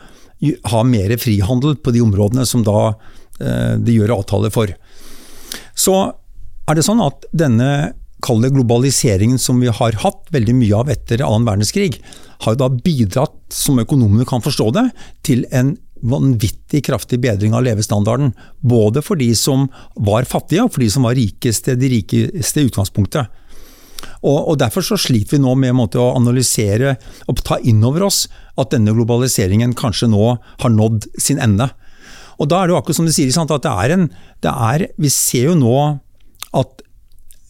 ha 0.66 0.84
mer 0.84 1.14
frihandel 1.22 1.78
på 1.78 1.94
de 1.94 2.02
områdene 2.02 2.46
som 2.50 2.64
da 2.66 2.96
eh, 3.40 3.78
de 3.78 3.94
gjør 3.94 4.18
avtaler 4.18 4.52
for. 4.52 4.74
Så 5.78 5.94
er 6.68 6.76
det 6.76 6.86
sånn 6.88 7.04
at 7.04 7.28
denne 7.32 7.94
kall 8.26 8.42
globaliseringen 8.42 9.40
som 9.42 9.60
vi 9.62 9.70
har 9.70 9.98
hatt 10.04 10.30
veldig 10.34 10.56
mye 10.58 10.82
av 10.82 10.90
etter 10.94 11.24
annen 11.26 11.48
verdenskrig, 11.48 12.02
har 12.42 12.56
jo 12.56 12.62
da 12.64 12.70
bidratt, 12.74 13.38
som 13.54 13.80
økonomene 13.82 14.26
kan 14.30 14.42
forstå 14.42 14.68
det, 14.78 14.88
til 15.26 15.46
en 15.54 15.76
vanvittig 16.02 16.84
kraftig 16.88 17.20
bedring 17.24 17.54
av 17.58 17.66
levestandarden. 17.66 18.34
Både 18.60 19.04
for 19.06 19.20
de 19.20 19.30
som 19.38 19.68
var 19.96 20.28
fattige, 20.30 20.66
og 20.66 20.74
for 20.74 20.84
de 20.84 20.90
som 20.94 21.08
var 21.08 21.18
rikeste, 21.18 21.78
de 21.80 21.92
rikeste 21.98 22.62
i 22.62 22.70
utgangspunktet. 22.70 23.38
Og, 24.22 24.38
og 24.52 24.58
Derfor 24.62 24.86
så 24.86 24.98
sliter 25.00 25.38
vi 25.38 25.44
nå 25.44 25.54
med 25.60 25.76
måte, 25.78 26.02
å 26.02 26.16
analysere 26.18 26.96
og 27.30 27.42
ta 27.46 27.60
inn 27.62 27.84
over 27.86 28.08
oss 28.10 28.26
at 28.60 28.74
denne 28.74 28.94
globaliseringen 28.98 29.76
kanskje 29.78 30.10
nå 30.12 30.36
har 30.64 30.74
nådd 30.74 31.10
sin 31.22 31.42
ende. 31.42 31.70
Og 32.42 32.50
da 32.50 32.62
er 32.62 32.70
det 32.70 32.74
jo 32.74 32.80
akkurat 32.80 32.98
som 32.98 33.10
du 33.10 33.14
sier, 33.14 33.30
at 33.30 33.66
det 33.66 33.74
er 33.86 33.96
en 33.96 34.08
det 34.42 34.52
er, 34.52 34.88
Vi 34.98 35.10
ser 35.14 35.52
jo 35.52 35.58
nå 35.58 35.76
at 36.58 36.82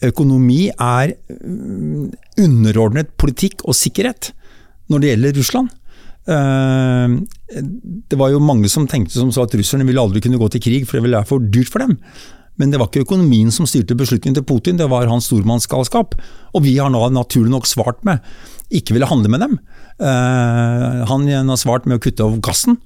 økonomi 0.03 0.69
er 0.71 1.13
mm, 1.29 2.11
underordnet 2.41 3.13
politikk 3.21 3.63
og 3.63 3.77
sikkerhet 3.77 4.31
når 4.91 4.99
det 4.99 5.11
gjelder 5.11 5.37
Russland. 5.37 5.69
Eh, 6.29 7.15
det 8.11 8.19
var 8.19 8.33
jo 8.33 8.43
mange 8.43 8.69
som 8.69 8.85
tenkte 8.89 9.17
som 9.17 9.31
sa 9.33 9.47
at 9.47 9.55
russerne 9.57 9.87
ville 9.87 10.01
aldri 10.01 10.21
kunne 10.23 10.39
gå 10.41 10.51
til 10.53 10.63
krig, 10.63 10.85
for 10.87 10.97
det 10.97 11.05
ville 11.07 11.19
være 11.19 11.29
for 11.31 11.51
dyrt 11.53 11.71
for 11.71 11.83
dem. 11.83 11.97
Men 12.59 12.73
det 12.73 12.81
var 12.81 12.91
ikke 12.91 13.05
økonomien 13.07 13.49
som 13.53 13.65
styrte 13.69 13.97
beslutningen 13.97 14.37
til 14.37 14.45
Putin, 14.45 14.77
det 14.77 14.89
var 14.91 15.09
hans 15.09 15.29
stormannsgalskap. 15.31 16.17
Og 16.53 16.65
vi 16.65 16.75
har 16.77 16.91
nå 16.93 17.01
naturlig 17.15 17.53
nok 17.53 17.69
svart 17.69 18.03
med 18.05 18.21
ikke 18.71 18.95
ville 18.95 19.09
handle 19.09 19.31
med 19.31 19.43
dem. 19.43 19.57
Uh, 20.01 21.03
han 21.09 21.27
har 21.27 21.59
svart 21.59 21.87
med 21.89 21.99
å 21.99 22.03
kutte 22.03 22.25
av 22.25 22.37
gassen. 22.43 22.77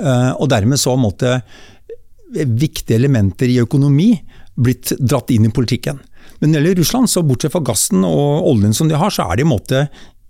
Uh, 0.00 0.32
og 0.38 0.48
dermed 0.50 0.80
så 0.80 0.96
måtte 0.98 1.40
viktige 2.30 2.98
elementer 2.98 3.50
i 3.50 3.60
økonomi 3.62 4.12
blitt 4.60 4.92
dratt 4.98 5.30
inn 5.34 5.48
i 5.48 5.54
politikken. 5.54 6.00
Men 6.40 6.52
når 6.52 6.60
det 6.60 6.70
gjelder 6.70 6.82
Russland, 6.82 7.10
så 7.10 7.24
bortsett 7.26 7.54
fra 7.54 7.62
gassen 7.64 8.04
og 8.06 8.48
oljen 8.48 8.74
som 8.76 8.90
de 8.90 8.98
har, 8.98 9.12
så 9.12 9.26
er 9.26 9.38
det 9.38 9.44
i 9.44 9.48
en 9.48 9.52
måte 9.52 9.84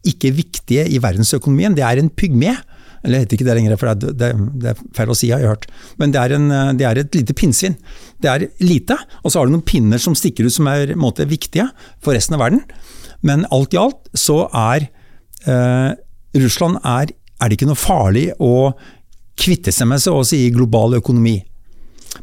ikke 0.06 0.32
viktige 0.36 0.86
i 0.88 1.00
verdensøkonomien. 1.02 1.74
Det 1.76 1.84
er 1.86 2.00
en 2.00 2.10
pygme. 2.10 2.56
Eller 3.00 3.16
jeg 3.16 3.24
heter 3.24 3.38
ikke 3.38 3.46
det 3.48 3.56
lenger, 3.56 3.76
for 3.80 3.96
det 3.96 4.12
det, 4.20 4.30
det 4.60 4.72
er 4.72 4.80
feil 4.96 5.12
å 5.12 5.16
si, 5.16 5.30
har 5.32 5.40
jeg 5.40 5.52
hørt. 5.54 5.66
Men 6.00 6.12
det 6.12 6.20
er, 6.20 6.34
en, 6.36 6.48
det 6.76 6.86
er, 6.86 7.00
et 7.00 7.16
lite 7.16 7.36
pinnsvin. 7.36 7.76
Det 8.20 8.28
er 8.28 8.46
lite, 8.60 8.96
og 9.24 9.32
så 9.32 9.40
har 9.40 9.48
du 9.48 9.54
noen 9.54 9.64
pinner 9.64 10.00
som 10.02 10.16
stikker 10.16 10.44
ut 10.44 10.54
som 10.54 10.68
er 10.68 10.92
måte, 11.00 11.24
viktige 11.28 11.70
for 12.04 12.16
resten 12.16 12.36
av 12.36 12.44
verden. 12.44 12.64
Men 13.24 13.46
alt 13.52 13.76
i 13.76 13.80
alt 13.80 14.10
så 14.16 14.42
er 14.52 14.88
eh, 15.48 15.90
Russland 16.40 16.80
er, 16.84 17.12
er, 17.40 17.48
det 17.48 17.56
ikke 17.56 17.70
noe 17.70 17.80
farlig 17.80 18.28
å 18.40 18.72
kvitte 19.40 19.72
seg 19.72 19.88
med, 19.88 20.02
seg 20.02 20.16
også 20.16 20.36
i 20.36 20.52
global 20.52 20.98
økonomi. 21.00 21.38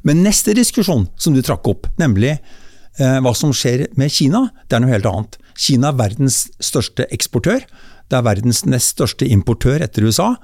Men 0.05 0.21
neste 0.25 0.53
diskusjon 0.57 1.07
som 1.17 1.33
du 1.33 1.41
trakk 1.45 1.67
opp, 1.69 1.89
nemlig 1.97 2.35
eh, 2.35 3.17
hva 3.23 3.33
som 3.37 3.53
skjer 3.55 3.87
med 3.97 4.13
Kina, 4.13 4.47
det 4.67 4.77
er 4.77 4.83
noe 4.83 4.93
helt 4.93 5.09
annet. 5.09 5.39
Kina 5.57 5.91
er 5.91 5.99
verdens 5.99 6.45
største 6.63 7.07
eksportør. 7.13 7.65
Det 8.07 8.17
er 8.17 8.25
verdens 8.25 8.63
nest 8.69 8.95
største 8.95 9.27
importør 9.27 9.83
etter 9.83 10.07
USA. 10.07 10.35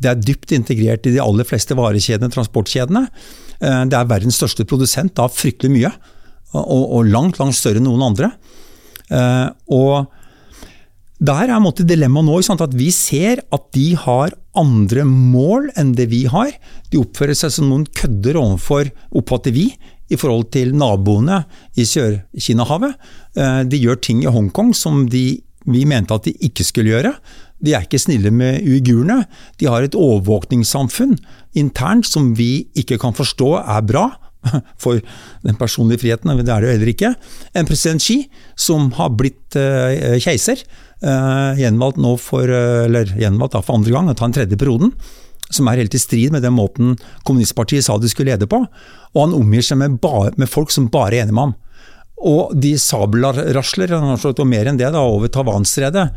Det 0.00 0.12
er 0.12 0.22
dypt 0.22 0.54
integrert 0.56 1.08
i 1.08 1.14
de 1.16 1.22
aller 1.22 1.48
fleste 1.48 1.76
varekjedene, 1.76 2.32
transportkjedene. 2.32 3.06
Eh, 3.60 3.82
det 3.90 3.98
er 3.98 4.08
verdens 4.10 4.38
største 4.40 4.66
produsent 4.68 5.18
av 5.20 5.34
fryktelig 5.34 5.72
mye, 5.74 5.92
og, 6.56 7.04
langt, 7.06 7.38
langt 7.38 7.54
større 7.54 7.78
enn 7.78 7.86
noen 7.86 8.08
andre. 8.10 8.32
Eh, 9.10 9.48
og 9.76 10.10
der 11.20 11.52
er 11.52 11.84
dilemmaet 11.84 12.26
nå 12.26 12.38
at 12.64 12.74
vi 12.74 12.88
ser 12.90 13.42
at 13.52 13.66
de 13.76 13.94
har 13.94 14.32
andre 14.56 15.04
mål 15.04 15.68
enn 15.76 15.92
det 15.92 16.08
vi 16.10 16.24
har. 16.24 16.54
De 16.90 16.98
oppfører 17.02 17.36
seg 17.36 17.52
som 17.52 17.68
noen 17.68 17.84
kødder 17.84 18.38
overfor, 18.40 18.88
oppfatter 19.12 19.52
vi, 19.52 19.68
i 20.10 20.18
forhold 20.18 20.50
til 20.54 20.74
naboene 20.76 21.44
i 21.78 21.86
Sør-Kina-havet. 21.86 22.96
Eh, 23.38 23.60
de 23.70 23.80
gjør 23.80 24.00
ting 24.02 24.24
i 24.24 24.32
Hongkong 24.32 24.74
som 24.76 25.06
de 25.10 25.40
vi 25.70 25.84
mente 25.84 26.16
at 26.16 26.24
de 26.26 26.32
ikke 26.46 26.64
skulle 26.64 26.94
gjøre. 26.94 27.12
De 27.60 27.74
er 27.76 27.84
ikke 27.84 28.00
snille 28.00 28.32
med 28.32 28.64
uigurene. 28.64 29.22
De 29.60 29.68
har 29.68 29.84
et 29.84 29.96
overvåkningssamfunn 29.96 31.18
internt 31.60 32.08
som 32.08 32.32
vi 32.38 32.66
ikke 32.78 32.98
kan 33.02 33.14
forstå 33.16 33.52
er 33.60 33.86
bra 33.86 34.08
for 34.82 35.02
den 35.44 35.58
personlige 35.60 36.00
friheten, 36.00 36.32
det 36.40 36.48
er 36.48 36.62
det 36.62 36.70
jo 36.70 36.74
heller 36.78 36.92
ikke. 36.94 37.10
En 37.52 37.68
president 37.68 38.00
Xi 38.00 38.22
som 38.56 38.88
har 38.96 39.12
blitt 39.12 39.58
uh, 39.60 40.16
keiser, 40.24 40.62
uh, 41.04 41.52
gjenvalgt 41.60 42.00
nå 42.00 42.14
for, 42.16 42.48
eller 42.48 43.12
gjenvalgt 43.20 43.58
for 43.60 43.76
andre 43.76 43.92
gang, 43.92 44.08
å 44.08 44.16
ta 44.16 44.24
den 44.24 44.38
tredje 44.38 44.56
perioden, 44.60 44.94
som 45.50 45.68
er 45.68 45.82
helt 45.82 45.94
i 45.94 46.00
strid 46.00 46.34
med 46.34 46.44
den 46.46 46.54
måten 46.56 46.94
kommunistpartiet 47.26 47.86
sa 47.86 47.98
de 47.98 48.10
skulle 48.10 48.32
lede 48.32 48.48
på. 48.50 48.62
Og 49.14 49.20
han 49.20 49.34
omgir 49.36 49.64
seg 49.66 49.80
med, 49.80 49.98
ba, 50.02 50.30
med 50.38 50.50
folk 50.50 50.72
som 50.74 50.88
bare 50.92 51.18
er 51.18 51.24
enige 51.24 51.36
med 51.36 51.50
ham. 51.50 51.56
Og 52.20 52.52
de 52.60 52.74
sabelrasler 52.76 53.94
og 53.96 54.40
mer 54.48 54.68
enn 54.68 54.78
det 54.80 54.90
da, 54.92 55.00
over 55.00 55.30
Taiwan-stredet 55.32 56.10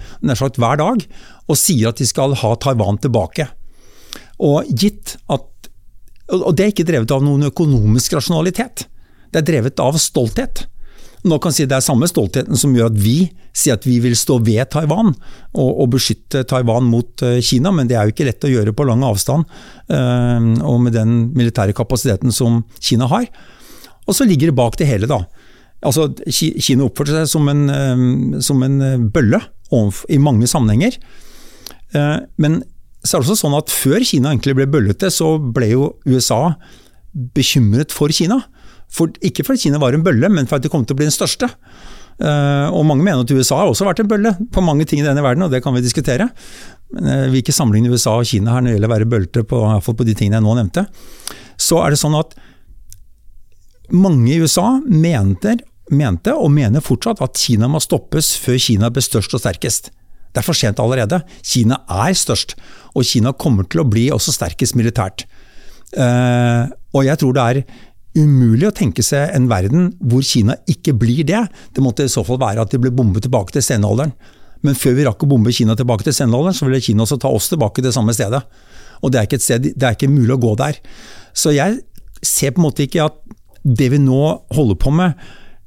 hver 0.60 0.80
dag, 0.82 1.06
og 1.48 1.60
sier 1.60 1.94
at 1.94 2.02
de 2.02 2.08
skal 2.08 2.36
ha 2.42 2.56
Taiwan 2.60 3.00
tilbake. 3.00 3.48
Og 4.44 4.68
gitt 4.68 5.18
at 5.32 5.50
Og 6.34 6.56
det 6.56 6.64
er 6.64 6.70
ikke 6.72 6.86
drevet 6.88 7.12
av 7.12 7.22
noen 7.22 7.50
økonomisk 7.50 8.14
rasjonalitet. 8.16 8.86
Det 9.30 9.42
er 9.42 9.48
drevet 9.48 9.80
av 9.84 9.98
stolthet. 10.00 10.64
Nå 11.24 11.38
kan 11.40 11.54
si 11.56 11.64
Det 11.70 11.78
er 11.78 11.86
samme 11.86 12.08
stoltheten 12.10 12.60
som 12.60 12.74
gjør 12.76 12.90
at 12.92 12.98
vi 13.00 13.18
sier 13.56 13.78
at 13.78 13.86
vi 13.88 14.00
vil 14.04 14.16
stå 14.18 14.40
ved 14.44 14.66
Taiwan 14.74 15.14
og, 15.14 15.70
og 15.70 15.92
beskytte 15.94 16.42
Taiwan 16.50 16.88
mot 16.90 17.22
uh, 17.24 17.38
Kina, 17.40 17.72
men 17.72 17.88
det 17.88 17.96
er 17.96 18.08
jo 18.08 18.16
ikke 18.16 18.26
lett 18.28 18.48
å 18.48 18.52
gjøre 18.52 18.74
på 18.76 18.88
lang 18.90 19.06
avstand 19.06 19.46
uh, 19.94 20.48
og 20.66 20.80
med 20.84 20.98
den 20.98 21.14
militære 21.38 21.76
kapasiteten 21.78 22.34
som 22.34 22.64
Kina 22.82 23.08
har. 23.12 23.30
Og 24.08 24.18
så 24.18 24.28
ligger 24.28 24.52
det 24.52 24.58
bak 24.58 24.76
det 24.80 24.90
hele, 24.90 25.08
da. 25.08 25.22
Altså, 25.84 26.08
Kina 26.32 26.86
oppførte 26.88 27.16
seg 27.16 27.30
som 27.32 27.50
en, 27.52 27.66
eh, 27.72 28.40
som 28.44 28.62
en 28.64 28.80
eh, 28.82 29.02
bølle 29.14 29.42
i 30.10 30.20
mange 30.22 30.48
sammenhenger. 30.48 30.96
Eh, 31.98 32.20
men 32.38 32.62
så 33.04 33.18
er 33.18 33.24
det 33.24 33.28
også 33.28 33.42
sånn 33.42 33.58
at 33.58 33.74
før 33.74 34.04
Kina 34.08 34.32
egentlig 34.32 34.56
ble 34.60 34.70
bøllete, 34.72 35.12
så 35.12 35.36
ble 35.42 35.74
jo 35.74 35.90
USA 36.08 36.56
bekymret 37.36 37.92
for 37.92 38.14
Kina. 38.16 38.40
For, 38.94 39.12
ikke 39.26 39.46
fordi 39.48 39.66
Kina 39.66 39.82
var 39.82 39.96
en 39.96 40.06
bølle, 40.06 40.30
men 40.30 40.50
fordi 40.50 40.68
det 40.68 40.74
kom 40.74 40.86
til 40.86 40.96
å 40.96 41.02
bli 41.02 41.10
den 41.10 41.16
største. 41.16 41.50
Og 42.24 42.84
mange 42.86 43.02
mener 43.02 43.24
at 43.24 43.32
USA 43.34 43.58
har 43.58 43.72
også 43.72 43.88
vært 43.88 44.04
en 44.04 44.10
bølle 44.12 44.36
på 44.54 44.62
mange 44.62 44.86
ting 44.86 45.02
i 45.02 45.06
denne 45.06 45.24
verden, 45.26 45.48
og 45.48 45.50
det 45.50 45.64
kan 45.66 45.74
vi 45.74 45.82
diskutere. 45.82 46.28
Men 46.94 47.10
jeg 47.10 47.32
vil 47.32 47.42
ikke 47.42 47.56
sammenligne 47.58 47.90
USA 47.90 48.14
og 48.20 48.30
Kina 48.30 48.54
her 48.54 48.62
når 48.62 48.70
det 48.70 48.76
gjelder 48.76 48.92
å 48.92 48.94
være 48.94 49.10
bølte, 49.10 49.44
på, 49.50 49.62
på 49.82 50.06
de 50.06 50.14
tingene 50.14 50.38
jeg 50.38 50.46
nå 50.46 50.54
nevnte. 50.60 50.86
Så 51.58 51.82
er 51.82 51.90
det 51.90 52.02
sånn 52.04 52.20
at 52.20 52.38
mange 53.90 54.30
i 54.30 54.38
USA 54.46 54.76
mente 54.86 55.58
mente, 55.92 56.34
og 56.34 56.52
mener 56.54 56.84
fortsatt, 56.84 57.22
at 57.24 57.40
Kina 57.40 57.70
må 57.72 57.82
stoppes 57.84 58.34
før 58.42 58.60
Kina 58.62 58.90
blir 58.94 59.04
størst 59.04 59.36
og 59.36 59.44
sterkest. 59.44 59.92
Det 60.34 60.42
er 60.42 60.46
for 60.46 60.58
sent 60.58 60.82
allerede. 60.82 61.22
Kina 61.46 61.82
er 61.92 62.16
størst, 62.18 62.56
og 62.94 63.06
Kina 63.08 63.34
kommer 63.34 63.68
til 63.68 63.84
å 63.84 63.88
bli 63.90 64.08
også 64.14 64.34
sterkest 64.34 64.78
militært. 64.80 65.28
Uh, 65.94 66.72
og 66.96 67.06
jeg 67.06 67.20
tror 67.22 67.36
det 67.36 67.44
er 67.44 67.60
umulig 68.18 68.68
å 68.70 68.76
tenke 68.76 69.04
seg 69.06 69.32
en 69.34 69.50
verden 69.50 69.92
hvor 70.02 70.24
Kina 70.26 70.56
ikke 70.70 70.94
blir 70.98 71.24
det. 71.28 71.42
Det 71.74 71.84
måtte 71.84 72.06
i 72.06 72.12
så 72.12 72.24
fall 72.28 72.42
være 72.42 72.66
at 72.66 72.74
de 72.74 72.82
ble 72.82 72.94
bombet 72.94 73.26
tilbake 73.26 73.56
til 73.56 73.66
stenalderen. 73.66 74.14
Men 74.64 74.78
før 74.80 74.96
vi 74.98 75.08
rakk 75.08 75.26
å 75.26 75.30
bombe 75.30 75.54
Kina 75.56 75.76
tilbake 75.76 76.06
til 76.08 76.16
stenalderen, 76.16 76.56
så 76.56 76.68
ville 76.68 76.84
Kina 76.84 77.04
også 77.04 77.20
ta 77.20 77.32
oss 77.34 77.50
tilbake 77.52 77.82
til 77.82 77.90
det 77.90 77.96
samme 77.98 78.16
stedet. 78.16 78.44
Og 79.04 79.12
det 79.12 79.24
er 79.24 79.42
sted, 79.42 79.74
det 79.74 79.88
er 79.88 79.98
ikke 79.98 80.12
mulig 80.12 80.38
å 80.38 80.42
gå 80.42 80.54
der. 80.62 80.78
Så 81.36 81.52
jeg 81.56 81.82
ser 82.24 82.54
på 82.54 82.62
en 82.62 82.70
måte 82.70 82.86
ikke 82.86 83.10
at 83.10 83.18
det 83.64 83.90
vi 83.92 84.00
nå 84.02 84.22
holder 84.54 84.80
på 84.80 84.94
med, 84.96 85.18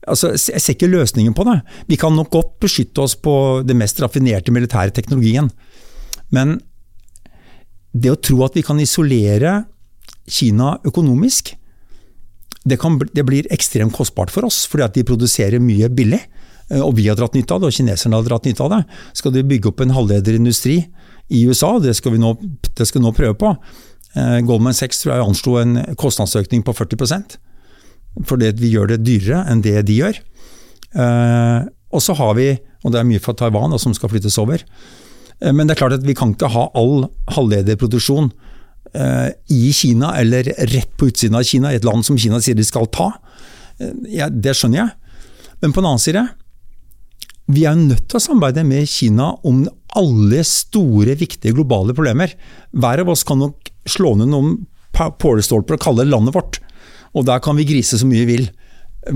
Altså, 0.06 0.36
jeg 0.38 0.62
ser 0.62 0.76
ikke 0.76 0.86
løsningen 0.86 1.34
på 1.34 1.42
det. 1.48 1.56
Vi 1.90 1.96
kan 1.98 2.14
nok 2.14 2.28
godt 2.30 2.52
beskytte 2.62 3.02
oss 3.02 3.16
på 3.18 3.64
det 3.66 3.74
mest 3.74 3.98
raffinerte 3.98 4.52
militære 4.54 4.94
teknologien. 4.94 5.48
Men 6.30 6.60
det 7.90 8.12
å 8.12 8.20
tro 8.20 8.44
at 8.46 8.54
vi 8.54 8.62
kan 8.62 8.78
isolere 8.78 9.64
Kina 10.30 10.76
økonomisk, 10.86 11.56
det, 12.66 12.78
kan, 12.82 12.98
det 12.98 13.24
blir 13.26 13.46
ekstremt 13.54 13.94
kostbart 13.94 14.32
for 14.34 14.46
oss, 14.48 14.64
fordi 14.70 14.86
at 14.86 14.96
de 14.98 15.06
produserer 15.06 15.62
mye 15.62 15.88
billig. 15.92 16.20
Eh, 16.70 16.82
og 16.82 16.96
vi 16.98 17.08
har 17.08 17.18
dratt 17.18 17.36
nytte 17.36 17.54
av 17.54 17.62
det, 17.62 17.70
og 17.70 17.76
kineserne 17.78 18.18
har 18.18 18.26
dratt 18.26 18.46
nytte 18.48 18.64
av 18.64 18.72
det. 18.74 18.82
Skal 19.18 19.34
de 19.34 19.46
bygge 19.46 19.70
opp 19.70 19.82
en 19.84 19.94
halvlederindustri 19.94 20.80
i 21.34 21.42
USA, 21.46 21.76
det 21.82 21.96
skal 21.98 22.14
vi 22.14 22.22
nå, 22.22 22.34
det 22.66 22.86
skal 22.86 23.00
vi 23.00 23.06
nå 23.06 23.14
prøve 23.16 23.38
på. 23.38 23.52
Eh, 24.16 24.38
Goldman 24.46 24.76
Sachs 24.76 25.02
tror 25.02 25.14
jeg 25.14 25.26
anslo 25.26 25.58
en 25.60 25.80
kostnadsøkning 25.98 26.66
på 26.66 26.74
40% 26.76 27.40
fordi 28.24 28.48
vi 28.56 28.70
gjør 28.72 28.94
det 28.94 29.02
dyrere 29.04 29.42
enn 29.52 29.60
det 29.60 29.74
de 29.84 29.98
gjør. 29.98 30.16
Uh, 30.96 31.68
og 31.92 32.00
så 32.00 32.14
har 32.16 32.30
vi, 32.38 32.46
og 32.80 32.94
det 32.94 33.02
er 33.02 33.04
mye 33.04 33.20
fra 33.20 33.34
Taiwan 33.36 33.76
som 33.76 33.92
skal 33.92 34.08
flyttes 34.08 34.38
over, 34.40 34.62
men 35.44 35.68
det 35.68 35.74
er 35.74 35.80
klart 35.82 35.98
at 35.98 36.06
vi 36.06 36.14
kan 36.16 36.32
ikke 36.32 36.48
ha 36.54 36.62
all 36.80 37.10
halvlederproduksjon 37.36 38.30
i 39.52 39.72
Kina 39.76 40.14
eller 40.16 40.46
rett 40.72 40.92
på 40.96 41.10
utsiden 41.10 41.36
av 41.36 41.44
Kina, 41.44 41.72
i 41.72 41.76
et 41.76 41.84
land 41.84 42.06
som 42.06 42.16
Kina 42.18 42.38
sier 42.40 42.56
de 42.56 42.64
skal 42.64 42.88
ta. 42.88 43.10
Ja, 44.08 44.30
det 44.32 44.54
skjønner 44.56 44.80
jeg. 44.80 45.16
Men 45.60 45.74
på 45.74 45.82
den 45.82 45.90
annen 45.90 46.02
side, 46.02 46.22
vi 47.52 47.66
er 47.68 47.76
nødt 47.78 48.08
til 48.10 48.18
å 48.18 48.24
samarbeide 48.24 48.64
med 48.66 48.88
Kina 48.90 49.32
om 49.46 49.64
alle 49.96 50.42
store, 50.44 51.14
viktige 51.16 51.54
globale 51.56 51.94
problemer. 51.96 52.32
Hver 52.72 53.04
av 53.04 53.12
oss 53.12 53.24
kan 53.26 53.40
nok 53.40 53.70
slå 53.88 54.16
ned 54.18 54.32
noen 54.32 54.56
pålestolper 54.96 55.76
og 55.76 55.82
kalle 55.82 56.04
det 56.04 56.12
landet 56.12 56.36
vårt. 56.36 56.60
Og 57.16 57.26
der 57.28 57.40
kan 57.44 57.56
vi 57.56 57.68
grise 57.68 58.00
så 58.00 58.08
mye 58.08 58.24
vi 58.26 58.38
vil 58.40 58.48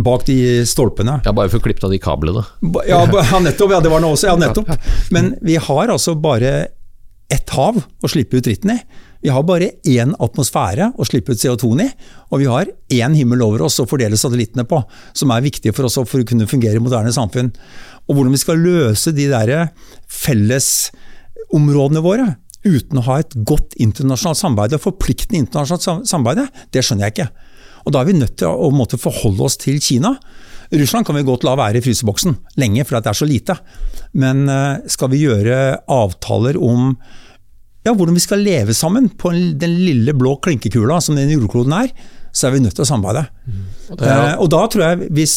bak 0.05 0.25
de 0.29 0.63
stolpene. 0.69 1.19
Ja, 1.27 1.33
Bare 1.35 1.51
for 1.51 1.59
å 1.59 1.65
klippe 1.65 1.85
av 1.89 1.93
de 1.93 1.99
kablene. 2.03 2.45
Ja, 2.89 3.03
ja, 3.11 3.41
nettopp. 3.43 3.75
Ja, 3.75 3.81
det 3.83 3.91
var 3.93 4.03
noe 4.05 4.15
også. 4.15 4.31
Ja, 4.31 4.37
nettopp. 4.39 4.71
Men 5.15 5.35
vi 5.43 5.59
har 5.61 5.91
altså 5.91 6.15
bare 6.15 6.69
ett 7.31 7.51
hav 7.55 7.81
å 7.83 8.11
slippe 8.11 8.39
ut 8.39 8.47
dritten 8.47 8.77
i. 8.77 8.79
Vi 9.21 9.29
har 9.29 9.45
bare 9.45 9.75
én 9.85 10.15
atmosfære 10.17 10.93
å 10.97 11.05
slippe 11.05 11.35
ut 11.35 11.41
CO2 11.43 11.75
i, 11.85 11.89
og 12.33 12.41
vi 12.41 12.49
har 12.49 12.71
én 12.97 13.17
himmel 13.17 13.43
over 13.45 13.67
oss 13.67 13.77
å 13.83 13.89
fordele 13.89 14.17
satellittene 14.17 14.65
på, 14.69 14.81
som 15.13 15.33
er 15.35 15.45
viktige 15.45 15.75
for 15.77 15.85
oss 15.89 15.99
for 16.01 16.23
å 16.23 16.29
kunne 16.29 16.49
fungere 16.49 16.81
i 16.81 16.83
moderne 16.83 17.13
samfunn. 17.13 17.53
Og 18.09 18.17
hvordan 18.17 18.33
vi 18.35 18.41
skal 18.41 18.65
løse 18.65 19.13
de 19.17 19.29
der 19.31 19.69
fellesområdene 20.09 22.05
våre 22.05 22.27
uten 22.65 23.01
å 23.01 23.07
ha 23.07 23.21
et 23.21 23.37
godt 23.49 23.77
internasjonalt 23.81 24.41
samarbeid 24.41 24.77
og 24.77 24.85
forpliktende 24.89 25.41
internasjonalt 25.45 26.09
samarbeid, 26.09 26.49
det 26.73 26.85
skjønner 26.85 27.09
jeg 27.09 27.17
ikke. 27.17 27.31
Og 27.85 27.93
Da 27.93 28.01
er 28.01 28.11
vi 28.11 28.19
nødt 28.19 28.37
til 28.41 28.49
å 28.49 28.69
måtte 28.73 29.01
forholde 29.01 29.45
oss 29.47 29.57
til 29.61 29.81
Kina. 29.81 30.15
Russland 30.71 31.07
kan 31.07 31.17
vi 31.17 31.27
godt 31.27 31.45
la 31.45 31.57
være 31.59 31.81
i 31.81 31.85
fryseboksen 31.85 32.37
lenge, 32.61 32.85
fordi 32.85 33.03
det 33.03 33.11
er 33.11 33.19
så 33.21 33.29
lite. 33.29 33.57
Men 34.21 34.45
eh, 34.49 34.85
skal 34.87 35.11
vi 35.11 35.25
gjøre 35.25 35.81
avtaler 35.91 36.61
om 36.61 36.93
ja, 37.87 37.95
hvordan 37.95 38.17
vi 38.17 38.23
skal 38.23 38.43
leve 38.45 38.75
sammen 38.77 39.09
på 39.19 39.33
den 39.33 39.77
lille 39.81 40.15
blå 40.17 40.37
klinkekula 40.45 40.99
som 41.05 41.17
den 41.17 41.33
jordkloden 41.33 41.77
er, 41.79 41.93
så 42.33 42.49
er 42.49 42.57
vi 42.57 42.65
nødt 42.65 42.77
til 42.77 42.85
å 42.85 42.89
samarbeide. 42.91 43.27
Mm. 43.47 43.61
Og, 43.91 44.03
er, 44.05 44.17
eh, 44.17 44.35
og 44.39 44.51
da 44.53 44.65
tror 44.71 44.85
jeg, 44.87 45.13
hvis 45.17 45.37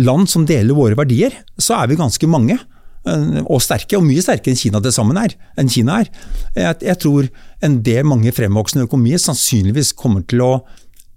land 0.00 0.30
som 0.30 0.44
deler 0.48 0.76
våre 0.76 0.98
verdier, 0.98 1.34
så 1.58 1.80
er 1.80 1.90
vi 1.90 1.98
ganske 1.98 2.30
mange 2.30 2.56
eh, 2.56 3.40
og 3.42 3.58
sterke, 3.64 3.98
og 3.98 4.06
mye 4.06 4.22
sterkere 4.24 4.54
enn 4.54 4.60
Kina 4.60 4.82
til 4.84 4.94
sammen 4.94 5.18
er. 5.20 5.34
Enn 5.58 5.72
Kina 5.72 6.00
er. 6.04 6.12
Jeg, 6.54 6.78
jeg 6.86 7.00
tror 7.02 7.30
en 7.66 7.80
del 7.86 8.06
mange 8.08 8.32
fremvoksende 8.36 8.86
økonomier 8.86 9.20
sannsynligvis 9.20 9.92
kommer 9.98 10.24
til 10.30 10.46
å 10.46 10.52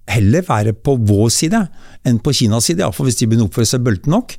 heller 0.10 0.44
være 0.48 0.74
på 0.76 0.98
vår 1.08 1.30
side 1.32 1.62
enn 2.04 2.20
på 2.20 2.34
Kinas 2.36 2.68
side, 2.68 2.84
iallfall 2.84 3.08
hvis 3.08 3.22
de 3.22 3.28
begynner 3.30 3.48
å 3.48 3.52
oppføre 3.52 3.70
seg 3.70 3.86
bølte 3.86 4.12
nok. 4.12 4.36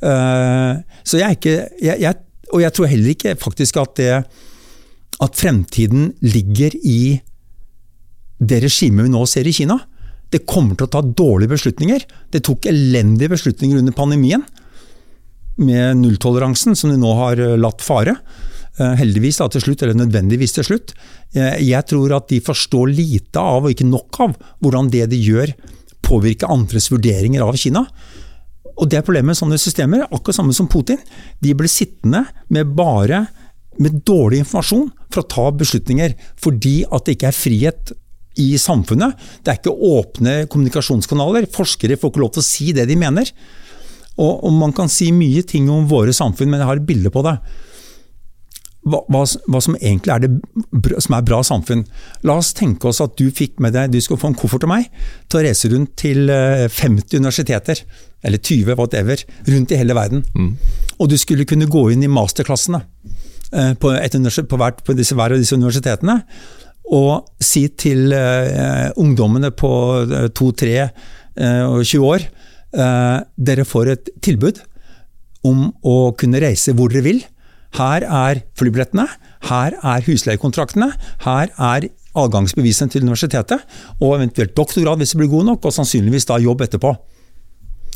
Uh, 0.00 0.78
så 1.04 1.18
jeg 1.18 1.26
er 1.26 1.34
ikke 1.34 1.56
jeg, 1.76 1.96
jeg, 2.00 2.14
Og 2.56 2.62
jeg 2.62 2.72
tror 2.72 2.88
heller 2.88 3.12
ikke 3.12 3.34
faktisk 3.36 3.76
at 3.82 3.98
det 3.98 4.14
at 5.20 5.36
fremtiden 5.36 6.12
ligger 6.24 6.74
i 6.76 7.20
det 8.40 8.62
regimet 8.64 9.04
vi 9.04 9.12
nå 9.12 9.24
ser 9.28 9.48
i 9.48 9.52
Kina. 9.52 9.76
Det 10.30 10.46
kommer 10.48 10.78
til 10.78 10.86
å 10.86 10.92
ta 10.94 11.02
dårlige 11.02 11.52
beslutninger. 11.52 12.06
Det 12.32 12.42
tok 12.46 12.70
elendige 12.70 13.34
beslutninger 13.34 13.82
under 13.82 13.96
pandemien, 13.96 14.46
med 15.60 15.98
nulltoleransen, 16.00 16.76
som 16.78 16.88
de 16.88 16.96
nå 16.96 17.10
har 17.18 17.40
eh, 17.42 17.58
latt 17.60 17.82
fare. 17.84 18.14
Eh, 18.78 18.94
heldigvis 18.96 19.42
da 19.42 19.48
til 19.52 19.64
slutt, 19.64 19.82
eller 19.84 19.98
nødvendigvis 19.98 20.54
til 20.56 20.64
slutt. 20.64 20.94
Eh, 21.34 21.58
jeg 21.66 21.84
tror 21.90 22.14
at 22.16 22.30
de 22.32 22.38
forstår 22.44 22.88
lite 22.94 23.42
av, 23.42 23.66
og 23.66 23.74
ikke 23.74 23.88
nok 23.88 24.20
av, 24.24 24.38
hvordan 24.62 24.88
det 24.94 25.10
de 25.12 25.18
gjør 25.20 25.52
påvirker 26.06 26.48
andres 26.50 26.88
vurderinger 26.92 27.44
av 27.44 27.58
Kina. 27.60 27.84
Og 28.80 28.88
Det 28.88 28.96
er 28.96 29.04
problemet 29.04 29.34
med 29.34 29.36
sånne 29.36 29.58
systemer, 29.60 30.06
akkurat 30.08 30.38
samme 30.38 30.56
som 30.56 30.70
Putin. 30.70 31.02
De 31.44 31.52
blir 31.52 31.68
sittende 31.68 32.24
med 32.48 32.72
bare 32.72 33.26
med 33.80 34.02
dårlig 34.06 34.42
informasjon 34.44 34.90
for 35.08 35.22
å 35.22 35.30
ta 35.34 35.46
beslutninger, 35.56 36.14
fordi 36.40 36.82
at 36.88 37.06
det 37.06 37.16
ikke 37.16 37.30
er 37.30 37.36
frihet 37.36 37.94
i 38.40 38.52
samfunnet. 38.60 39.16
Det 39.42 39.52
er 39.52 39.58
ikke 39.58 39.74
åpne 39.74 40.36
kommunikasjonskanaler. 40.52 41.48
Forskere 41.52 41.98
får 41.98 42.12
ikke 42.12 42.22
lov 42.22 42.34
til 42.36 42.44
å 42.44 42.50
si 42.50 42.70
det 42.76 42.86
de 42.90 42.98
mener. 42.98 43.32
Og, 44.20 44.44
og 44.44 44.54
Man 44.54 44.76
kan 44.76 44.90
si 44.92 45.10
mye 45.14 45.42
ting 45.46 45.70
om 45.72 45.88
våre 45.90 46.14
samfunn, 46.16 46.50
men 46.52 46.62
jeg 46.62 46.70
har 46.70 46.80
et 46.80 46.88
bilde 46.88 47.12
på 47.14 47.24
det. 47.26 47.36
Hva, 48.80 49.02
hva, 49.12 49.26
hva, 49.52 49.60
som 49.60 49.74
egentlig 49.76 50.12
er 50.14 50.22
det 50.24 51.00
som 51.04 51.16
er 51.16 51.24
bra 51.26 51.42
samfunn. 51.44 51.82
La 52.24 52.38
oss 52.40 52.54
tenke 52.56 52.88
oss 52.88 53.02
at 53.04 53.18
du 53.20 53.26
fikk 53.28 53.58
med 53.60 53.74
deg, 53.76 53.92
du 53.92 54.00
skal 54.00 54.16
få 54.20 54.30
en 54.30 54.38
koffert 54.40 54.64
av 54.64 54.72
meg 54.72 54.86
til 55.28 55.40
å 55.40 55.42
reise 55.44 55.68
rundt 55.72 55.92
til 56.00 56.30
50 56.30 56.72
eh, 56.72 57.18
universiteter, 57.20 57.82
eller 58.24 58.40
20, 58.40 58.72
whatever, 58.80 59.20
rundt 59.52 59.74
i 59.74 59.80
hele 59.80 59.96
verden. 59.96 60.24
Mm. 60.32 60.54
Og 60.96 61.12
du 61.12 61.18
skulle 61.20 61.48
kunne 61.48 61.68
gå 61.68 61.90
inn 61.92 62.06
i 62.06 62.12
masterklassene 62.12 62.80
på, 63.50 63.90
på, 63.90 64.58
hvert, 64.60 64.82
på 64.86 64.94
disse, 64.94 65.16
hver 65.18 65.34
av 65.34 65.40
disse 65.40 65.56
universitetene 65.58 66.20
og 66.90 67.28
si 67.42 67.66
til 67.78 68.10
uh, 68.10 68.90
ungdommene 68.98 69.52
på 69.54 69.70
to, 70.34 70.50
2-3 70.50 70.70
uh, 70.82 71.66
og 71.70 71.84
20 71.84 72.06
år 72.06 72.24
uh, 72.74 73.20
dere 73.38 73.66
får 73.68 73.92
et 73.94 74.10
tilbud 74.24 74.58
om 75.46 75.68
å 75.86 76.12
kunne 76.18 76.42
reise 76.42 76.74
hvor 76.76 76.90
dere 76.92 77.06
vil. 77.06 77.22
Her 77.78 78.04
er 78.04 78.42
flybillettene, 78.58 79.06
her 79.46 79.76
er 79.78 80.04
husleiekontraktene, 80.04 80.90
her 81.24 81.54
er 81.54 81.86
adgangsbevisene 82.18 82.90
til 82.90 83.06
universitetet, 83.06 83.62
og 84.02 84.16
eventuelt 84.16 84.56
doktorgrad 84.58 84.98
hvis 85.00 85.14
det 85.14 85.20
blir 85.22 85.30
god 85.30 85.52
nok, 85.52 85.64
og 85.64 85.76
sannsynligvis 85.76 86.26
da 86.28 86.40
jobb 86.42 86.66
etterpå. 86.66 86.90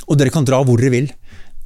Og 0.05 0.21
dere 0.21 0.33
kan 0.33 0.47
dra 0.47 0.63
hvor 0.63 0.79
dere 0.79 0.95
vil. 0.95 1.11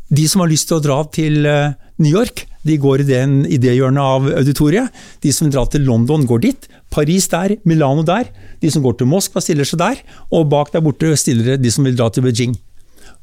De 0.09 0.25
som 0.29 0.41
har 0.41 0.51
lyst 0.51 0.71
til 0.71 0.79
å 0.79 0.85
dra 0.85 1.03
til 1.13 1.43
New 1.45 2.13
York, 2.13 2.47
de 2.65 2.77
går 2.81 3.03
i 3.03 3.09
det 3.09 3.21
idéhjørnet 3.59 4.03
av 4.03 4.29
auditoriet. 4.41 4.95
De 5.25 5.33
som 5.33 5.51
drar 5.53 5.69
til 5.73 5.85
London, 5.87 6.25
går 6.29 6.41
dit. 6.45 6.69
Paris 6.93 7.29
der, 7.33 7.57
Milano 7.69 8.05
der. 8.07 8.31
De 8.63 8.71
som 8.73 8.83
går 8.85 8.99
til 8.99 9.09
Moskva, 9.11 9.43
stiller 9.45 9.69
seg 9.69 9.81
der. 9.83 10.01
Og 10.33 10.49
bak 10.53 10.73
der 10.75 10.85
borte 10.85 11.13
stiller 11.21 11.61
de 11.61 11.73
som 11.73 11.87
vil 11.87 11.97
dra 11.99 12.09
til 12.13 12.27
Beijing. 12.27 12.57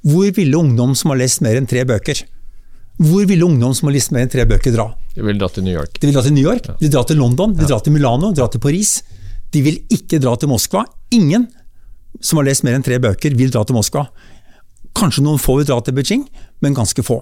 Hvor 0.06 0.30
ville 0.38 0.58
ungdom 0.58 0.94
som 0.98 1.14
har 1.14 1.22
lest 1.24 1.42
mer 1.42 1.58
enn 1.58 1.68
tre 1.70 1.84
bøker? 1.88 2.22
Hvor 3.02 3.26
ville 3.28 3.44
ungdom 3.44 3.74
som 3.76 3.90
har 3.90 3.96
lest 3.98 4.14
mer 4.16 4.24
enn 4.24 4.32
tre 4.32 4.46
bøker, 4.48 4.72
dra? 4.76 4.88
De 5.16 5.26
vil 5.26 5.40
dra 5.42 5.50
til 5.52 5.66
New 5.66 5.76
York. 5.76 5.98
De 6.00 6.08
vil 6.08 6.16
dra 6.16 6.24
til 6.24 6.36
New 6.36 6.46
York, 6.46 6.70
de 6.80 6.92
drar 6.92 7.08
til 7.10 7.20
London, 7.20 7.56
de 7.58 7.68
drar 7.68 7.82
til 7.84 7.96
Milano, 7.96 8.32
de 8.32 8.40
drar 8.40 8.52
til 8.54 8.62
Paris. 8.64 9.00
De 9.52 9.64
vil 9.66 9.82
ikke 9.92 10.22
dra 10.24 10.36
til 10.40 10.52
Moskva. 10.52 10.86
Ingen 11.16 11.50
som 12.24 12.40
har 12.40 12.48
lest 12.48 12.64
mer 12.64 12.78
enn 12.78 12.86
tre 12.86 13.02
bøker, 13.04 13.36
vil 13.36 13.52
dra 13.52 13.66
til 13.68 13.76
Moskva. 13.76 14.06
Kanskje 14.96 15.26
noen 15.26 15.42
få 15.42 15.60
vil 15.60 15.70
dra 15.70 15.80
til 15.84 15.96
Beijing, 15.98 16.28
men 16.64 16.78
ganske 16.78 17.04
få. 17.06 17.22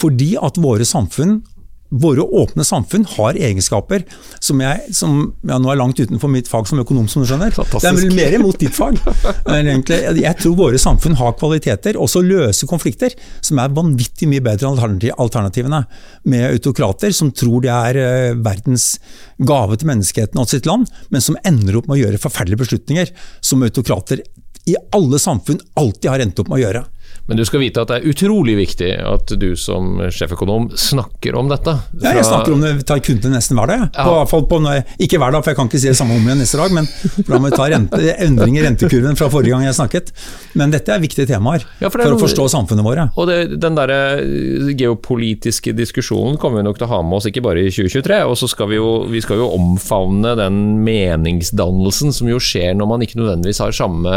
Fordi 0.00 0.34
at 0.40 0.58
våre 0.60 0.86
samfunn 0.88 1.42
Våre 1.86 2.24
åpne 2.34 2.64
samfunn 2.66 3.04
har 3.12 3.36
egenskaper 3.38 4.02
som 4.42 4.58
jeg 4.58 4.94
som, 4.96 5.20
ja, 5.46 5.58
Nå 5.62 5.70
er 5.70 5.78
langt 5.78 6.00
utenfor 6.00 6.30
mitt 6.32 6.48
fag 6.50 6.66
som 6.66 6.80
økonom, 6.82 7.06
som 7.06 7.22
du 7.22 7.28
skjønner. 7.30 7.54
Fantastisk. 7.54 7.84
Det 7.84 7.92
er 7.92 8.00
vel 8.00 8.16
mer 8.16 8.34
imot 8.40 8.58
ditt 8.58 8.74
fag. 8.74 8.98
Jeg 10.26 10.34
tror 10.40 10.56
våre 10.58 10.80
samfunn 10.82 11.14
har 11.20 11.36
kvaliteter, 11.38 11.98
også 12.00 12.24
løse 12.26 12.66
konflikter, 12.66 13.14
som 13.44 13.60
er 13.62 13.74
vanvittig 13.76 14.26
mye 14.30 14.42
bedre 14.42 14.72
enn 14.72 14.98
alternativene. 15.14 15.84
Med 16.26 16.48
autokrater 16.48 17.14
som 17.14 17.30
tror 17.30 17.62
de 17.62 17.70
er 17.70 18.00
eh, 18.02 18.34
verdens 18.34 18.96
gave 19.38 19.78
til 19.78 19.92
menneskeheten 19.92 20.42
og 20.42 20.50
sitt 20.50 20.66
land, 20.66 20.90
men 21.14 21.22
som 21.22 21.38
ender 21.46 21.78
opp 21.78 21.86
med 21.86 22.00
å 22.00 22.02
gjøre 22.02 22.22
forferdelige 22.22 22.64
beslutninger 22.64 23.14
som 23.38 23.62
autokrater 23.62 24.26
i 24.66 24.74
alle 24.96 25.18
samfunn 25.22 25.62
alltid 25.78 26.10
har 26.10 26.24
endt 26.24 26.42
opp 26.42 26.50
med 26.50 26.58
å 26.58 26.64
gjøre. 26.64 26.86
Men 27.26 27.40
du 27.40 27.44
skal 27.46 27.62
vite 27.62 27.82
at 27.82 27.90
det 27.90 27.98
er 27.98 28.12
utrolig 28.12 28.54
viktig 28.60 28.90
at 29.02 29.32
du 29.40 29.48
som 29.58 29.98
sjeføkonom 30.14 30.68
snakker 30.78 31.34
om 31.38 31.50
dette. 31.50 31.74
Fra... 31.74 32.04
Ja, 32.04 32.14
jeg 32.20 32.26
snakker 32.28 32.54
om 32.54 32.62
det, 32.62 32.72
tar 32.86 33.02
kundene 33.02 33.40
nesten 33.40 33.58
hver 33.58 33.70
dag. 33.72 33.86
Ja. 33.90 34.06
På, 34.30 34.42
på, 34.46 34.60
ikke 35.02 35.18
hver 35.18 35.34
dag, 35.34 35.42
for 35.42 35.52
jeg 35.52 35.58
kan 35.58 35.70
ikke 35.70 35.80
si 35.82 35.90
det 35.90 35.98
samme 35.98 36.18
om 36.18 36.28
igjen 36.28 36.38
neste 36.42 36.60
dag, 36.60 36.74
men 36.76 36.86
må 37.26 37.40
vi 37.48 37.52
ta 37.56 37.66
rente, 37.72 38.02
endring 38.22 38.58
i 38.60 38.62
rentekurven 38.62 39.18
fra 39.18 39.30
forrige 39.32 39.56
gang 39.56 39.66
jeg 39.66 39.78
snakket. 39.78 40.12
Men 40.56 40.74
dette 40.74 40.94
er 40.94 41.02
viktige 41.02 41.26
temaer 41.28 41.66
ja, 41.80 41.90
for, 41.90 41.98
for 41.98 42.14
å 42.14 42.20
forstå 42.22 42.46
samfunnet 42.54 42.86
våre. 42.86 43.08
Og 43.18 43.30
det, 43.30 43.38
Den 43.62 43.78
der 43.78 43.92
eh, 43.96 44.70
geopolitiske 44.78 45.74
diskusjonen 45.76 46.38
kommer 46.40 46.62
vi 46.62 46.68
nok 46.68 46.78
til 46.78 46.86
å 46.86 46.92
ha 46.94 47.02
med 47.02 47.18
oss 47.18 47.26
ikke 47.30 47.42
bare 47.44 47.66
i 47.66 47.74
2023. 47.74 48.20
og 48.30 48.38
så 48.38 48.50
skal 48.50 48.70
vi, 48.70 48.78
jo, 48.78 48.92
vi 49.10 49.24
skal 49.24 49.42
jo 49.42 49.50
omfavne 49.56 50.36
den 50.38 50.62
meningsdannelsen 50.86 52.14
som 52.14 52.30
jo 52.30 52.38
skjer 52.42 52.78
når 52.78 52.92
man 52.92 53.02
ikke 53.02 53.18
nødvendigvis 53.18 53.64
har 53.64 53.74
samme 53.74 54.14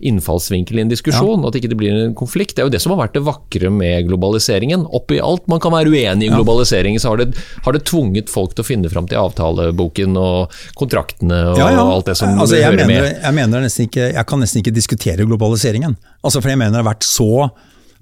innfallsvinkel 0.00 0.80
i 0.80 0.86
en 0.86 0.92
diskusjon. 0.92 1.44
Ja. 1.44 1.50
At 1.50 1.60
ikke 1.60 1.70
det 1.72 1.80
blir 1.80 2.00
en 2.00 2.16
konflikt 2.16 2.45
konflikt. 2.46 2.56
Det 2.56 2.62
er 2.62 2.66
jo 2.66 2.72
det 2.72 2.80
som 2.82 2.92
har 2.94 3.06
vært 3.06 3.14
det 3.14 3.24
vakre 3.24 3.70
med 3.70 4.06
globaliseringen. 4.08 4.86
Oppi 4.86 5.20
alt 5.20 5.46
man 5.48 5.60
kan 5.60 5.72
være 5.72 5.90
uenig 5.90 6.28
i 6.28 6.32
globaliseringen, 6.32 7.00
så 7.00 7.10
har 7.10 7.18
det, 7.18 7.36
har 7.64 7.72
det 7.72 7.84
tvunget 7.84 8.30
folk 8.30 8.54
til 8.54 8.62
å 8.62 8.66
finne 8.66 8.90
fram 8.90 9.06
til 9.08 9.18
avtaleboken 9.18 10.16
og 10.16 10.52
kontraktene 10.76 11.52
og 11.52 11.58
ja, 11.58 11.70
ja. 11.72 11.82
alt 11.84 12.06
det 12.06 12.16
som 12.16 12.38
altså, 12.38 12.56
hører 12.56 12.86
mener, 12.86 13.10
med. 13.10 13.22
Jeg, 13.22 13.34
mener 13.34 13.66
ikke, 13.66 14.10
jeg 14.12 14.26
kan 14.26 14.40
nesten 14.40 14.62
ikke 14.62 14.74
diskutere 14.74 15.26
globaliseringen. 15.26 15.96
Altså, 16.22 16.40
for 16.40 16.50
jeg 16.50 16.58
mener 16.58 16.76
det 16.76 16.84
har 16.84 16.92
vært 16.92 17.06
så 17.06 17.48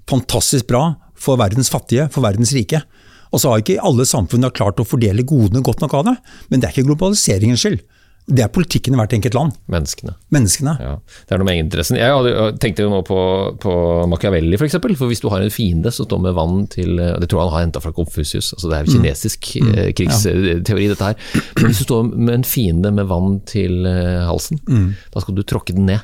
fantastisk 0.09 0.67
bra 0.69 0.95
for 1.15 1.39
verdens 1.39 1.71
fattige, 1.71 2.09
for 2.11 2.25
verdens 2.25 2.53
rike. 2.55 2.83
Og 3.33 3.41
så 3.41 3.51
har 3.51 3.59
ikke 3.59 3.81
alle 3.83 4.05
samfunn 4.07 4.45
klart 4.55 4.79
å 4.79 4.87
fordele 4.87 5.25
godene 5.27 5.63
godt 5.65 5.81
nok 5.83 5.95
av 5.97 6.05
det, 6.07 6.15
men 6.49 6.61
det 6.61 6.69
er 6.69 6.75
ikke 6.75 6.87
globaliseringens 6.91 7.65
skyld. 7.65 7.81
Det 8.25 8.41
er 8.41 8.49
politikken 8.49 8.95
i 8.95 8.97
hvert 8.97 9.13
enkelt 9.13 9.35
land. 9.37 9.57
Menneskene. 9.69 10.15
Menneskene. 10.33 10.71
Ja, 10.81 10.93
det 10.97 11.35
er 11.35 11.41
noe 11.41 11.45
med 11.45 11.59
egeninteressen. 11.59 11.99
Jeg 11.99 12.55
tenkte 12.63 12.85
jo 12.87 12.89
nå 12.89 13.03
på, 13.05 13.19
på 13.61 13.73
Machiavelli 14.09 14.57
f.eks. 14.57 14.79
For, 14.79 14.95
for 14.97 15.13
hvis 15.13 15.21
du 15.21 15.27
har 15.29 15.45
en 15.45 15.53
fiende 15.53 15.93
som 15.93 16.07
står 16.07 16.23
med 16.23 16.33
vann 16.37 16.65
til 16.73 16.97
Det 16.97 17.29
tror 17.29 17.43
jeg 17.43 17.45
han 17.45 17.53
har 17.53 17.65
henta 17.67 17.83
fra 17.83 17.93
Confucius, 17.93 18.49
altså 18.55 18.71
det 18.71 18.79
er 18.79 18.87
jo 18.87 18.95
mm. 18.95 18.97
kinesisk 18.97 19.51
mm. 19.61 19.69
Mm. 19.69 19.91
krigsteori 19.99 20.89
dette 20.89 21.11
her. 21.11 21.29
Men 21.59 21.69
hvis 21.69 21.83
du 21.83 21.85
står 21.85 22.09
med 22.09 22.33
en 22.39 22.47
fiende 22.49 22.93
med 22.97 23.09
vann 23.13 23.39
til 23.45 23.85
eh, 23.89 24.25
halsen, 24.25 24.61
mm. 24.65 24.89
da 25.13 25.21
skal 25.21 25.37
du 25.37 25.45
tråkke 25.45 25.77
den 25.77 25.85
ned. 25.91 26.01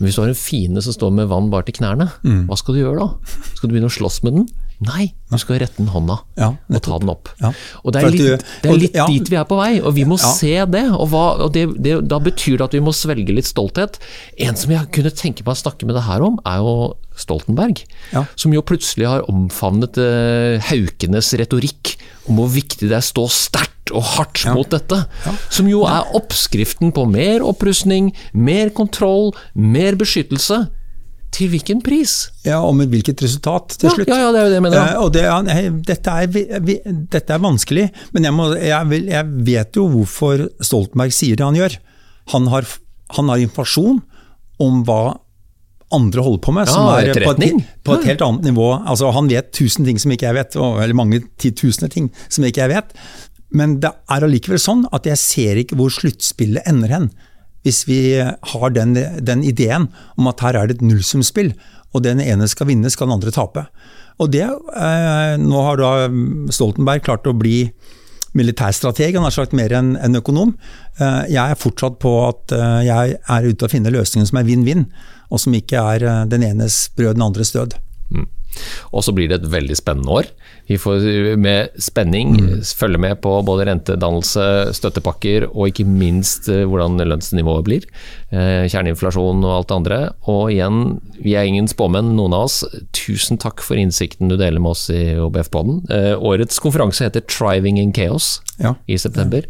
Men 0.00 0.08
hvis 0.08 0.18
du 0.18 0.24
har 0.24 0.32
en 0.32 0.42
fiende 0.42 0.82
som 0.82 0.96
står 0.96 1.14
med 1.14 1.30
vann 1.30 1.52
bare 1.52 1.68
til 1.68 1.76
knærne, 1.78 2.08
mm. 2.24 2.44
hva 2.50 2.58
skal 2.58 2.74
du 2.74 2.82
gjøre 2.82 3.04
da? 3.04 3.36
Skal 3.52 3.68
du 3.68 3.76
begynne 3.76 3.92
å 3.92 3.98
slåss 4.00 4.22
med 4.26 4.38
den? 4.40 4.50
Nei, 4.80 5.10
du 5.28 5.36
skal 5.36 5.58
rette 5.60 5.76
den 5.76 5.90
hånda 5.92 6.14
ja, 6.40 6.54
og 6.56 6.78
ta 6.86 6.96
den 7.02 7.10
opp. 7.12 7.28
Ja. 7.42 7.50
Og 7.84 7.92
Det 7.92 8.00
er 8.00 8.14
litt, 8.14 8.44
det 8.62 8.70
er 8.70 8.78
litt 8.80 8.96
ja. 8.96 9.04
dit 9.10 9.28
vi 9.28 9.36
er 9.36 9.44
på 9.48 9.58
vei, 9.58 9.74
og 9.84 9.92
vi 9.98 10.06
må 10.08 10.16
se 10.20 10.54
det. 10.72 10.86
Og, 10.94 11.10
hva, 11.12 11.24
og 11.44 11.52
det, 11.52 11.66
det, 11.84 11.98
Da 12.08 12.16
betyr 12.22 12.56
det 12.56 12.70
at 12.70 12.76
vi 12.78 12.80
må 12.84 12.94
svelge 12.96 13.36
litt 13.36 13.48
stolthet. 13.50 14.00
En 14.40 14.56
som 14.56 14.72
jeg 14.72 14.88
kunne 14.96 15.12
tenke 15.12 15.44
meg 15.44 15.52
å 15.52 15.60
snakke 15.60 15.88
med 15.88 15.98
det 15.98 16.06
her 16.08 16.24
om, 16.24 16.40
er 16.48 16.64
jo 16.64 16.74
Stoltenberg. 17.20 17.82
Som 18.40 18.54
jo 18.56 18.64
plutselig 18.64 19.08
har 19.10 19.26
omfavnet 19.28 20.00
eh, 20.00 20.70
Haukenes 20.70 21.34
retorikk 21.36 21.94
om 22.30 22.40
hvor 22.40 22.50
viktig 22.54 22.88
det 22.88 22.96
er 22.96 23.04
å 23.04 23.10
stå 23.10 23.26
sterkt 23.34 23.92
og 23.92 24.06
hardt 24.14 24.46
mot 24.54 24.70
dette. 24.72 25.02
Som 25.52 25.68
jo 25.68 25.84
er 25.88 26.08
oppskriften 26.16 26.94
på 26.96 27.04
mer 27.10 27.44
opprustning, 27.44 28.14
mer 28.32 28.72
kontroll, 28.72 29.34
mer 29.52 29.98
beskyttelse. 30.00 30.68
Til 31.30 31.50
hvilken 31.52 31.78
pris? 31.84 32.30
Ja, 32.42 32.58
Og 32.66 32.74
med 32.78 32.90
hvilket 32.90 33.22
resultat, 33.22 33.76
til 33.78 33.88
ja, 33.88 33.94
slutt. 33.94 34.10
Ja, 34.10 34.18
ja, 34.18 34.30
det 34.34 34.40
er 34.40 34.44
jo 34.46 34.50
det 34.50 34.58
jeg 34.58 34.64
mener. 34.66 34.96
Uh, 34.98 35.08
det, 35.14 35.22
ja, 35.24 35.38
dette, 35.90 36.14
er, 36.24 36.60
vi, 36.66 36.76
dette, 36.84 37.36
er, 37.36 37.42
vanskelig, 37.44 37.86
men 38.16 38.26
jeg, 38.26 38.34
må, 38.34 38.50
jeg, 38.58 38.90
vil, 38.90 39.08
jeg, 39.12 39.30
vet 39.46 39.78
jo 39.78 39.86
hvorfor 39.92 40.46
Stoltenberg 40.58 41.14
sier 41.14 41.38
det 41.38 41.46
han 41.46 41.58
gjør. 41.58 41.78
Han 42.34 42.50
har, 42.50 42.66
han 43.16 43.30
har 43.30 43.44
informasjon 43.46 44.02
om 44.60 44.82
hva 44.88 45.02
andre 45.94 46.22
holder 46.22 46.42
på 46.44 46.54
med. 46.54 46.68
Ja, 46.68 46.74
som 46.74 46.90
er 46.92 47.24
på 47.24 47.32
et, 47.34 47.72
på 47.86 47.96
et 47.96 48.06
helt 48.12 48.22
annet 48.26 48.50
nivå. 48.50 48.68
Altså, 48.78 49.10
han 49.14 49.30
vet 49.30 49.50
tusen 49.56 49.86
ting 49.86 49.98
som 50.02 50.12
ikke 50.14 50.28
jeg 50.28 50.38
vet, 50.38 50.58
og- 50.58 50.78
eller 50.82 50.98
mange 50.98 51.22
titusener 51.42 51.90
ting 51.90 52.10
som 52.28 52.46
ikke 52.46 52.62
jeg 52.62 52.74
vet. 52.74 52.94
Men 53.50 53.80
det 53.82 53.90
er 53.90 54.26
allikevel 54.26 54.60
sånn 54.62 54.84
at 54.94 55.06
jeg 55.06 55.18
ser 55.18 55.58
ikke 55.58 55.78
hvor 55.78 55.90
sluttspillet 55.90 56.66
ender 56.70 56.94
hen. 56.94 57.10
Hvis 57.66 57.84
vi 57.88 58.00
har 58.16 58.72
den, 58.72 58.94
den 58.96 59.44
ideen 59.44 59.88
om 60.16 60.30
at 60.30 60.40
her 60.44 60.56
er 60.56 60.68
det 60.68 60.78
et 60.78 60.86
nullsumspill, 60.86 61.52
og 61.92 62.04
den 62.06 62.22
ene 62.22 62.46
skal 62.48 62.70
vinne, 62.70 62.90
skal 62.92 63.08
den 63.08 63.18
andre 63.18 63.32
tape. 63.34 63.66
Og 64.20 64.30
det, 64.32 64.46
eh, 64.46 65.34
Nå 65.40 65.64
har 65.64 65.80
da 65.80 65.92
Stoltenberg 66.52 67.04
klart 67.06 67.28
å 67.28 67.36
bli 67.36 67.70
militærstrateg, 68.36 69.16
han 69.16 69.26
har 69.26 69.34
sagt 69.34 69.54
mer 69.56 69.72
enn 69.74 69.94
en 69.98 70.18
økonom. 70.20 70.54
Eh, 71.00 71.22
jeg 71.34 71.42
er 71.42 71.58
fortsatt 71.58 71.98
på 72.02 72.12
at 72.28 72.54
eh, 72.54 72.80
jeg 72.86 73.16
er 73.18 73.48
ute 73.48 73.66
og 73.66 73.72
finner 73.72 73.94
løsninger 73.94 74.28
som 74.30 74.40
er 74.40 74.46
vinn-vinn, 74.46 74.86
og 75.30 75.42
som 75.42 75.56
ikke 75.56 75.82
er 75.94 76.06
eh, 76.06 76.26
den 76.30 76.46
enes 76.46 76.84
brød, 76.96 77.16
den 77.18 77.26
andres 77.26 77.54
død. 77.56 77.74
Og 78.90 79.04
så 79.06 79.14
blir 79.14 79.30
det 79.30 79.40
et 79.40 79.50
veldig 79.50 79.76
spennende 79.78 80.20
år. 80.20 80.30
Vi 80.70 80.76
får 80.78 81.02
med 81.42 81.72
spenning 81.82 82.36
følge 82.62 83.00
med 83.02 83.18
på 83.24 83.32
både 83.42 83.66
rentedannelse, 83.66 84.44
støttepakker 84.78 85.48
og 85.50 85.66
ikke 85.72 85.86
minst 85.88 86.46
eh, 86.52 86.62
hvordan 86.62 87.00
lønnsnivået 87.10 87.66
blir. 87.66 87.88
Eh, 88.30 88.68
Kjerneinflasjon 88.70 89.42
og 89.42 89.54
alt 89.56 89.70
det 89.72 89.78
andre. 89.80 89.98
Og 90.30 90.52
igjen, 90.54 90.80
vi 91.18 91.34
er 91.34 91.48
ingen 91.50 91.66
spåmenn, 91.70 92.12
noen 92.14 92.36
av 92.38 92.46
oss. 92.46 92.60
Tusen 92.94 93.40
takk 93.42 93.64
for 93.66 93.80
innsikten 93.82 94.30
du 94.30 94.36
deler 94.38 94.62
med 94.62 94.76
oss 94.76 94.86
i 94.94 95.16
OBF-poden. 95.18 95.82
Årets 96.22 96.62
konferanse 96.62 97.08
heter 97.08 97.26
'Thriving 97.26 97.82
in 97.82 97.92
Chaos' 97.92 98.38
Ja. 98.60 98.76
i 98.86 98.96
september. 98.96 99.42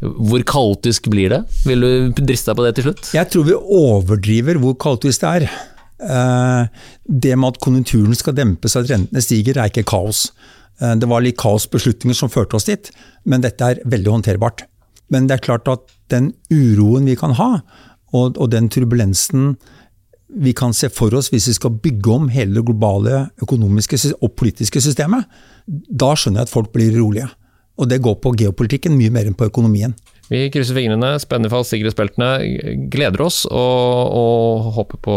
Hvor 0.00 0.42
kaotisk 0.46 1.08
blir 1.10 1.28
det? 1.32 1.40
Vil 1.66 1.80
du 1.82 2.12
driste 2.18 2.50
deg 2.52 2.58
på 2.58 2.66
det 2.66 2.74
til 2.78 2.84
slutt? 2.88 3.10
Jeg 3.14 3.30
tror 3.30 3.44
vi 3.48 3.54
overdriver 3.54 4.58
hvor 4.62 4.74
kaotisk 4.78 5.20
det 5.22 5.30
er. 5.42 5.50
Eh, 6.00 6.66
Det 7.04 7.36
med 7.36 7.54
at 7.54 7.60
konjunkturen 7.60 8.14
skal 8.14 8.34
dempes 8.34 8.76
og 8.76 8.84
at 8.84 8.90
rentene 8.90 9.22
stiger, 9.22 9.58
er 9.58 9.70
ikke 9.70 9.86
kaos. 9.88 10.32
Eh, 10.80 10.94
Det 10.94 11.08
var 11.08 11.20
litt 11.20 11.36
kaosbeslutninger 11.36 12.14
som 12.14 12.28
førte 12.28 12.54
oss 12.54 12.64
dit, 12.64 12.90
men 13.24 13.40
dette 13.40 13.60
er 13.62 13.82
veldig 13.84 14.22
håndterbart. 14.22 14.66
Men 15.10 15.26
det 15.26 15.38
er 15.38 15.46
klart 15.46 15.68
at 15.68 15.80
den 16.08 16.34
uroen 16.50 17.04
vi 17.04 17.16
kan 17.16 17.32
ha, 17.32 17.62
og, 18.12 18.38
og 18.38 18.50
den 18.50 18.68
turbulensen 18.68 19.56
vi 20.28 20.52
kan 20.52 20.74
se 20.76 20.90
for 20.92 21.14
oss 21.16 21.30
hvis 21.32 21.48
vi 21.48 21.56
skal 21.56 21.70
bygge 21.70 22.12
om 22.12 22.28
hele 22.28 22.58
det 22.58 22.64
globale 22.68 23.30
økonomiske 23.40 24.14
og 24.20 24.34
politiske 24.36 24.80
systemet, 24.84 25.24
da 25.66 26.12
skjønner 26.14 26.42
jeg 26.42 26.48
at 26.48 26.52
folk 26.52 26.72
blir 26.72 26.92
rolige. 26.98 27.28
Og 27.78 27.88
det 27.88 28.02
går 28.02 28.18
på 28.20 28.34
geopolitikken 28.36 28.96
mye 28.98 29.12
mer 29.14 29.28
enn 29.28 29.36
på 29.38 29.48
økonomien. 29.48 29.94
Vi 30.28 30.50
krysser 30.52 30.76
fingrene, 30.76 31.14
spenner 31.22 31.48
fast 31.48 31.72
sikkerhetsbeltene, 31.72 32.88
gleder 32.92 33.22
oss 33.24 33.46
og, 33.48 34.12
og 34.18 34.72
håper 34.76 35.00
på 35.00 35.16